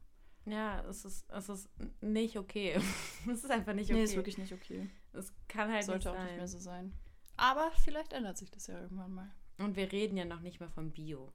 ja, 0.46 0.82
es 0.90 1.06
ist, 1.06 1.30
es 1.30 1.50
ist 1.50 1.70
nicht 2.02 2.38
okay. 2.38 2.80
es 3.32 3.44
ist 3.44 3.52
einfach 3.52 3.74
nicht 3.74 3.90
okay. 3.90 4.00
Nee, 4.00 4.04
ist 4.04 4.16
wirklich 4.16 4.38
nicht 4.38 4.54
okay. 4.54 4.90
Es 5.14 5.34
kann 5.48 5.72
halt 5.72 5.84
Sollte 5.84 6.00
nicht 6.00 6.08
auch 6.08 6.16
sein. 6.16 6.26
nicht 6.26 6.38
mehr 6.38 6.48
so 6.48 6.60
sein. 6.60 6.94
Aber 7.38 7.72
vielleicht 7.84 8.14
ändert 8.14 8.38
sich 8.38 8.52
das 8.52 8.68
ja 8.68 8.80
irgendwann 8.80 9.14
mal. 9.14 9.32
Und 9.58 9.76
wir 9.76 9.92
reden 9.92 10.18
ja 10.18 10.26
noch 10.26 10.42
nicht 10.42 10.60
mehr 10.60 10.70
von 10.70 10.92
Bio. 10.92 11.32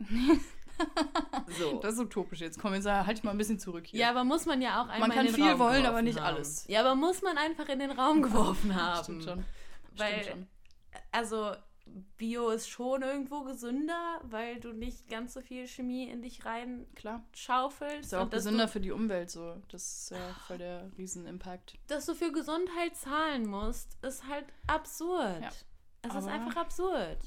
so. 1.58 1.80
Das 1.80 1.94
ist 1.94 2.00
utopisch 2.00 2.40
jetzt. 2.40 2.58
Komm, 2.58 2.74
jetzt 2.74 2.86
halt 2.86 3.18
dich 3.18 3.24
mal 3.24 3.32
ein 3.32 3.38
bisschen 3.38 3.58
zurück 3.58 3.86
hier. 3.86 4.00
Ja, 4.00 4.10
aber 4.10 4.24
muss 4.24 4.46
man 4.46 4.62
ja 4.62 4.82
auch 4.82 4.88
einmal 4.88 5.08
Man 5.08 5.10
kann 5.10 5.26
in 5.26 5.32
den 5.32 5.34
viel 5.34 5.50
Raum 5.50 5.58
wollen, 5.58 5.86
aber 5.86 6.02
nicht 6.02 6.18
haben. 6.18 6.36
alles. 6.36 6.66
Ja, 6.68 6.80
aber 6.80 6.94
muss 6.94 7.22
man 7.22 7.36
einfach 7.36 7.68
in 7.68 7.78
den 7.78 7.90
Raum 7.90 8.22
geworfen 8.22 8.74
haben. 8.74 9.02
Stimmt 9.02 9.24
schon. 9.24 9.44
Weil, 9.96 10.22
Stimmt 10.22 10.26
schon. 10.26 10.46
also, 11.12 11.52
Bio 12.16 12.50
ist 12.50 12.68
schon 12.68 13.02
irgendwo 13.02 13.42
gesünder, 13.42 14.20
weil 14.22 14.60
du 14.60 14.72
nicht 14.72 15.08
ganz 15.08 15.34
so 15.34 15.40
viel 15.40 15.66
Chemie 15.66 16.08
in 16.08 16.22
dich 16.22 16.40
Klar. 16.40 16.54
reinschaufelst. 16.94 18.04
Ist 18.04 18.12
ja 18.12 18.22
auch 18.22 18.30
gesünder 18.30 18.66
du, 18.66 18.72
für 18.72 18.80
die 18.80 18.92
Umwelt 18.92 19.30
so. 19.30 19.60
Das 19.68 19.82
ist 19.82 20.10
ja 20.10 20.34
voll 20.46 20.58
der 20.58 20.90
Riesen-Impact. 20.96 21.78
dass 21.88 22.06
du 22.06 22.14
für 22.14 22.30
Gesundheit 22.30 22.96
zahlen 22.96 23.46
musst, 23.46 23.96
ist 24.04 24.26
halt 24.26 24.46
absurd. 24.66 25.42
Ja. 25.42 25.50
Es 26.02 26.14
ist 26.14 26.26
einfach 26.28 26.56
absurd. 26.56 27.18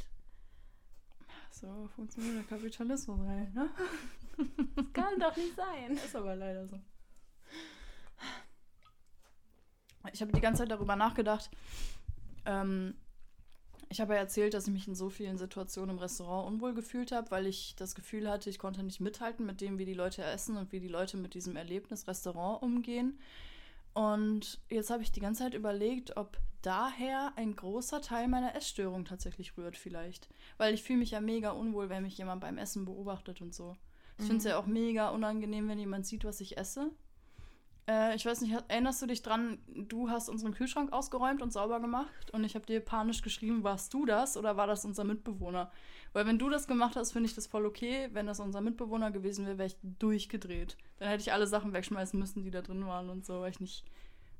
So 1.52 1.88
funktioniert 1.96 2.36
der 2.38 2.58
Kapitalismus 2.58 3.20
rein, 3.20 3.54
ne? 3.54 3.70
Kann 4.94 5.20
doch 5.20 5.36
nicht 5.36 5.56
sein. 5.56 5.92
Ist 5.92 6.16
aber 6.16 6.36
leider 6.36 6.68
so. 6.68 6.80
Ich 10.12 10.22
habe 10.22 10.32
die 10.34 10.42
ganze 10.42 10.63
Zeit 10.63 10.72
darüber 10.72 10.96
nachgedacht. 10.96 11.50
Ähm, 12.46 12.96
ich 13.89 14.02
habe 14.02 14.13
ja 14.13 14.19
erzählt, 14.19 14.54
dass 14.54 14.67
ich 14.67 14.74
mich 14.74 14.88
in 14.88 14.96
so 14.96 15.10
vielen 15.10 15.38
Situationen 15.38 15.96
im 15.96 16.00
Restaurant 16.00 16.48
unwohl 16.48 16.74
gefühlt 16.74 17.12
habe, 17.12 17.32
weil 17.32 17.48
ich 17.48 17.76
das 17.76 17.96
Gefühl 17.96 18.30
hatte, 18.30 18.50
ich 18.50 18.60
konnte 18.60 18.84
nicht 18.84 19.00
mithalten 19.00 19.46
mit 19.46 19.62
dem, 19.62 19.78
wie 19.78 19.86
die 19.86 19.93
Leute 19.93 20.24
essen 20.24 20.58
und 20.58 20.72
wie 20.72 20.80
die 20.80 20.88
Leute 20.88 21.17
mit 21.17 21.34
diesem 21.34 21.56
Erlebnis 21.56 22.08
Restaurant 22.08 22.62
umgehen. 22.62 23.19
Und 23.93 24.60
jetzt 24.69 24.89
habe 24.89 25.04
ich 25.04 25.12
die 25.12 25.19
ganze 25.19 25.43
Zeit 25.43 25.54
überlegt, 25.54 26.17
ob 26.17 26.39
daher 26.62 27.34
ein 27.36 27.56
großer 27.56 28.02
Teil 28.02 28.28
meiner 28.28 28.56
Essstörung 28.56 29.06
tatsächlich 29.06 29.58
rührt 29.58 29.78
vielleicht. 29.78 30.30
Weil 30.58 30.74
ich 30.74 30.84
fühle 30.84 31.00
mich 31.00 31.12
ja 31.12 31.22
mega 31.22 31.52
unwohl, 31.52 31.89
wenn 31.89 32.04
mich 32.04 32.17
jemand 32.17 32.41
beim 32.41 32.58
Essen 32.58 32.86
beobachtet 32.86 33.41
und 33.41 33.54
so. 33.54 33.76
Ich 34.17 34.26
finde 34.26 34.38
es 34.38 34.43
ja 34.43 34.60
auch 34.60 34.67
mega 34.67 35.10
unangenehm, 35.10 35.67
wenn 35.67 35.80
jemand 35.80 36.06
sieht, 36.06 36.24
was 36.24 36.39
ich 36.39 36.58
esse. 36.58 36.91
Äh, 37.88 38.15
ich 38.15 38.26
weiß 38.26 38.41
nicht, 38.41 38.54
erinnerst 38.67 39.02
du 39.02 39.08
dich 39.08 39.22
dran, 39.22 39.58
du 39.67 40.10
hast 40.10 40.30
unseren 40.30 40.54
Kühlschrank 40.54 40.93
ausgeräumt 40.93 41.41
und 41.41 41.52
sauber 41.52 41.80
gemacht 41.80 42.32
und 42.32 42.43
ich 42.43 42.56
habe 42.56 42.65
dir 42.65 42.80
panisch 42.80 43.22
geschrieben, 43.22 43.63
warst 43.63 43.93
du 43.93 44.06
das 44.06 44.38
oder 44.38 44.56
war 44.56 44.67
das 44.67 44.86
unser 44.86 45.04
Mitbewohner? 45.04 45.72
Weil 46.13 46.26
wenn 46.26 46.39
du 46.39 46.50
das 46.50 46.67
gemacht 46.67 46.96
hast, 46.96 47.12
finde 47.12 47.28
ich 47.28 47.36
das 47.36 47.48
voll 47.48 47.65
okay. 47.65 48.10
Wenn 48.13 48.28
das 48.28 48.39
unser 48.39 48.62
Mitbewohner 48.62 49.12
gewesen 49.12 49.46
wäre, 49.46 49.58
wäre 49.58 49.67
ich 49.67 49.78
durchgedreht. 49.82 50.78
Dann 51.00 51.10
hätte 51.10 51.22
ich 51.22 51.34
alle 51.34 51.48
Sachen 51.48 51.74
wegschmeißen 51.74 52.19
müssen, 52.19 52.43
die 52.43 52.52
da 52.52 52.62
drin 52.62 52.86
waren 52.86 53.10
und 53.10 53.26
so, 53.26 53.41
weil 53.41 53.52
ich 53.52 53.60
nicht 53.60 53.84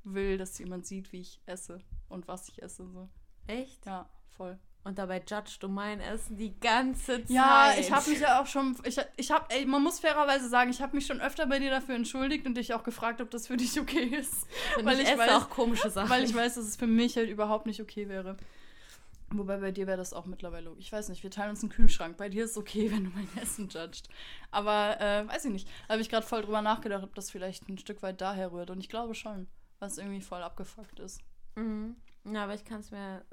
will, 0.04 0.38
dass 0.38 0.60
jemand 0.60 0.86
sieht, 0.86 1.12
wie 1.12 1.22
ich 1.22 1.42
esse 1.46 1.82
und 2.10 2.28
was 2.28 2.48
ich 2.48 2.62
esse. 2.62 2.88
So. 2.90 3.10
Echt? 3.48 3.86
Ja, 3.86 4.10
voll. 4.30 4.60
Und 4.86 5.00
dabei 5.00 5.24
judgst 5.26 5.64
du 5.64 5.70
mein 5.70 6.02
Essen 6.02 6.36
die 6.36 6.60
ganze 6.60 7.20
Zeit. 7.24 7.30
Ja, 7.30 7.74
ich 7.80 7.90
habe 7.92 8.10
mich 8.10 8.20
ja 8.20 8.42
auch 8.42 8.48
schon, 8.48 8.76
ich, 8.84 8.98
ich 9.16 9.32
habe, 9.32 9.46
ey, 9.50 9.66
man 9.66 9.82
muss 9.82 10.02
fairerweise 10.02 10.50
sagen, 10.50 10.72
ich 10.72 10.82
habe 10.82 10.94
mich 10.96 11.06
schon 11.06 11.22
öfter 11.22 11.46
bei 11.48 11.60
dir 11.60 11.70
dafür 11.72 11.96
entschuldigt 11.96 12.46
und 12.46 12.56
dich 12.56 12.74
auch 12.74 12.84
gefragt, 12.84 13.22
ob 13.22 13.32
das 13.32 13.48
für 13.48 13.56
dich 13.56 13.80
okay 13.80 14.04
ist. 14.04 14.46
Und 14.78 14.84
weil 14.86 15.00
ich, 15.00 15.08
ich 15.08 15.16
weiß- 15.16 15.38
auch 15.38 15.50
komische 15.50 15.90
Sachen. 15.90 16.10
Weil 16.10 16.26
ich 16.26 16.36
weiß, 16.36 16.56
dass 16.56 16.66
es 16.66 16.76
für 16.76 16.88
mich 16.88 17.16
halt 17.16 17.30
überhaupt 17.30 17.66
nicht 17.66 17.82
okay 17.82 18.10
wäre. 18.10 18.36
Wobei 19.36 19.58
bei 19.58 19.72
dir 19.72 19.88
wäre 19.88 19.98
das 19.98 20.14
auch 20.14 20.26
mittlerweile. 20.26 20.76
Ich 20.78 20.92
weiß 20.92 21.10
nicht, 21.10 21.24
wir 21.24 21.32
teilen 21.32 21.52
uns 21.52 21.62
einen 21.64 21.72
Kühlschrank. 21.72 22.18
Bei 22.18 22.30
dir 22.30 22.44
ist 22.44 22.52
es 22.52 22.58
okay, 22.58 22.92
wenn 22.94 23.06
du 23.06 23.10
mein 23.12 23.28
Essen 23.42 23.70
judgst. 23.70 24.10
Aber 24.52 25.00
äh, 25.00 25.28
weiß 25.28 25.46
ich 25.46 25.52
nicht. 25.52 25.68
Da 25.88 25.94
habe 25.94 26.02
ich 26.02 26.10
gerade 26.10 26.26
voll 26.26 26.42
drüber 26.44 26.62
nachgedacht, 26.62 27.04
ob 27.04 27.16
das 27.16 27.32
vielleicht 27.32 27.68
ein 27.70 27.78
Stück 27.78 28.04
weit 28.04 28.20
daher 28.22 28.52
rührt. 28.52 28.70
Und 28.70 28.80
ich 28.82 28.90
glaube 28.90 29.16
schon, 29.16 29.48
was 29.80 29.98
irgendwie 29.98 30.22
voll 30.22 30.44
abgefuckt 30.44 31.00
ist. 31.00 31.22
Mhm. 31.56 31.96
Ja, 32.26 32.44
aber 32.44 32.54
ich 32.54 32.64
kann 32.66 32.82
es 32.82 32.92
mir 32.92 33.24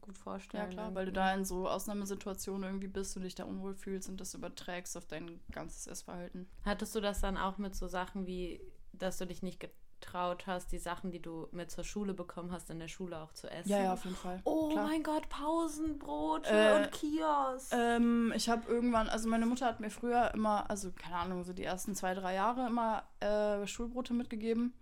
gut 0.00 0.16
Ja, 0.16 0.22
vorstellen. 0.22 0.70
klar, 0.70 0.94
weil 0.94 1.06
du 1.06 1.12
da 1.12 1.32
in 1.34 1.44
so 1.44 1.68
Ausnahmesituationen 1.68 2.64
irgendwie 2.64 2.88
bist 2.88 3.16
und 3.16 3.22
dich 3.24 3.34
da 3.34 3.44
unwohl 3.44 3.74
fühlst 3.74 4.08
und 4.08 4.20
das 4.20 4.34
überträgst 4.34 4.96
auf 4.96 5.06
dein 5.06 5.40
ganzes 5.50 5.86
Essverhalten. 5.86 6.48
Hattest 6.64 6.94
du 6.94 7.00
das 7.00 7.20
dann 7.20 7.36
auch 7.36 7.58
mit 7.58 7.74
so 7.74 7.88
Sachen 7.88 8.26
wie, 8.26 8.60
dass 8.92 9.18
du 9.18 9.26
dich 9.26 9.42
nicht 9.42 9.60
getraut 9.60 10.46
hast, 10.46 10.70
die 10.72 10.78
Sachen, 10.78 11.10
die 11.10 11.20
du 11.20 11.48
mit 11.50 11.70
zur 11.70 11.84
Schule 11.84 12.14
bekommen 12.14 12.52
hast, 12.52 12.70
in 12.70 12.78
der 12.78 12.88
Schule 12.88 13.18
auch 13.18 13.32
zu 13.32 13.50
essen? 13.50 13.68
Ja, 13.70 13.82
ja, 13.82 13.92
auf 13.94 14.04
jeden 14.04 14.16
Fall. 14.16 14.40
Oh 14.44 14.68
Klar. 14.68 14.86
mein 14.86 15.02
Gott, 15.02 15.28
Pausenbrote 15.28 16.50
Äh, 16.50 16.76
und 16.76 16.92
Kiosk. 16.92 17.72
Ähm, 17.72 18.32
ich 18.36 18.48
habe 18.48 18.68
irgendwann, 18.70 19.08
also 19.08 19.28
meine 19.28 19.46
Mutter 19.46 19.66
hat 19.66 19.80
mir 19.80 19.90
früher 19.90 20.32
immer, 20.34 20.68
also 20.70 20.92
keine 20.92 21.16
Ahnung, 21.16 21.44
so 21.44 21.52
die 21.52 21.64
ersten 21.64 21.94
zwei, 21.94 22.14
drei 22.14 22.34
Jahre 22.34 22.66
immer 22.66 23.04
äh, 23.20 23.66
Schulbrote 23.66 24.14
mitgegeben. 24.14 24.72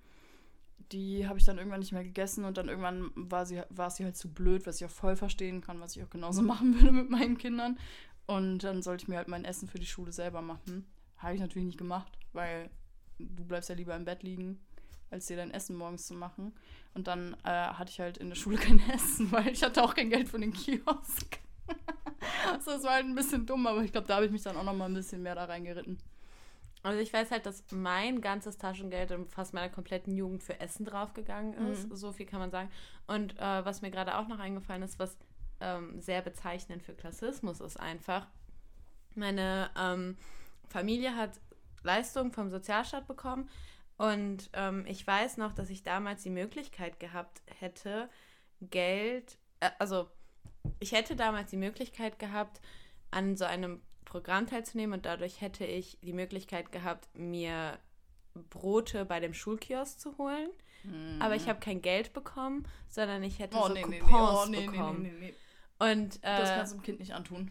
Die 0.93 1.27
habe 1.27 1.39
ich 1.39 1.45
dann 1.45 1.59
irgendwann 1.59 1.81
nicht 1.81 1.93
mehr 1.93 2.05
gegessen 2.05 2.45
und 2.45 2.57
dann 2.57 2.69
irgendwann 2.69 3.11
war 3.15 3.45
sie, 3.45 3.63
war 3.71 3.91
sie 3.91 4.05
halt 4.05 4.17
zu 4.17 4.33
blöd, 4.33 4.67
was 4.67 4.81
ich 4.81 4.87
auch 4.87 4.91
voll 4.91 5.17
verstehen 5.17 5.61
kann, 5.61 5.81
was 5.81 5.97
ich 5.97 6.03
auch 6.03 6.11
genauso 6.11 6.43
machen 6.43 6.75
würde 6.75 6.93
mit 6.93 7.11
meinen 7.11 7.39
Kindern. 7.39 7.79
Und 8.27 8.65
dann 8.65 8.83
sollte 8.83 9.05
ich 9.05 9.09
mir 9.09 9.17
halt 9.17 9.29
mein 9.29 9.45
Essen 9.45 9.69
für 9.69 9.79
die 9.79 9.87
Schule 9.87 10.13
selber 10.13 10.43
machen. 10.43 10.87
Habe 11.19 11.35
ich 11.35 11.41
natürlich 11.41 11.67
nicht 11.67 11.79
gemacht, 11.79 12.19
weil 12.33 12.71
du 13.19 13.45
bleibst 13.45 13.69
ja 13.69 13.75
lieber 13.75 13.97
im 13.97 14.05
Bett 14.05 14.23
liegen, 14.23 14.61
als 15.11 15.27
dir 15.27 15.37
dein 15.37 15.53
Essen 15.53 15.77
morgens 15.77 16.07
zu 16.07 16.15
machen. 16.15 16.53
Und 16.95 17.07
dann 17.07 17.35
äh, 17.45 17.51
hatte 17.51 17.91
ich 17.91 18.01
halt 18.01 18.19
in 18.19 18.29
der 18.29 18.37
Schule 18.37 18.57
kein 18.59 18.81
Essen, 18.91 19.31
weil 19.33 19.49
ich 19.49 19.63
hatte 19.63 19.83
auch 19.83 19.95
kein 19.95 20.11
Geld 20.11 20.29
für 20.29 20.39
den 20.39 20.53
Kiosk. 20.53 21.39
also 22.53 22.73
das 22.73 22.83
war 22.83 22.95
halt 22.95 23.07
ein 23.07 23.15
bisschen 23.15 23.47
dumm, 23.47 23.67
aber 23.67 23.83
ich 23.83 23.93
glaube, 23.93 24.07
da 24.07 24.17
habe 24.17 24.27
ich 24.27 24.33
mich 24.33 24.43
dann 24.43 24.57
auch 24.57 24.65
noch 24.65 24.75
mal 24.75 24.87
ein 24.87 24.95
bisschen 24.95 25.23
mehr 25.23 25.35
da 25.35 25.45
reingeritten. 25.45 25.99
Also 26.83 27.01
ich 27.01 27.13
weiß 27.13 27.31
halt, 27.31 27.47
dass 27.47 27.65
mein 27.73 28.21
ganzes 28.21 28.59
Taschengeld 28.59 29.11
in 29.11 29.27
fast 29.27 29.55
meiner 29.55 29.69
kompletten 29.69 30.15
Jugend 30.15 30.45
für 30.45 30.61
Essen 30.61 30.85
draufgegangen 30.85 31.55
ist. 31.69 31.89
Mhm. 31.89 31.97
So 31.97 32.13
viel 32.13 32.27
kann 32.27 32.39
man 32.39 32.51
sagen. 32.51 32.71
Und 33.07 33.37
äh, 33.39 33.65
was 33.65 33.83
mir 33.83 33.91
gerade 33.91 34.17
auch 34.17 34.29
noch 34.29 34.39
eingefallen 34.39 34.83
ist, 34.83 34.99
was 34.99 35.17
ähm, 35.61 36.01
sehr 36.01 36.23
bezeichnend 36.23 36.83
für 36.83 36.95
Klassismus 36.95 37.61
ist 37.61 37.81
einfach. 37.81 38.27
Meine 39.15 39.71
ähm, 39.77 40.17
Familie 40.69 41.17
hat 41.17 41.41
Leistungen 41.83 42.33
vom 42.33 42.51
Sozialstaat 42.51 43.07
bekommen 43.07 43.49
und 43.97 44.51
ähm, 44.53 44.85
ich 44.87 45.07
weiß 45.07 45.39
noch, 45.39 45.55
dass 45.55 45.71
ich 45.71 45.83
damals 45.83 46.23
die 46.23 46.31
Möglichkeit 46.31 47.01
gehabt 47.01 47.43
hätte, 47.59 48.11
Geld, 48.61 49.39
äh, 49.61 49.71
also 49.79 50.11
ich 50.81 50.93
hätte 50.93 51.17
damals 51.17 51.51
die 51.51 51.57
Möglichkeit 51.57 52.19
gehabt, 52.19 52.61
an 53.11 53.37
so 53.37 53.45
einem 53.45 53.81
Programm 54.07 54.47
teilzunehmen 54.47 54.95
und 54.95 55.05
dadurch 55.05 55.43
hätte 55.43 55.67
ich 55.67 55.99
die 56.01 56.15
Möglichkeit 56.15 56.73
gehabt, 56.73 57.09
mir 57.15 57.79
Brote 58.49 59.05
bei 59.05 59.21
dem 59.21 59.35
Schulkiosk 59.35 60.01
zu 60.01 60.17
holen. 60.17 60.49
Aber 61.19 61.35
ich 61.35 61.49
habe 61.49 61.59
kein 61.59 61.83
Geld 61.83 62.13
bekommen, 62.13 62.65
sondern 62.89 63.23
ich 63.25 63.41
hätte 63.41 63.57
Mhm. 63.57 63.63
Oh, 63.63 63.67
so 63.67 63.75
nee, 63.75 63.85
nee, 63.85 63.89
nee, 63.89 63.99
Coupons 63.99 64.39
oh, 64.47 64.49
nee, 64.49 64.61
nee, 64.61 64.67
bekommen. 64.69 65.03
nee, 65.03 65.13
nee. 65.19 65.35
Und 65.79 66.25
Das 66.25 66.51
äh, 66.51 66.55
kannst 66.55 66.73
du 66.73 66.77
dem 66.79 66.83
Kind 66.85 67.01
nicht 67.01 67.13
antun. 67.13 67.51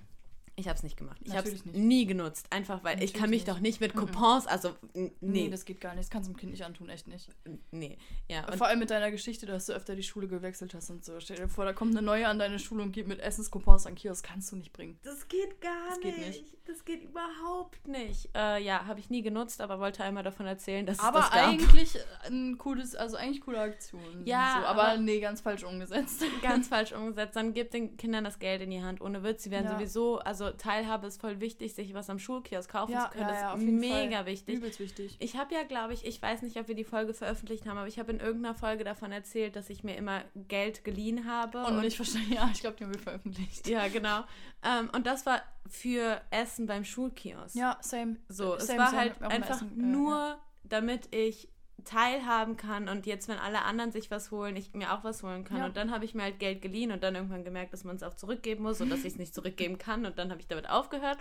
Ich 0.57 0.67
habe 0.69 0.77
es 0.77 0.83
nicht 0.83 0.95
gemacht. 0.95 1.17
Ich 1.21 1.29
habe 1.31 1.39
Natürlich 1.39 1.59
es 1.59 1.65
nicht. 1.65 1.75
nie 1.77 2.05
genutzt. 2.05 2.47
Einfach 2.49 2.83
weil 2.83 3.03
ich 3.03 3.13
kann 3.13 3.29
mich 3.29 3.41
Natürlich 3.45 3.55
doch 3.57 3.59
nicht 3.61 3.81
mit 3.81 3.93
Mhm. 3.93 3.99
Coupons, 3.99 4.47
also 4.47 4.73
Nee, 4.93 5.11
nee, 5.19 5.49
das 5.49 5.65
geht 5.65 5.81
gar 5.81 5.93
nicht. 5.95 6.05
Das 6.05 6.09
kannst 6.09 6.29
du 6.29 6.33
dem 6.33 6.37
Kind 6.39 6.51
nicht 6.53 6.63
antun, 6.63 6.87
echt 6.89 7.07
nicht. 7.07 7.27
nee. 7.71 7.97
Ja, 8.29 8.49
Vor 8.55 8.67
allem 8.67 8.79
mit 8.79 8.89
deiner 8.89 9.11
Geschichte, 9.11 9.45
dass 9.45 9.65
du 9.65 9.73
öfter 9.73 9.95
die 9.95 10.03
Schule 10.03 10.27
gewechselt 10.29 10.73
hast 10.73 10.89
und 10.89 11.03
so. 11.03 11.19
Stell 11.19 11.37
dir 11.37 11.49
vor, 11.49 11.65
da 11.65 11.73
kommt 11.73 11.91
eine 11.91 12.01
neue 12.05 12.27
an 12.27 12.39
deine 12.39 12.57
Schule 12.59 12.83
und 12.83 12.93
geht 12.93 13.07
mit 13.07 13.19
Essenscoupons 13.19 13.85
an 13.85 13.95
Kiosk. 13.95 14.25
Kannst 14.25 14.51
du 14.51 14.55
nicht 14.55 14.71
bringen. 14.71 14.97
das 15.03 15.27
geht 15.27 15.59
gar 15.59 15.89
Das 15.89 15.99
geht 15.99 16.17
nicht. 16.17 16.45
Das 16.67 16.83
geht 16.83 17.03
überhaupt 17.03 17.87
nicht. 17.87 18.29
Äh, 18.35 18.63
ja, 18.63 18.85
habe 18.87 18.99
ich 18.99 19.09
nie 19.11 19.21
genutzt, 19.21 19.61
aber 19.61 19.79
wollte 19.79 20.03
einmal 20.03 20.23
davon 20.23 20.47
erzählen, 20.47 20.83
dass 20.85 20.97
es 20.97 21.03
Aber 21.03 21.19
das 21.19 21.29
gab. 21.31 21.47
eigentlich 21.47 21.99
ein 22.25 22.57
cooles, 22.57 22.95
also 22.95 23.17
eigentlich 23.17 23.41
coole 23.41 23.59
Aktion. 23.59 24.25
Ja, 24.25 24.59
so, 24.61 24.67
aber, 24.67 24.83
aber- 24.89 24.97
nee, 24.99 25.19
ganz 25.19 25.41
falsch 25.41 25.63
umgesetzt. 25.63 26.23
ganz 26.41 26.67
falsch 26.69 26.91
umgesetzt. 26.93 27.35
Dann 27.35 27.53
gibt 27.53 27.73
den 27.75 27.97
Kindern 27.97 28.23
das 28.23 28.39
Geld 28.39 28.61
in 28.61 28.71
die 28.71 28.81
Hand. 28.81 28.99
Ohne 29.01 29.21
Witz, 29.23 29.43
sie 29.43 29.51
werden 29.51 29.65
Ja. 29.65 29.73
sowieso, 29.73 30.17
also 30.19 30.44
Teilhabe 30.51 31.07
ist 31.07 31.19
voll 31.21 31.39
wichtig, 31.39 31.73
sich 31.73 31.93
was 31.93 32.09
am 32.09 32.19
Schulkiosk 32.19 32.71
kaufen 32.71 32.91
Ja, 32.93 33.09
zu 33.11 33.17
können. 33.17 33.29
ja, 33.29 33.51
das 33.53 33.61
ist 33.61 33.67
mega 33.67 34.17
Fall. 34.17 34.25
wichtig. 34.27 34.55
Übelst 34.55 34.79
wichtig. 34.79 35.15
Ich 35.19 35.35
habe 35.37 35.53
ja, 35.53 35.63
glaube 35.63 35.93
ich, 35.93 36.05
ich 36.05 36.21
weiß 36.21 36.41
nicht, 36.41 36.57
ob 36.57 36.67
wir 36.67 36.75
die 36.75 36.83
Folge 36.83 37.13
veröffentlicht 37.13 37.65
haben, 37.65 37.77
aber 37.77 37.87
ich 37.87 37.99
habe 37.99 38.11
in 38.11 38.19
irgendeiner 38.19 38.55
Folge 38.55 38.83
davon 38.83 39.11
erzählt, 39.11 39.55
dass 39.55 39.69
ich 39.69 39.83
mir 39.83 39.95
immer 39.95 40.23
Geld 40.47 40.83
geliehen 40.83 41.25
habe. 41.25 41.63
Und 41.65 41.83
ich 41.83 41.95
verstehe, 41.95 42.21
ja, 42.29 42.49
ich 42.53 42.61
glaube, 42.61 42.75
die 42.77 42.83
haben 42.83 42.93
wir 42.93 43.01
veröffentlicht. 43.01 43.67
ja, 43.67 43.87
genau. 43.87 44.23
Ähm, 44.63 44.89
und 44.93 45.05
das 45.05 45.25
war 45.25 45.41
für 45.67 46.21
Essen 46.31 46.67
beim 46.67 46.85
Schulkiosk. 46.85 47.55
Ja, 47.55 47.77
same. 47.81 48.17
So, 48.29 48.55
es 48.55 48.67
Same, 48.67 48.79
war 48.79 48.87
same. 48.89 48.99
halt 48.99 49.21
einfach 49.21 49.55
Essen, 49.57 49.79
äh, 49.79 49.81
nur, 49.83 50.15
ja. 50.15 50.39
damit 50.63 51.13
ich 51.15 51.49
teilhaben 51.85 52.57
kann 52.57 52.89
und 52.89 53.05
jetzt, 53.05 53.27
wenn 53.27 53.37
alle 53.37 53.61
anderen 53.63 53.91
sich 53.91 54.11
was 54.11 54.31
holen, 54.31 54.55
ich 54.55 54.73
mir 54.73 54.93
auch 54.93 55.03
was 55.03 55.23
holen 55.23 55.43
kann. 55.45 55.57
Ja. 55.59 55.65
Und 55.65 55.77
dann 55.77 55.91
habe 55.91 56.03
ich 56.05 56.13
mir 56.15 56.23
halt 56.23 56.39
Geld 56.39 56.61
geliehen 56.61 56.91
und 56.91 57.03
dann 57.03 57.15
irgendwann 57.15 57.43
gemerkt, 57.43 57.71
dass 57.73 57.83
man 57.83 57.95
es 57.95 58.03
auch 58.03 58.15
zurückgeben 58.15 58.63
muss 58.63 58.81
und 58.81 58.89
dass 58.89 58.99
ich 58.99 59.13
es 59.13 59.17
nicht 59.17 59.33
zurückgeben 59.33 59.77
kann 59.77 60.05
und 60.05 60.17
dann 60.17 60.29
habe 60.31 60.41
ich 60.41 60.47
damit 60.47 60.69
aufgehört. 60.69 61.17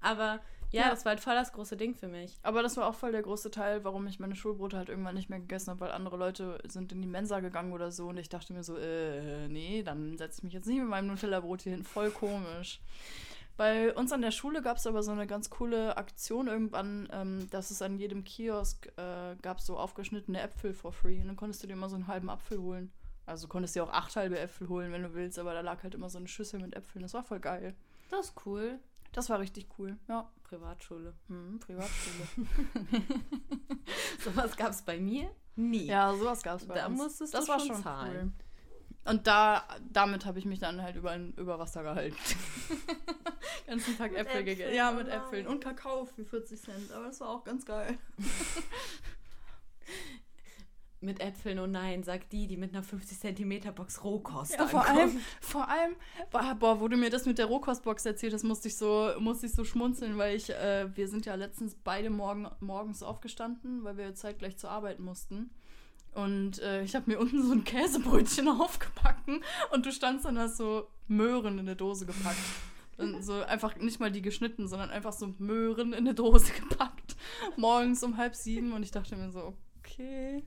Aber 0.00 0.40
ja, 0.70 0.82
Ja. 0.82 0.90
das 0.90 1.04
war 1.04 1.10
halt 1.10 1.20
voll 1.20 1.34
das 1.34 1.52
große 1.52 1.76
Ding 1.76 1.94
für 1.94 2.08
mich. 2.08 2.38
Aber 2.42 2.62
das 2.62 2.76
war 2.76 2.86
auch 2.88 2.94
voll 2.94 3.12
der 3.12 3.22
große 3.22 3.50
Teil, 3.50 3.84
warum 3.84 4.06
ich 4.06 4.18
meine 4.18 4.34
Schulbrote 4.34 4.76
halt 4.76 4.88
irgendwann 4.88 5.14
nicht 5.14 5.30
mehr 5.30 5.38
gegessen 5.38 5.70
habe, 5.70 5.80
weil 5.80 5.92
andere 5.92 6.16
Leute 6.16 6.58
sind 6.66 6.90
in 6.92 7.00
die 7.00 7.06
Mensa 7.06 7.40
gegangen 7.40 7.72
oder 7.72 7.92
so 7.92 8.08
und 8.08 8.16
ich 8.16 8.28
dachte 8.28 8.52
mir 8.52 8.64
so, 8.64 8.76
äh, 8.76 9.46
nee, 9.48 9.82
dann 9.84 10.16
setze 10.18 10.38
ich 10.38 10.44
mich 10.44 10.52
jetzt 10.52 10.66
nicht 10.66 10.78
mit 10.80 10.88
meinem 10.88 11.06
Nutella-Brot 11.08 11.62
hier 11.62 11.72
hin. 11.72 11.84
Voll 11.84 12.10
komisch. 12.10 12.80
Bei 13.56 13.94
uns 13.94 14.10
an 14.12 14.20
der 14.20 14.32
Schule 14.32 14.62
gab 14.62 14.78
es 14.78 14.86
aber 14.86 15.02
so 15.02 15.12
eine 15.12 15.26
ganz 15.26 15.48
coole 15.48 15.96
Aktion 15.96 16.48
irgendwann, 16.48 17.08
ähm, 17.12 17.48
dass 17.50 17.70
es 17.70 17.82
an 17.82 17.96
jedem 17.98 18.24
Kiosk 18.24 18.86
äh, 18.96 19.36
gab 19.42 19.60
so 19.60 19.76
aufgeschnittene 19.78 20.40
Äpfel 20.40 20.74
for 20.74 20.92
free. 20.92 21.20
Und 21.20 21.28
dann 21.28 21.36
konntest 21.36 21.62
du 21.62 21.66
dir 21.68 21.74
immer 21.74 21.88
so 21.88 21.94
einen 21.94 22.08
halben 22.08 22.30
Apfel 22.30 22.58
holen. 22.58 22.90
Also 23.26 23.46
du 23.46 23.52
konntest 23.52 23.74
dir 23.76 23.84
auch 23.84 23.92
acht 23.92 24.16
halbe 24.16 24.38
Äpfel 24.38 24.68
holen, 24.68 24.90
wenn 24.92 25.02
du 25.02 25.14
willst, 25.14 25.38
aber 25.38 25.54
da 25.54 25.60
lag 25.60 25.82
halt 25.82 25.94
immer 25.94 26.10
so 26.10 26.18
eine 26.18 26.28
Schüssel 26.28 26.60
mit 26.60 26.74
Äpfeln. 26.74 27.02
Das 27.02 27.14
war 27.14 27.22
voll 27.22 27.40
geil. 27.40 27.74
Das 28.10 28.26
ist 28.26 28.34
cool. 28.44 28.78
Das 29.12 29.30
war 29.30 29.38
richtig 29.38 29.68
cool. 29.78 29.96
Ja. 30.08 30.28
Privatschule. 30.42 31.14
Hm, 31.28 31.58
Privatschule. 31.60 32.26
Sowas 34.24 34.56
gab 34.56 34.70
es 34.70 34.82
bei 34.82 34.98
mir 34.98 35.30
nie. 35.56 35.86
Ja, 35.86 36.12
sowas 36.14 36.42
gab 36.42 36.60
es 36.60 36.66
bei 36.66 36.74
Da 36.74 36.86
uns. 36.86 36.98
musstest 36.98 37.34
das 37.34 37.44
du 37.44 37.52
war 37.52 37.58
schon 37.60 37.68
schon 37.68 37.82
zahlen. 37.82 38.34
Cool. 38.36 38.43
Und 39.04 39.26
da, 39.26 39.64
damit 39.92 40.24
habe 40.24 40.38
ich 40.38 40.46
mich 40.46 40.58
dann 40.58 40.80
halt 40.82 40.96
über, 40.96 41.14
über 41.16 41.58
Wasser 41.58 41.82
gehalten. 41.82 42.16
ganzen 43.66 43.96
Tag 43.98 44.14
Äpfel 44.14 44.44
gegessen. 44.44 44.74
Ja, 44.74 44.90
oh 44.90 44.94
mit 44.94 45.08
nein. 45.08 45.20
Äpfeln. 45.20 45.46
Und 45.46 45.62
Kakao 45.62 46.04
für 46.06 46.24
40 46.24 46.60
Cent. 46.60 46.92
Aber 46.92 47.06
das 47.06 47.20
war 47.20 47.28
auch 47.28 47.44
ganz 47.44 47.64
geil. 47.64 47.98
Mit 51.00 51.20
Äpfeln, 51.20 51.58
oh 51.58 51.66
nein, 51.66 52.02
sagt 52.02 52.32
die, 52.32 52.46
die 52.46 52.56
mit 52.56 52.72
einer 52.72 52.82
50 52.82 53.20
Zentimeter 53.20 53.72
Box 53.72 54.02
Rohkost 54.02 54.54
Ja, 54.54 54.66
vor 54.66 54.86
allem, 54.86 55.20
vor 55.38 55.68
allem, 55.68 55.96
boah, 56.30 56.56
boah, 56.58 56.80
wo 56.80 56.88
du 56.88 56.96
mir 56.96 57.10
das 57.10 57.26
mit 57.26 57.36
der 57.36 57.44
Rohkostbox 57.44 58.06
erzählt 58.06 58.32
hast, 58.32 58.42
musste 58.42 58.68
ich 58.68 58.78
so, 58.78 59.12
musste 59.18 59.44
ich 59.44 59.52
so 59.52 59.64
schmunzeln, 59.64 60.16
weil 60.16 60.34
ich, 60.34 60.48
äh, 60.48 60.88
wir 60.96 61.06
sind 61.08 61.26
ja 61.26 61.34
letztens 61.34 61.74
beide 61.74 62.08
morgen, 62.08 62.48
morgens 62.60 63.02
aufgestanden, 63.02 63.84
weil 63.84 63.98
wir 63.98 64.14
zeitgleich 64.14 64.56
zur 64.56 64.70
Arbeit 64.70 64.98
mussten. 64.98 65.50
Und 66.14 66.60
äh, 66.60 66.82
ich 66.82 66.94
habe 66.94 67.10
mir 67.10 67.18
unten 67.18 67.44
so 67.44 67.52
ein 67.52 67.64
Käsebrötchen 67.64 68.48
aufgebacken 68.60 69.42
und 69.72 69.84
du 69.86 69.92
standst 69.92 70.24
dann 70.24 70.38
hast 70.38 70.56
so 70.56 70.88
Möhren 71.08 71.54
in 71.54 71.60
eine 71.60 71.76
Dose 71.76 72.06
gepackt. 72.06 72.38
Und 72.96 73.24
so 73.24 73.42
einfach 73.42 73.74
nicht 73.76 73.98
mal 73.98 74.12
die 74.12 74.22
geschnitten, 74.22 74.68
sondern 74.68 74.90
einfach 74.90 75.12
so 75.12 75.34
Möhren 75.38 75.88
in 75.92 75.98
eine 75.98 76.14
Dose 76.14 76.52
gepackt. 76.60 77.16
Morgens 77.56 78.02
um 78.04 78.16
halb 78.16 78.36
sieben 78.36 78.72
und 78.72 78.84
ich 78.84 78.92
dachte 78.92 79.16
mir 79.16 79.30
so, 79.30 79.54
okay, 79.80 80.44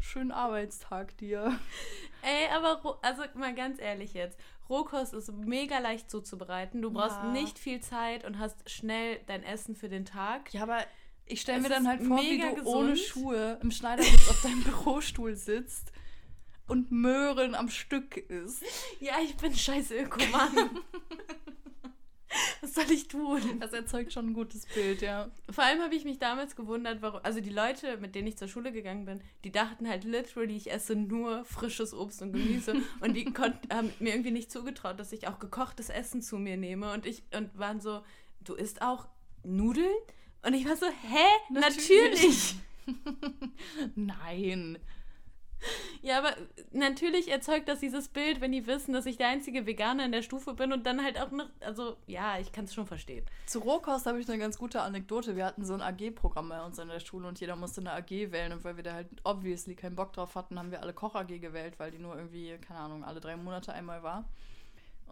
schönen 0.00 0.32
Arbeitstag 0.32 1.16
dir. 1.18 1.58
Ey, 2.22 2.48
aber 2.56 2.98
also 3.02 3.22
mal 3.34 3.54
ganz 3.54 3.78
ehrlich 3.78 4.14
jetzt, 4.14 4.38
Rohkost 4.70 5.12
ist 5.12 5.30
mega 5.32 5.78
leicht 5.80 6.10
zuzubereiten. 6.10 6.80
Du 6.80 6.90
brauchst 6.90 7.16
Ja. 7.18 7.30
nicht 7.30 7.58
viel 7.58 7.80
Zeit 7.80 8.24
und 8.24 8.38
hast 8.38 8.70
schnell 8.70 9.20
dein 9.26 9.42
Essen 9.42 9.76
für 9.76 9.90
den 9.90 10.06
Tag. 10.06 10.54
Ja, 10.54 10.62
aber 10.62 10.78
ich 11.26 11.40
stelle 11.40 11.60
mir 11.60 11.68
dann 11.68 11.88
halt 11.88 12.02
vor, 12.02 12.18
wie 12.18 12.38
du 12.38 12.64
ohne 12.64 12.92
gesund. 12.92 12.98
Schuhe 12.98 13.58
im 13.62 13.70
Schneidersitz 13.70 14.28
auf 14.28 14.42
deinem 14.42 14.62
Bürostuhl 14.64 15.34
sitzt 15.34 15.92
und 16.66 16.90
Möhren 16.90 17.54
am 17.54 17.68
Stück 17.68 18.16
isst. 18.16 18.62
Ja, 19.00 19.14
ich 19.22 19.36
bin 19.36 19.54
scheiß 19.54 19.90
Ökoman. 19.92 20.70
Was 22.60 22.74
soll 22.74 22.90
ich 22.90 23.08
tun? 23.08 23.60
Das 23.60 23.72
erzeugt 23.72 24.12
schon 24.12 24.28
ein 24.28 24.34
gutes 24.34 24.66
Bild, 24.66 25.02
ja. 25.02 25.30
Vor 25.50 25.64
allem 25.64 25.82
habe 25.82 25.94
ich 25.94 26.04
mich 26.04 26.18
damals 26.18 26.56
gewundert, 26.56 27.02
warum. 27.02 27.20
Also 27.22 27.40
die 27.40 27.50
Leute, 27.50 27.98
mit 27.98 28.14
denen 28.14 28.28
ich 28.28 28.38
zur 28.38 28.48
Schule 28.48 28.72
gegangen 28.72 29.04
bin, 29.04 29.20
die 29.44 29.52
dachten 29.52 29.88
halt 29.88 30.04
literally, 30.04 30.56
ich 30.56 30.70
esse 30.70 30.94
nur 30.94 31.44
frisches 31.44 31.92
Obst 31.92 32.22
und 32.22 32.32
Gemüse. 32.32 32.76
und 33.00 33.14
die 33.14 33.24
konnten, 33.24 33.68
haben 33.72 33.92
mir 33.98 34.10
irgendwie 34.14 34.30
nicht 34.30 34.50
zugetraut, 34.50 34.98
dass 34.98 35.12
ich 35.12 35.28
auch 35.28 35.38
gekochtes 35.38 35.90
Essen 35.90 36.22
zu 36.22 36.38
mir 36.38 36.56
nehme. 36.56 36.92
Und 36.92 37.04
ich 37.04 37.22
und 37.36 37.56
waren 37.58 37.80
so, 37.80 38.02
du 38.40 38.54
isst 38.54 38.80
auch 38.80 39.08
Nudeln? 39.44 39.92
Und 40.42 40.54
ich 40.54 40.66
war 40.66 40.76
so, 40.76 40.86
hä? 40.86 41.26
Natürlich. 41.50 42.56
Nein. 43.94 44.78
Ja, 46.00 46.18
aber 46.18 46.34
natürlich 46.72 47.30
erzeugt 47.30 47.68
das 47.68 47.78
dieses 47.78 48.08
Bild, 48.08 48.40
wenn 48.40 48.50
die 48.50 48.66
wissen, 48.66 48.92
dass 48.92 49.06
ich 49.06 49.16
der 49.16 49.28
einzige 49.28 49.66
Veganer 49.66 50.04
in 50.04 50.12
der 50.12 50.22
Stufe 50.22 50.54
bin 50.54 50.72
und 50.72 50.84
dann 50.84 51.02
halt 51.02 51.20
auch 51.20 51.30
noch, 51.30 51.48
also 51.60 51.96
ja, 52.06 52.38
ich 52.38 52.50
kann 52.50 52.64
es 52.64 52.74
schon 52.74 52.86
verstehen. 52.86 53.24
Zu 53.46 53.60
Rohkost 53.60 54.06
habe 54.06 54.20
ich 54.20 54.28
eine 54.28 54.38
ganz 54.38 54.58
gute 54.58 54.80
Anekdote. 54.80 55.36
Wir 55.36 55.44
hatten 55.46 55.64
so 55.64 55.74
ein 55.74 55.80
AG-Programm 55.80 56.48
bei 56.48 56.62
uns 56.64 56.78
in 56.78 56.88
der 56.88 56.98
Schule 56.98 57.28
und 57.28 57.38
jeder 57.40 57.54
musste 57.54 57.80
eine 57.80 57.92
AG 57.92 58.10
wählen. 58.10 58.52
Und 58.52 58.64
weil 58.64 58.76
wir 58.76 58.82
da 58.82 58.94
halt 58.94 59.08
obviously 59.22 59.76
keinen 59.76 59.94
Bock 59.94 60.12
drauf 60.12 60.34
hatten, 60.34 60.58
haben 60.58 60.72
wir 60.72 60.82
alle 60.82 60.92
Koch-AG 60.92 61.38
gewählt, 61.38 61.74
weil 61.78 61.92
die 61.92 61.98
nur 61.98 62.16
irgendwie, 62.16 62.58
keine 62.58 62.80
Ahnung, 62.80 63.04
alle 63.04 63.20
drei 63.20 63.36
Monate 63.36 63.72
einmal 63.72 64.02
war. 64.02 64.24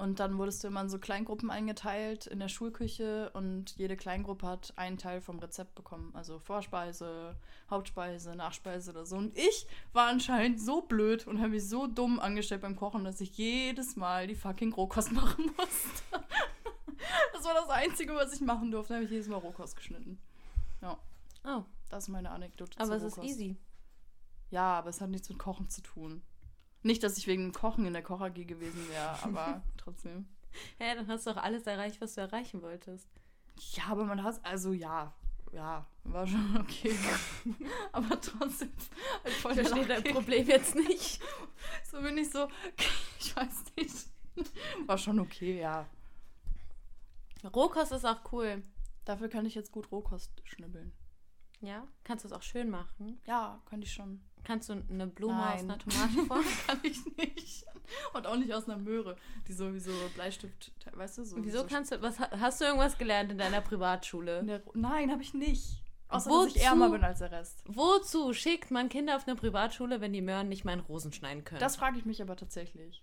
Und 0.00 0.18
dann 0.18 0.38
wurdest 0.38 0.64
du 0.64 0.68
immer 0.68 0.80
in 0.80 0.88
so 0.88 0.98
Kleingruppen 0.98 1.50
eingeteilt 1.50 2.26
in 2.26 2.40
der 2.40 2.48
Schulküche 2.48 3.30
und 3.34 3.76
jede 3.76 3.96
Kleingruppe 3.98 4.46
hat 4.46 4.72
einen 4.76 4.96
Teil 4.96 5.20
vom 5.20 5.38
Rezept 5.38 5.74
bekommen. 5.74 6.10
Also 6.14 6.38
Vorspeise, 6.38 7.36
Hauptspeise, 7.68 8.34
Nachspeise 8.34 8.92
oder 8.92 9.04
so. 9.04 9.16
Und 9.16 9.36
ich 9.36 9.66
war 9.92 10.08
anscheinend 10.08 10.58
so 10.58 10.80
blöd 10.80 11.26
und 11.26 11.38
habe 11.38 11.50
mich 11.50 11.68
so 11.68 11.86
dumm 11.86 12.18
angestellt 12.18 12.62
beim 12.62 12.76
Kochen, 12.76 13.04
dass 13.04 13.20
ich 13.20 13.36
jedes 13.36 13.96
Mal 13.96 14.26
die 14.26 14.34
fucking 14.34 14.72
Rohkost 14.72 15.12
machen 15.12 15.50
musste. 15.56 16.24
Das 17.34 17.44
war 17.44 17.54
das 17.54 17.68
Einzige, 17.68 18.14
was 18.14 18.32
ich 18.32 18.40
machen 18.40 18.70
durfte. 18.70 18.92
Da 18.92 18.94
habe 18.96 19.04
ich 19.04 19.10
jedes 19.10 19.28
Mal 19.28 19.36
Rohkost 19.36 19.76
geschnitten. 19.76 20.18
Ja, 20.80 20.98
Oh, 21.44 21.64
das 21.88 22.04
ist 22.04 22.08
meine 22.08 22.30
Anekdote 22.30 22.78
aber 22.80 22.96
es 22.96 23.02
ist 23.02 23.16
Rohkost. 23.16 23.30
easy. 23.34 23.56
Ja, 24.50 24.78
aber 24.78 24.90
es 24.90 25.00
hat 25.00 25.10
nichts 25.10 25.28
mit 25.28 25.38
Kochen 25.38 25.68
zu 25.68 25.82
tun. 25.82 26.22
Nicht, 26.82 27.02
dass 27.02 27.18
ich 27.18 27.26
wegen 27.26 27.44
dem 27.44 27.52
Kochen 27.52 27.84
in 27.86 27.92
der 27.92 28.02
Koch-AG 28.02 28.46
gewesen 28.46 28.88
wäre, 28.88 29.16
aber 29.22 29.62
trotzdem. 29.76 30.26
Hä, 30.78 30.94
dann 30.94 31.08
hast 31.08 31.26
du 31.26 31.30
auch 31.30 31.36
alles 31.36 31.66
erreicht, 31.66 32.00
was 32.00 32.14
du 32.14 32.22
erreichen 32.22 32.62
wolltest. 32.62 33.08
Ja, 33.72 33.84
aber 33.90 34.04
man 34.04 34.22
hat, 34.22 34.44
also 34.44 34.72
ja, 34.72 35.14
ja, 35.52 35.86
war 36.04 36.26
schon 36.26 36.56
okay. 36.60 36.96
aber 37.92 38.20
trotzdem, 38.20 38.72
halt 39.24 39.34
voll 39.34 39.50
Ich 39.52 39.56
der 39.58 39.66
verstehe 39.66 39.86
dein. 39.86 40.14
Problem 40.14 40.46
jetzt 40.46 40.74
nicht. 40.74 41.20
So 41.90 42.00
bin 42.00 42.16
ich 42.18 42.30
so, 42.30 42.48
ich 43.18 43.34
weiß 43.36 43.64
nicht. 43.76 44.08
War 44.86 44.96
schon 44.96 45.18
okay, 45.18 45.60
ja. 45.60 45.86
Rohkost 47.44 47.92
ist 47.92 48.04
auch 48.04 48.32
cool. 48.32 48.62
Dafür 49.04 49.28
kann 49.28 49.44
ich 49.44 49.54
jetzt 49.54 49.72
gut 49.72 49.90
Rohkost 49.90 50.30
schnibbeln. 50.44 50.92
Ja, 51.60 51.86
kannst 52.04 52.24
du 52.24 52.28
es 52.28 52.32
auch 52.32 52.42
schön 52.42 52.70
machen. 52.70 53.20
Ja, 53.26 53.60
könnte 53.66 53.86
ich 53.86 53.92
schon. 53.92 54.22
Kannst 54.44 54.68
du 54.68 54.82
eine 54.88 55.06
Blume 55.06 55.38
aus 55.38 55.62
Nein. 55.62 55.70
einer 55.70 55.78
Tomate 55.78 56.26
formen? 56.26 56.46
Kann 56.66 56.78
ich 56.82 56.98
nicht. 57.16 57.66
Und 58.14 58.26
auch 58.26 58.36
nicht 58.36 58.52
aus 58.54 58.68
einer 58.68 58.78
Möhre, 58.78 59.16
die 59.48 59.52
sowieso 59.52 59.90
Bleistift, 60.14 60.72
weißt 60.92 61.18
du, 61.18 61.24
so. 61.24 61.36
Wieso 61.44 61.58
so 61.60 61.66
kannst 61.66 61.92
du, 61.92 62.00
was, 62.02 62.20
hast 62.20 62.60
du 62.60 62.64
irgendwas 62.64 62.98
gelernt 62.98 63.32
in 63.32 63.38
deiner 63.38 63.60
Privatschule? 63.60 64.44
der, 64.44 64.62
Nein, 64.74 65.10
habe 65.10 65.22
ich 65.22 65.34
nicht. 65.34 65.82
Außer, 66.08 66.30
Wozu? 66.30 66.46
dass 66.46 66.56
ich 66.56 66.62
ärmer 66.62 66.90
bin 66.90 67.04
als 67.04 67.20
der 67.20 67.30
Rest. 67.30 67.62
Wozu 67.66 68.32
schickt 68.32 68.70
man 68.70 68.88
Kinder 68.88 69.16
auf 69.16 69.26
eine 69.26 69.36
Privatschule, 69.36 70.00
wenn 70.00 70.12
die 70.12 70.22
Möhren 70.22 70.48
nicht 70.48 70.64
mal 70.64 70.72
in 70.72 70.80
Rosen 70.80 71.12
schneiden 71.12 71.44
können? 71.44 71.60
Das 71.60 71.76
frage 71.76 71.98
ich 71.98 72.04
mich 72.04 72.20
aber 72.20 72.36
tatsächlich. 72.36 73.02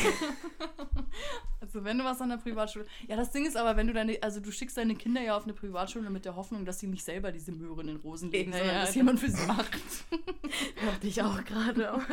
also 1.60 1.84
wenn 1.84 1.98
du 1.98 2.04
was 2.04 2.20
an 2.20 2.30
der 2.30 2.36
Privatschule. 2.38 2.86
Ja, 3.08 3.16
das 3.16 3.30
Ding 3.30 3.46
ist 3.46 3.56
aber, 3.56 3.76
wenn 3.76 3.86
du 3.86 3.92
deine, 3.92 4.18
also 4.22 4.40
du 4.40 4.50
schickst 4.52 4.76
deine 4.76 4.94
Kinder 4.94 5.20
ja 5.20 5.36
auf 5.36 5.44
eine 5.44 5.52
Privatschule 5.54 6.10
mit 6.10 6.24
der 6.24 6.36
Hoffnung, 6.36 6.64
dass 6.64 6.78
sie 6.78 6.86
nicht 6.86 7.04
selber 7.04 7.32
diese 7.32 7.52
Möhren 7.52 7.88
in 7.88 7.96
Rosen 7.96 8.30
legen, 8.30 8.52
Ja, 8.52 8.58
sondern 8.58 8.74
ja, 8.74 8.80
dass 8.80 8.88
das- 8.90 8.96
jemand 8.96 9.20
für 9.20 9.30
sie 9.30 9.46
macht. 9.46 9.70
dachte 10.86 11.06
ich 11.06 11.22
auch 11.22 11.44
gerade. 11.44 12.00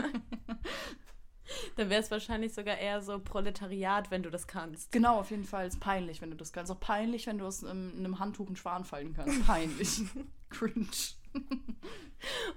Dann 1.78 1.90
wäre 1.90 2.02
es 2.02 2.12
wahrscheinlich 2.12 2.54
sogar 2.54 2.78
eher 2.78 3.02
so 3.02 3.20
Proletariat, 3.20 4.12
wenn 4.12 4.22
du 4.22 4.30
das 4.30 4.48
kannst. 4.48 4.92
Genau, 4.92 5.20
auf 5.20 5.32
jeden 5.32 5.46
Fall. 5.46 5.66
Ist 5.68 5.80
peinlich, 5.80 6.22
wenn 6.22 6.30
du 6.30 6.36
das 6.36 6.52
kannst. 6.52 6.70
Auch 6.72 6.80
peinlich, 6.80 7.26
wenn 7.28 7.38
du 7.38 7.46
aus 7.46 7.64
einem, 7.64 7.94
einem 7.98 8.20
Handtuch 8.20 8.48
einen 8.48 8.58
Schwan 8.58 8.84
fallen 8.84 9.14
kannst. 9.14 9.46
Peinlich. 9.48 10.02
Cringe. 10.50 10.88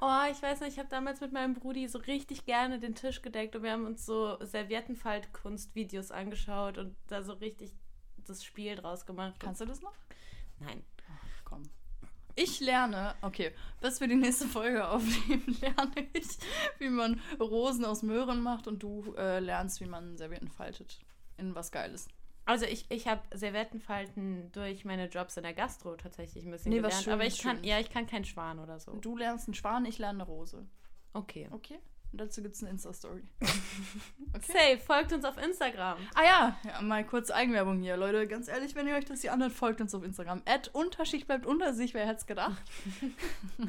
Oh, 0.00 0.22
ich 0.30 0.42
weiß 0.42 0.60
nicht, 0.60 0.72
ich 0.72 0.78
habe 0.78 0.88
damals 0.88 1.20
mit 1.20 1.32
meinem 1.32 1.54
Brudi 1.54 1.86
so 1.86 1.98
richtig 1.98 2.46
gerne 2.46 2.78
den 2.78 2.94
Tisch 2.94 3.20
gedeckt 3.20 3.54
und 3.54 3.62
wir 3.62 3.72
haben 3.72 3.84
uns 3.84 4.06
so 4.06 4.42
Serviettenfaltkunstvideos 4.42 6.10
angeschaut 6.10 6.78
und 6.78 6.96
da 7.08 7.22
so 7.22 7.34
richtig 7.34 7.70
das 8.26 8.42
Spiel 8.42 8.76
draus 8.76 9.04
gemacht. 9.04 9.34
Kannst 9.38 9.60
du 9.60 9.66
das 9.66 9.82
noch? 9.82 9.92
Nein. 10.58 10.82
Komm. 11.44 11.62
Ich 12.36 12.60
lerne, 12.60 13.14
okay, 13.22 13.52
bis 13.80 14.00
wir 14.00 14.08
die 14.08 14.14
nächste 14.14 14.46
Folge 14.46 14.88
aufnehmen, 14.88 15.56
lerne 15.60 16.08
ich, 16.12 16.38
wie 16.78 16.88
man 16.88 17.20
Rosen 17.38 17.84
aus 17.84 18.02
Möhren 18.02 18.40
macht 18.40 18.66
und 18.66 18.82
du 18.82 19.14
äh, 19.18 19.40
lernst, 19.40 19.80
wie 19.80 19.86
man 19.86 20.16
Servietten 20.16 20.48
faltet. 20.48 21.00
In 21.36 21.54
was 21.54 21.70
Geiles. 21.70 22.08
Also 22.50 22.66
ich, 22.66 22.84
ich 22.90 23.06
habe 23.06 23.20
Servettenfalten 23.32 24.50
durch 24.50 24.84
meine 24.84 25.06
Jobs 25.06 25.36
in 25.36 25.44
der 25.44 25.54
Gastro 25.54 25.94
tatsächlich 25.94 26.44
ein 26.44 26.50
bisschen 26.50 26.70
Nee, 26.72 26.82
was 26.82 26.88
gelernt. 26.88 27.04
schön, 27.04 27.12
aber 27.12 27.24
ich 27.24 27.38
kann, 27.40 27.56
schön. 27.58 27.64
ja, 27.64 27.78
ich 27.78 27.90
kann 27.90 28.08
keinen 28.08 28.24
Schwan 28.24 28.58
oder 28.58 28.80
so. 28.80 28.90
Du 28.96 29.16
lernst 29.16 29.46
einen 29.46 29.54
Schwan, 29.54 29.84
ich 29.84 29.98
lerne 29.98 30.24
eine 30.24 30.28
Rose. 30.28 30.66
Okay. 31.12 31.48
Okay? 31.52 31.78
Und 32.10 32.20
dazu 32.20 32.42
gibt 32.42 32.56
es 32.56 32.62
eine 32.62 32.70
Insta-Story. 32.72 33.22
Okay. 34.32 34.52
Safe, 34.52 34.78
folgt 34.78 35.12
uns 35.12 35.24
auf 35.24 35.36
Instagram. 35.38 35.98
Ah 36.14 36.22
ja, 36.24 36.56
ja, 36.64 36.80
mal 36.82 37.04
kurz 37.04 37.32
Eigenwerbung 37.32 37.80
hier, 37.80 37.96
Leute. 37.96 38.28
Ganz 38.28 38.46
ehrlich, 38.46 38.76
wenn 38.76 38.86
ihr 38.86 38.94
euch 38.94 39.04
das 39.04 39.22
hier 39.22 39.32
anhört, 39.32 39.50
folgt 39.50 39.80
uns 39.80 39.92
auf 39.92 40.04
Instagram. 40.04 40.42
Ad 40.46 40.70
Unterschicht 40.72 41.26
bleibt 41.26 41.46
unter 41.46 41.72
sich, 41.74 41.94
wer 41.94 42.06
hätte 42.06 42.18
es 42.20 42.26
gedacht? 42.26 42.62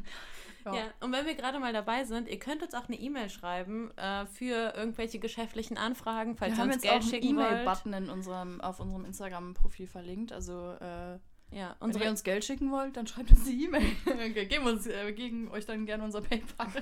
Ja. 0.66 0.84
und 1.00 1.12
wenn 1.12 1.26
wir 1.26 1.36
gerade 1.36 1.60
mal 1.60 1.74
dabei 1.74 2.04
sind, 2.04 2.28
ihr 2.28 2.40
könnt 2.40 2.62
uns 2.64 2.74
auch 2.74 2.88
eine 2.88 2.98
E-Mail 2.98 3.30
schreiben 3.30 3.92
äh, 3.98 4.26
für 4.26 4.74
irgendwelche 4.76 5.20
geschäftlichen 5.20 5.78
Anfragen, 5.78 6.36
falls 6.36 6.52
Wir 6.52 6.58
ihr 6.58 6.62
haben 6.62 6.72
uns 6.74 6.84
jetzt 6.84 6.92
auch 6.92 7.00
Geld 7.00 7.04
einen 7.04 7.24
schicken 7.24 7.38
wollt. 7.38 7.52
E-Mail-Button 7.52 7.94
in 7.94 8.10
unserem, 8.10 8.62
auf 8.62 8.80
unserem 8.80 9.06
Instagram-Profil 9.06 9.88
verlinkt. 9.88 10.32
Also, 10.32 10.74
äh, 10.80 11.18
Ja, 11.54 11.76
wenn 11.80 11.88
unsere 11.88 12.06
ihr 12.06 12.10
uns 12.12 12.24
Geld 12.24 12.46
schicken 12.46 12.72
wollt, 12.72 12.96
dann 12.96 13.08
schreibt 13.08 13.32
uns 13.32 13.44
die 13.44 13.66
E-Mail. 13.66 13.82
Wir 14.34 14.46
geben, 14.46 14.66
uns, 14.68 14.88
äh, 14.88 15.06
wir 15.06 15.12
geben 15.12 15.52
euch 15.52 15.66
dann 15.66 15.86
gerne 15.86 16.04
unser 16.04 16.22
PayPal. 16.22 16.68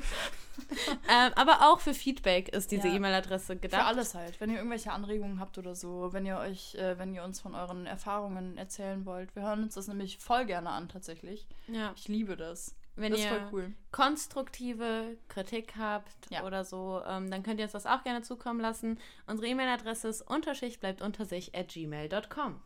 Ähm, 1.10 1.32
aber 1.36 1.70
auch 1.72 1.80
für 1.80 1.94
Feedback 1.94 2.50
ist 2.50 2.72
diese 2.72 2.90
Ja. 2.90 2.96
E-Mail-Adresse 2.96 3.56
gedacht. 3.56 3.82
Für 3.82 3.88
alles 3.88 4.14
halt. 4.14 4.40
Wenn 4.42 4.50
ihr 4.52 4.58
irgendwelche 4.58 4.92
Anregungen 4.92 5.40
habt 5.40 5.58
oder 5.58 5.74
so, 5.74 6.12
wenn 6.12 6.26
ihr 6.26 6.38
euch, 6.38 6.76
äh, 6.76 7.00
wenn 7.00 7.14
ihr 7.14 7.24
uns 7.24 7.40
von 7.40 7.56
euren 7.56 7.86
Erfahrungen 7.86 8.58
erzählen 8.58 9.06
wollt. 9.06 9.34
Wir 9.36 9.44
hören 9.44 9.64
uns 9.64 9.76
das 9.76 9.88
nämlich 9.88 10.18
voll 10.20 10.46
gerne 10.46 10.70
an, 10.70 10.90
tatsächlich. 10.90 11.48
Ja. 11.68 11.94
Ich 11.96 12.08
liebe 12.10 12.36
das. 12.36 12.76
Wenn 13.00 13.12
das 13.12 13.22
ihr 13.22 13.50
cool. 13.52 13.74
konstruktive 13.92 15.18
Kritik 15.28 15.76
habt 15.78 16.30
Ja. 16.30 16.44
oder 16.46 16.64
so, 16.66 17.02
ähm, 17.06 17.30
dann 17.32 17.44
könnt 17.44 17.60
ihr 17.60 17.64
uns 17.66 17.72
das 17.74 17.86
auch 17.86 18.04
gerne 18.04 18.22
zukommen 18.22 18.60
lassen. 18.60 19.00
Unsere 19.28 19.48
E-Mail-Adresse 19.48 20.08
ist 20.08 20.22
unterschicht 20.22 20.80
bleibt 20.80 21.02
unter 21.02 21.26
sich 21.26 21.56
at 21.56 21.70
gmail.com. 21.70 22.62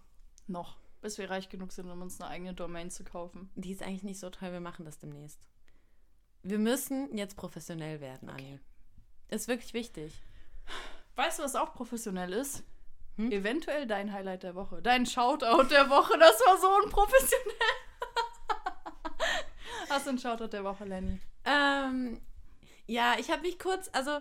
Noch. 0.48 0.78
Bis 1.02 1.18
wir 1.18 1.30
reich 1.30 1.50
genug 1.50 1.72
sind, 1.74 1.90
um 1.90 2.02
uns 2.02 2.20
eine 2.22 2.30
eigene 2.30 2.54
Domain 2.54 2.90
zu 2.90 3.04
kaufen. 3.04 3.50
Die 3.56 3.72
ist 3.72 3.84
eigentlich 3.84 4.04
nicht 4.04 4.20
so 4.20 4.30
toll, 4.30 4.52
wir 4.54 4.60
machen 4.62 4.86
das 4.86 5.00
demnächst. 5.00 5.40
Wir 6.44 6.60
müssen 6.60 7.16
jetzt 7.18 7.36
professionell 7.38 8.02
werden, 8.02 8.30
Anni. 8.30 8.60
Ist 9.30 9.48
wirklich 9.48 9.74
wichtig. 9.74 10.22
Weißt 11.16 11.40
du, 11.40 11.44
was 11.44 11.56
auch 11.56 11.74
professionell 11.74 12.34
ist? 12.34 12.64
Hm? 13.18 13.32
Eventuell 13.32 13.86
dein 13.86 14.12
Highlight 14.12 14.44
der 14.44 14.56
Woche. 14.56 14.82
Dein 14.82 15.06
Shoutout 15.06 15.66
der 15.70 15.90
Woche. 15.90 16.18
Das 16.18 16.40
war 16.46 16.58
so 16.58 16.68
unprofessionell. 16.84 17.54
Hast 19.90 20.06
du 20.06 20.10
einen 20.10 20.20
Shoutout 20.20 20.48
der 20.48 20.64
Woche, 20.64 20.86
Lenny? 20.86 21.20
Ähm, 21.46 22.20
ja, 22.88 23.16
ich 23.20 23.30
habe 23.32 23.42
mich 23.42 23.60
kurz, 23.60 23.90
also 23.94 24.20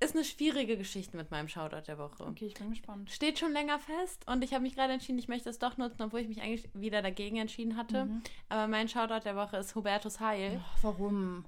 ist 0.00 0.14
eine 0.14 0.24
schwierige 0.24 0.76
Geschichte 0.76 1.16
mit 1.16 1.30
meinem 1.30 1.48
Shoutout 1.48 1.86
der 1.86 1.96
Woche. 1.98 2.24
Okay, 2.24 2.46
ich 2.46 2.54
bin 2.54 2.70
gespannt. 2.70 3.10
Steht 3.10 3.38
schon 3.38 3.52
länger 3.52 3.78
fest 3.78 4.26
und 4.26 4.44
ich 4.44 4.52
habe 4.52 4.62
mich 4.62 4.74
gerade 4.74 4.92
entschieden, 4.92 5.18
ich 5.18 5.28
möchte 5.28 5.48
es 5.48 5.58
doch 5.58 5.78
nutzen, 5.78 6.02
obwohl 6.02 6.20
ich 6.20 6.28
mich 6.28 6.42
eigentlich 6.42 6.68
wieder 6.74 7.00
dagegen 7.00 7.36
entschieden 7.38 7.76
hatte. 7.76 8.04
Mhm. 8.04 8.22
Aber 8.50 8.66
mein 8.66 8.88
Shoutout 8.88 9.24
der 9.24 9.36
Woche 9.36 9.56
ist 9.56 9.74
Hubertus 9.74 10.20
Heil. 10.20 10.60
Ach, 10.62 10.78
warum? 10.82 11.44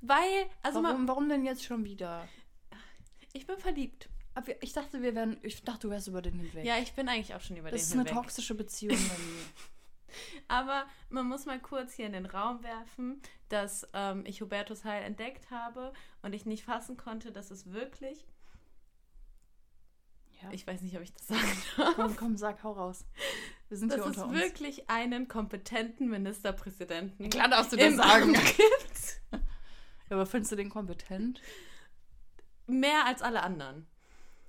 Weil, 0.00 0.46
also 0.62 0.80
mal, 0.80 0.90
warum, 0.90 1.08
warum 1.08 1.28
denn 1.28 1.44
jetzt 1.44 1.64
schon 1.64 1.84
wieder? 1.84 2.28
ich 3.32 3.46
bin 3.46 3.58
verliebt. 3.58 4.08
Aber 4.34 4.62
ich 4.62 4.72
dachte, 4.72 5.02
wir 5.02 5.14
wären. 5.14 5.36
Ich 5.42 5.62
dachte, 5.62 5.88
du 5.88 5.90
wärst 5.90 6.08
über 6.08 6.22
den 6.22 6.38
hinweg. 6.38 6.64
Ja, 6.64 6.78
ich 6.78 6.92
bin 6.92 7.08
eigentlich 7.08 7.34
auch 7.34 7.40
schon 7.40 7.56
über 7.56 7.70
das 7.70 7.80
den 7.80 7.86
ist 7.86 7.92
eine 7.92 8.02
hinweg. 8.04 8.14
toxische 8.22 8.54
Beziehung, 8.54 8.96
Lenny. 8.96 9.42
Aber 10.48 10.84
man 11.10 11.26
muss 11.28 11.46
mal 11.46 11.60
kurz 11.60 11.92
hier 11.94 12.06
in 12.06 12.12
den 12.12 12.26
Raum 12.26 12.62
werfen, 12.62 13.20
dass 13.48 13.86
ähm, 13.92 14.24
ich 14.26 14.40
Hubertus 14.42 14.84
Heil 14.84 15.02
entdeckt 15.02 15.50
habe 15.50 15.92
und 16.22 16.34
ich 16.34 16.46
nicht 16.46 16.64
fassen 16.64 16.96
konnte, 16.96 17.32
dass 17.32 17.50
es 17.50 17.72
wirklich, 17.72 18.26
Ja. 20.42 20.50
ich 20.50 20.66
weiß 20.66 20.80
nicht, 20.82 20.96
ob 20.96 21.02
ich 21.02 21.12
das 21.14 21.26
sagen 21.28 21.62
darf, 21.76 21.94
komm, 21.96 22.16
komm, 22.16 22.36
sag, 22.36 22.62
hau 22.64 22.72
raus. 22.72 23.04
Wir 23.68 23.76
sind 23.78 23.90
dass 23.92 24.02
hier 24.02 24.10
es 24.10 24.16
unter 24.18 24.28
uns. 24.28 24.38
wirklich 24.38 24.90
einen 24.90 25.28
kompetenten 25.28 26.10
Ministerpräsidenten 26.10 27.30
Klar 27.30 27.48
darfst 27.48 27.72
du 27.72 27.76
das 27.76 27.94
sagen. 27.96 28.32
Gibt. 28.34 29.20
Ja, 30.10 30.16
aber 30.18 30.26
findest 30.26 30.52
du 30.52 30.56
den 30.56 30.68
kompetent? 30.68 31.40
Mehr 32.66 33.06
als 33.06 33.22
alle 33.22 33.42
anderen. 33.42 33.86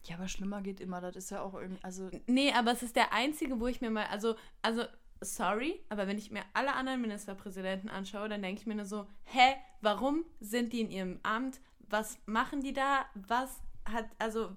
Ja, 0.06 0.16
aber 0.16 0.28
schlimmer 0.28 0.62
geht 0.62 0.82
immer. 0.82 1.00
Das 1.00 1.16
ist 1.16 1.32
ja 1.32 1.42
auch 1.42 1.54
irgendwie. 1.54 1.82
Also, 1.86 2.10
Nee, 2.28 2.52
aber 2.52 2.74
es 2.74 2.84
ist 2.84 2.98
der 2.98 3.14
einzige, 3.14 3.58
wo 3.62 3.68
ich 3.68 3.80
mir 3.80 3.90
mal, 3.90 4.08
also, 4.08 4.36
also, 4.62 4.84
sorry, 5.24 5.82
aber 5.90 6.08
wenn 6.08 6.18
ich 6.18 6.32
mir 6.32 6.44
alle 6.54 6.74
anderen 6.74 7.02
Ministerpräsidenten 7.02 7.90
anschaue, 7.90 8.30
dann 8.30 8.42
denke 8.42 8.62
ich 8.62 8.68
mir 8.68 8.76
nur 8.76 8.86
so, 8.86 9.08
hä, 9.26 9.56
warum 9.82 10.26
sind 10.40 10.74
die 10.74 10.82
in 10.82 10.92
ihrem 10.92 11.20
Amt? 11.24 11.60
Was 11.90 12.18
machen 12.26 12.62
die 12.62 12.74
da? 12.74 13.06
Was 13.14 13.62
hat, 13.86 14.06
also, 14.20 14.56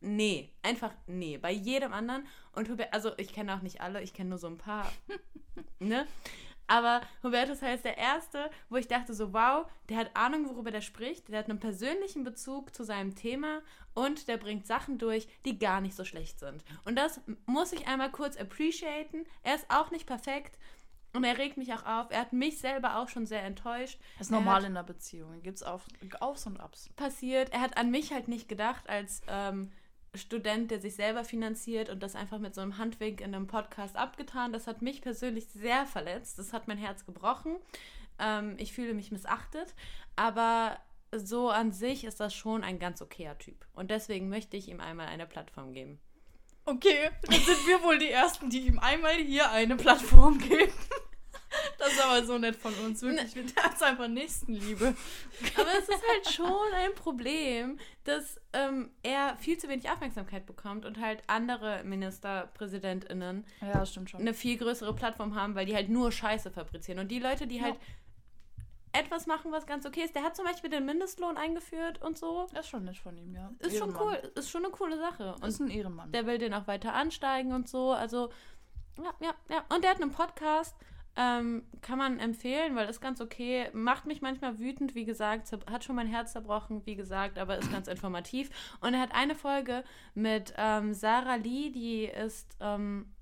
nee, 0.00 0.52
einfach 0.62 0.92
nee, 1.06 1.38
bei 1.38 1.52
jedem 1.52 1.92
anderen. 1.92 2.26
Und, 2.52 2.68
also, 2.92 3.12
ich 3.18 3.32
kenne 3.32 3.54
auch 3.54 3.62
nicht 3.62 3.80
alle, 3.80 4.02
ich 4.02 4.12
kenne 4.12 4.30
nur 4.30 4.38
so 4.38 4.48
ein 4.48 4.58
paar, 4.58 4.90
ne? 5.78 6.06
Aber 6.72 7.02
Hubertus 7.22 7.60
Heil 7.60 7.74
ist 7.74 7.84
der 7.84 7.98
Erste, 7.98 8.50
wo 8.70 8.76
ich 8.76 8.88
dachte 8.88 9.12
so, 9.12 9.34
wow, 9.34 9.66
der 9.90 9.98
hat 9.98 10.16
Ahnung, 10.16 10.48
worüber 10.48 10.70
der 10.70 10.80
spricht, 10.80 11.28
der 11.28 11.40
hat 11.40 11.50
einen 11.50 11.60
persönlichen 11.60 12.24
Bezug 12.24 12.74
zu 12.74 12.82
seinem 12.82 13.14
Thema 13.14 13.60
und 13.92 14.26
der 14.26 14.38
bringt 14.38 14.66
Sachen 14.66 14.96
durch, 14.96 15.28
die 15.44 15.58
gar 15.58 15.82
nicht 15.82 15.94
so 15.94 16.06
schlecht 16.06 16.40
sind. 16.40 16.64
Und 16.86 16.96
das 16.96 17.20
muss 17.44 17.74
ich 17.74 17.88
einmal 17.88 18.10
kurz 18.10 18.38
appreciaten. 18.38 19.26
Er 19.42 19.56
ist 19.56 19.66
auch 19.68 19.90
nicht 19.90 20.06
perfekt 20.06 20.58
und 21.12 21.24
er 21.24 21.36
regt 21.36 21.58
mich 21.58 21.74
auch 21.74 21.84
auf. 21.84 22.06
Er 22.10 22.20
hat 22.20 22.32
mich 22.32 22.58
selber 22.58 22.96
auch 22.96 23.10
schon 23.10 23.26
sehr 23.26 23.42
enttäuscht. 23.42 24.00
das 24.16 24.28
ist 24.28 24.30
normal 24.30 24.64
in 24.64 24.72
der 24.72 24.82
Beziehung. 24.82 25.42
Gibt 25.42 25.58
es 25.58 25.62
auf, 25.62 25.84
Aufs 26.20 26.46
und 26.46 26.58
Abs. 26.58 26.88
passiert. 26.96 27.52
Er 27.52 27.60
hat 27.60 27.76
an 27.76 27.90
mich 27.90 28.14
halt 28.14 28.28
nicht 28.28 28.48
gedacht 28.48 28.88
als 28.88 29.20
ähm, 29.28 29.70
Student, 30.14 30.70
der 30.70 30.80
sich 30.80 30.94
selber 30.94 31.24
finanziert 31.24 31.88
und 31.88 32.02
das 32.02 32.14
einfach 32.14 32.38
mit 32.38 32.54
so 32.54 32.60
einem 32.60 32.76
Handwink 32.76 33.20
in 33.20 33.34
einem 33.34 33.46
Podcast 33.46 33.96
abgetan. 33.96 34.52
Das 34.52 34.66
hat 34.66 34.82
mich 34.82 35.00
persönlich 35.00 35.46
sehr 35.46 35.86
verletzt. 35.86 36.38
Das 36.38 36.52
hat 36.52 36.68
mein 36.68 36.76
Herz 36.76 37.06
gebrochen. 37.06 37.56
Ähm, 38.18 38.56
ich 38.58 38.74
fühle 38.74 38.92
mich 38.92 39.10
missachtet. 39.10 39.74
Aber 40.14 40.76
so 41.14 41.48
an 41.48 41.72
sich 41.72 42.04
ist 42.04 42.20
das 42.20 42.34
schon 42.34 42.62
ein 42.62 42.78
ganz 42.78 43.00
okayer 43.00 43.38
Typ. 43.38 43.66
Und 43.74 43.90
deswegen 43.90 44.28
möchte 44.28 44.56
ich 44.56 44.68
ihm 44.68 44.80
einmal 44.80 45.06
eine 45.06 45.26
Plattform 45.26 45.72
geben. 45.72 45.98
Okay, 46.64 47.10
dann 47.22 47.40
sind 47.40 47.66
wir 47.66 47.82
wohl 47.82 47.98
die 47.98 48.10
Ersten, 48.10 48.50
die 48.50 48.66
ihm 48.66 48.78
einmal 48.78 49.14
hier 49.14 49.50
eine 49.50 49.76
Plattform 49.76 50.38
geben. 50.38 50.72
Das 51.96 51.98
ist 51.98 52.04
aber 52.04 52.24
so 52.24 52.38
nett 52.38 52.56
von 52.56 52.72
uns, 52.84 53.02
wirklich. 53.02 53.34
Wir 53.34 53.44
das 53.72 53.82
einfach 53.82 54.08
Nächstenliebe. 54.08 54.94
Aber 55.56 55.70
es 55.78 55.88
ist 55.88 56.02
halt 56.08 56.30
schon 56.30 56.72
ein 56.74 56.94
Problem, 56.94 57.78
dass 58.04 58.40
ähm, 58.52 58.90
er 59.02 59.36
viel 59.36 59.58
zu 59.58 59.68
wenig 59.68 59.88
Aufmerksamkeit 59.90 60.46
bekommt 60.46 60.84
und 60.84 61.00
halt 61.00 61.22
andere 61.26 61.82
MinisterpräsidentInnen 61.84 63.44
Ja, 63.60 63.84
schon. 63.86 64.06
eine 64.20 64.34
viel 64.34 64.56
größere 64.56 64.94
Plattform 64.94 65.34
haben, 65.34 65.54
weil 65.54 65.66
die 65.66 65.74
halt 65.74 65.88
nur 65.88 66.12
Scheiße 66.12 66.50
fabrizieren. 66.50 66.98
Und 67.00 67.08
die 67.10 67.18
Leute, 67.18 67.46
die 67.46 67.56
Ja. 67.58 67.64
halt 67.64 67.76
etwas 68.94 69.26
machen, 69.26 69.52
was 69.52 69.66
ganz 69.66 69.86
okay 69.86 70.02
ist, 70.02 70.14
der 70.14 70.22
hat 70.22 70.36
zum 70.36 70.44
Beispiel 70.44 70.68
den 70.68 70.84
Mindestlohn 70.84 71.36
eingeführt 71.38 72.02
und 72.02 72.18
so. 72.18 72.46
Das 72.52 72.66
ist 72.66 72.70
schon 72.70 72.84
nett 72.84 72.98
von 72.98 73.16
ihm, 73.16 73.34
ja. 73.34 73.50
Ist 73.60 73.78
schon 73.78 73.90
Ehrenmann. 73.90 74.18
cool, 74.22 74.32
ist 74.34 74.50
schon 74.50 74.64
eine 74.64 74.72
coole 74.72 74.98
Sache. 74.98 75.34
Das 75.40 75.48
ist 75.54 75.60
Und 75.60 75.68
ein 75.68 75.70
Ehrenmann. 75.70 76.12
der 76.12 76.26
will 76.26 76.36
den 76.38 76.52
auch 76.52 76.66
weiter 76.66 76.92
ansteigen 76.92 77.52
und 77.54 77.68
so. 77.68 77.92
Also, 77.92 78.30
ja, 78.98 79.10
ja, 79.20 79.34
ja. 79.48 79.64
Und 79.74 79.82
der 79.82 79.92
hat 79.92 80.02
einen 80.02 80.12
Podcast. 80.12 80.76
Ähm, 81.14 81.64
kann 81.82 81.98
man 81.98 82.18
empfehlen, 82.18 82.74
weil 82.74 82.88
ist 82.88 83.02
ganz 83.02 83.20
okay. 83.20 83.68
Macht 83.74 84.06
mich 84.06 84.22
manchmal 84.22 84.58
wütend, 84.58 84.94
wie 84.94 85.04
gesagt, 85.04 85.52
hat 85.70 85.84
schon 85.84 85.96
mein 85.96 86.06
Herz 86.06 86.32
zerbrochen, 86.32 86.86
wie 86.86 86.94
gesagt, 86.94 87.38
aber 87.38 87.58
ist 87.58 87.70
ganz 87.70 87.86
informativ. 87.86 88.48
Und 88.80 88.94
er 88.94 89.00
hat 89.00 89.14
eine 89.14 89.34
Folge 89.34 89.84
mit 90.14 90.54
ähm, 90.56 90.94
Sarah 90.94 91.34
Lee, 91.34 91.70
die 91.70 92.04
ist 92.04 92.56
ähm, 92.60 93.12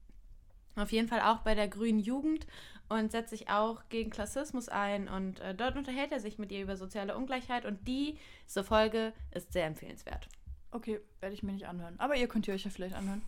auf 0.76 0.92
jeden 0.92 1.08
Fall 1.08 1.20
auch 1.20 1.38
bei 1.38 1.56
der 1.56 1.66
Grünen 1.66 1.98
Jugend 1.98 2.46
und 2.88 3.10
setzt 3.10 3.30
sich 3.30 3.48
auch 3.48 3.82
gegen 3.88 4.10
Klassismus 4.10 4.68
ein. 4.68 5.08
Und 5.08 5.40
äh, 5.40 5.54
dort 5.54 5.76
unterhält 5.76 6.12
er 6.12 6.20
sich 6.20 6.38
mit 6.38 6.52
ihr 6.52 6.62
über 6.62 6.76
soziale 6.76 7.16
Ungleichheit. 7.16 7.64
Und 7.64 7.86
diese 7.86 8.62
Folge 8.62 9.12
ist 9.32 9.52
sehr 9.52 9.66
empfehlenswert. 9.66 10.28
Okay, 10.70 11.00
werde 11.20 11.34
ich 11.34 11.42
mir 11.42 11.52
nicht 11.52 11.66
anhören. 11.66 11.98
Aber 11.98 12.16
ihr 12.16 12.28
könnt 12.28 12.46
ihr 12.46 12.54
euch 12.54 12.64
ja 12.64 12.70
vielleicht 12.70 12.94
anhören. 12.94 13.22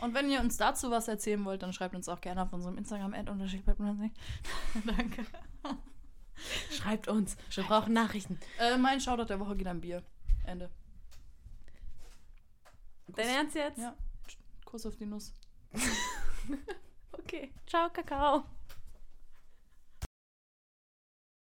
Und 0.00 0.14
wenn 0.14 0.30
ihr 0.30 0.40
uns 0.40 0.56
dazu 0.56 0.90
was 0.90 1.08
erzählen 1.08 1.44
wollt, 1.44 1.62
dann 1.62 1.72
schreibt 1.72 1.94
uns 1.94 2.08
auch 2.08 2.20
gerne 2.20 2.42
auf 2.42 2.52
unserem 2.52 2.78
instagram 2.78 3.14
ad 3.14 3.30
Danke. 4.84 5.26
Schreibt 6.70 7.08
uns, 7.08 7.36
wir 7.54 7.64
brauchen 7.64 7.92
Nachrichten. 7.92 8.38
Äh, 8.58 8.76
mein 8.76 9.00
Shoutout 9.00 9.26
der 9.26 9.40
Woche 9.40 9.56
geht 9.56 9.66
an 9.66 9.80
Bier. 9.80 10.02
Ende. 10.44 10.70
Dein 13.08 13.28
Ernst 13.28 13.54
jetzt? 13.54 13.78
Ja. 13.78 13.96
Kuss 14.64 14.84
auf 14.86 14.96
die 14.96 15.06
Nuss. 15.06 15.32
Okay. 17.26 17.52
Ciao, 17.66 17.90
Kakao. 17.90 18.44